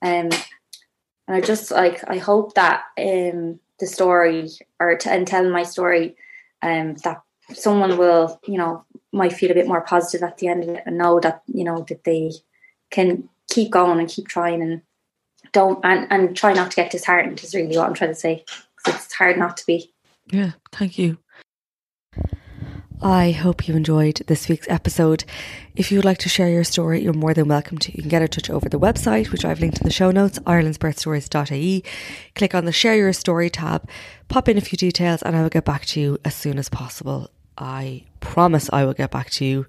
Um, 0.00 0.30
and 1.26 1.36
I 1.36 1.40
just 1.40 1.70
like 1.70 2.02
I 2.08 2.18
hope 2.18 2.54
that 2.54 2.84
um, 2.98 3.60
the 3.78 3.86
story 3.86 4.50
or 4.78 4.96
t- 4.96 5.10
and 5.10 5.26
telling 5.26 5.50
my 5.50 5.62
story, 5.62 6.16
um, 6.62 6.94
that 7.04 7.22
someone 7.54 7.98
will 7.98 8.40
you 8.46 8.58
know 8.58 8.84
might 9.12 9.32
feel 9.32 9.50
a 9.50 9.54
bit 9.54 9.68
more 9.68 9.80
positive 9.80 10.22
at 10.22 10.38
the 10.38 10.48
end 10.48 10.64
of 10.64 10.70
it 10.70 10.82
and 10.86 10.98
know 10.98 11.20
that 11.20 11.42
you 11.46 11.64
know 11.64 11.84
that 11.88 12.04
they 12.04 12.32
can 12.90 13.28
keep 13.48 13.70
going 13.70 13.98
and 13.98 14.08
keep 14.08 14.28
trying 14.28 14.62
and 14.62 14.82
don't 15.52 15.84
and, 15.84 16.06
and 16.10 16.36
try 16.36 16.52
not 16.52 16.70
to 16.70 16.76
get 16.76 16.90
disheartened 16.90 17.42
is 17.42 17.54
really 17.54 17.76
what 17.76 17.86
I'm 17.86 17.94
trying 17.94 18.10
to 18.10 18.14
say. 18.14 18.44
It's 18.86 19.12
hard 19.12 19.36
not 19.36 19.56
to 19.58 19.66
be. 19.66 19.92
Yeah, 20.30 20.52
thank 20.72 20.98
you. 20.98 21.18
I 23.02 23.30
hope 23.30 23.66
you 23.66 23.74
enjoyed 23.76 24.16
this 24.26 24.46
week's 24.46 24.68
episode. 24.68 25.24
If 25.74 25.90
you 25.90 25.96
would 25.96 26.04
like 26.04 26.18
to 26.18 26.28
share 26.28 26.50
your 26.50 26.64
story, 26.64 27.02
you're 27.02 27.14
more 27.14 27.32
than 27.32 27.48
welcome 27.48 27.78
to. 27.78 27.96
You 27.96 28.02
can 28.02 28.10
get 28.10 28.20
in 28.20 28.28
touch 28.28 28.50
over 28.50 28.68
the 28.68 28.78
website, 28.78 29.32
which 29.32 29.42
I've 29.42 29.58
linked 29.58 29.78
in 29.78 29.84
the 29.84 29.92
show 29.92 30.10
notes, 30.10 30.38
irelandsbirthstories.ie. 30.40 31.82
Click 32.34 32.54
on 32.54 32.66
the 32.66 32.72
Share 32.72 32.96
Your 32.96 33.14
Story 33.14 33.48
tab, 33.48 33.88
pop 34.28 34.50
in 34.50 34.58
a 34.58 34.60
few 34.60 34.76
details, 34.76 35.22
and 35.22 35.34
I 35.34 35.40
will 35.40 35.48
get 35.48 35.64
back 35.64 35.86
to 35.86 36.00
you 36.00 36.18
as 36.26 36.34
soon 36.34 36.58
as 36.58 36.68
possible. 36.68 37.30
I 37.56 38.04
promise 38.20 38.68
I 38.70 38.84
will 38.84 38.92
get 38.92 39.10
back 39.10 39.30
to 39.30 39.46
you 39.46 39.66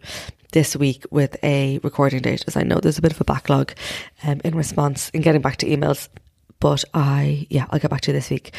this 0.51 0.75
week 0.75 1.05
with 1.09 1.41
a 1.41 1.79
recording 1.83 2.21
date, 2.21 2.43
as 2.47 2.57
I 2.57 2.63
know 2.63 2.81
there's 2.81 2.97
a 2.97 3.01
bit 3.01 3.13
of 3.13 3.21
a 3.21 3.25
backlog 3.25 3.71
um, 4.25 4.41
in 4.43 4.55
response 4.55 5.09
in 5.11 5.21
getting 5.21 5.41
back 5.41 5.55
to 5.57 5.65
emails. 5.65 6.09
But 6.61 6.85
I, 6.93 7.47
yeah, 7.49 7.65
I'll 7.71 7.79
get 7.79 7.91
back 7.91 8.01
to 8.01 8.11
you 8.11 8.13
this 8.13 8.29
week. 8.29 8.53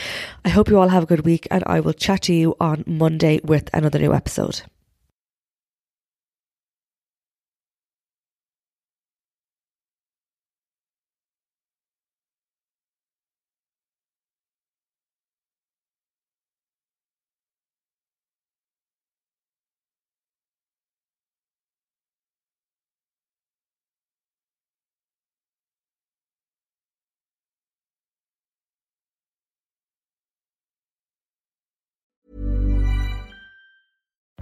I 0.45 0.51
hope 0.51 0.69
you 0.69 0.79
all 0.79 0.89
have 0.89 1.05
a 1.05 1.07
good 1.07 1.25
week, 1.25 1.49
and 1.51 1.63
I 1.67 1.81
will 1.81 1.95
chat 1.95 2.23
to 2.23 2.35
you 2.35 2.57
on 2.61 2.85
Monday 2.87 3.41
with 3.45 3.71
another 3.73 3.99
new 3.99 4.13
episode. 4.13 4.61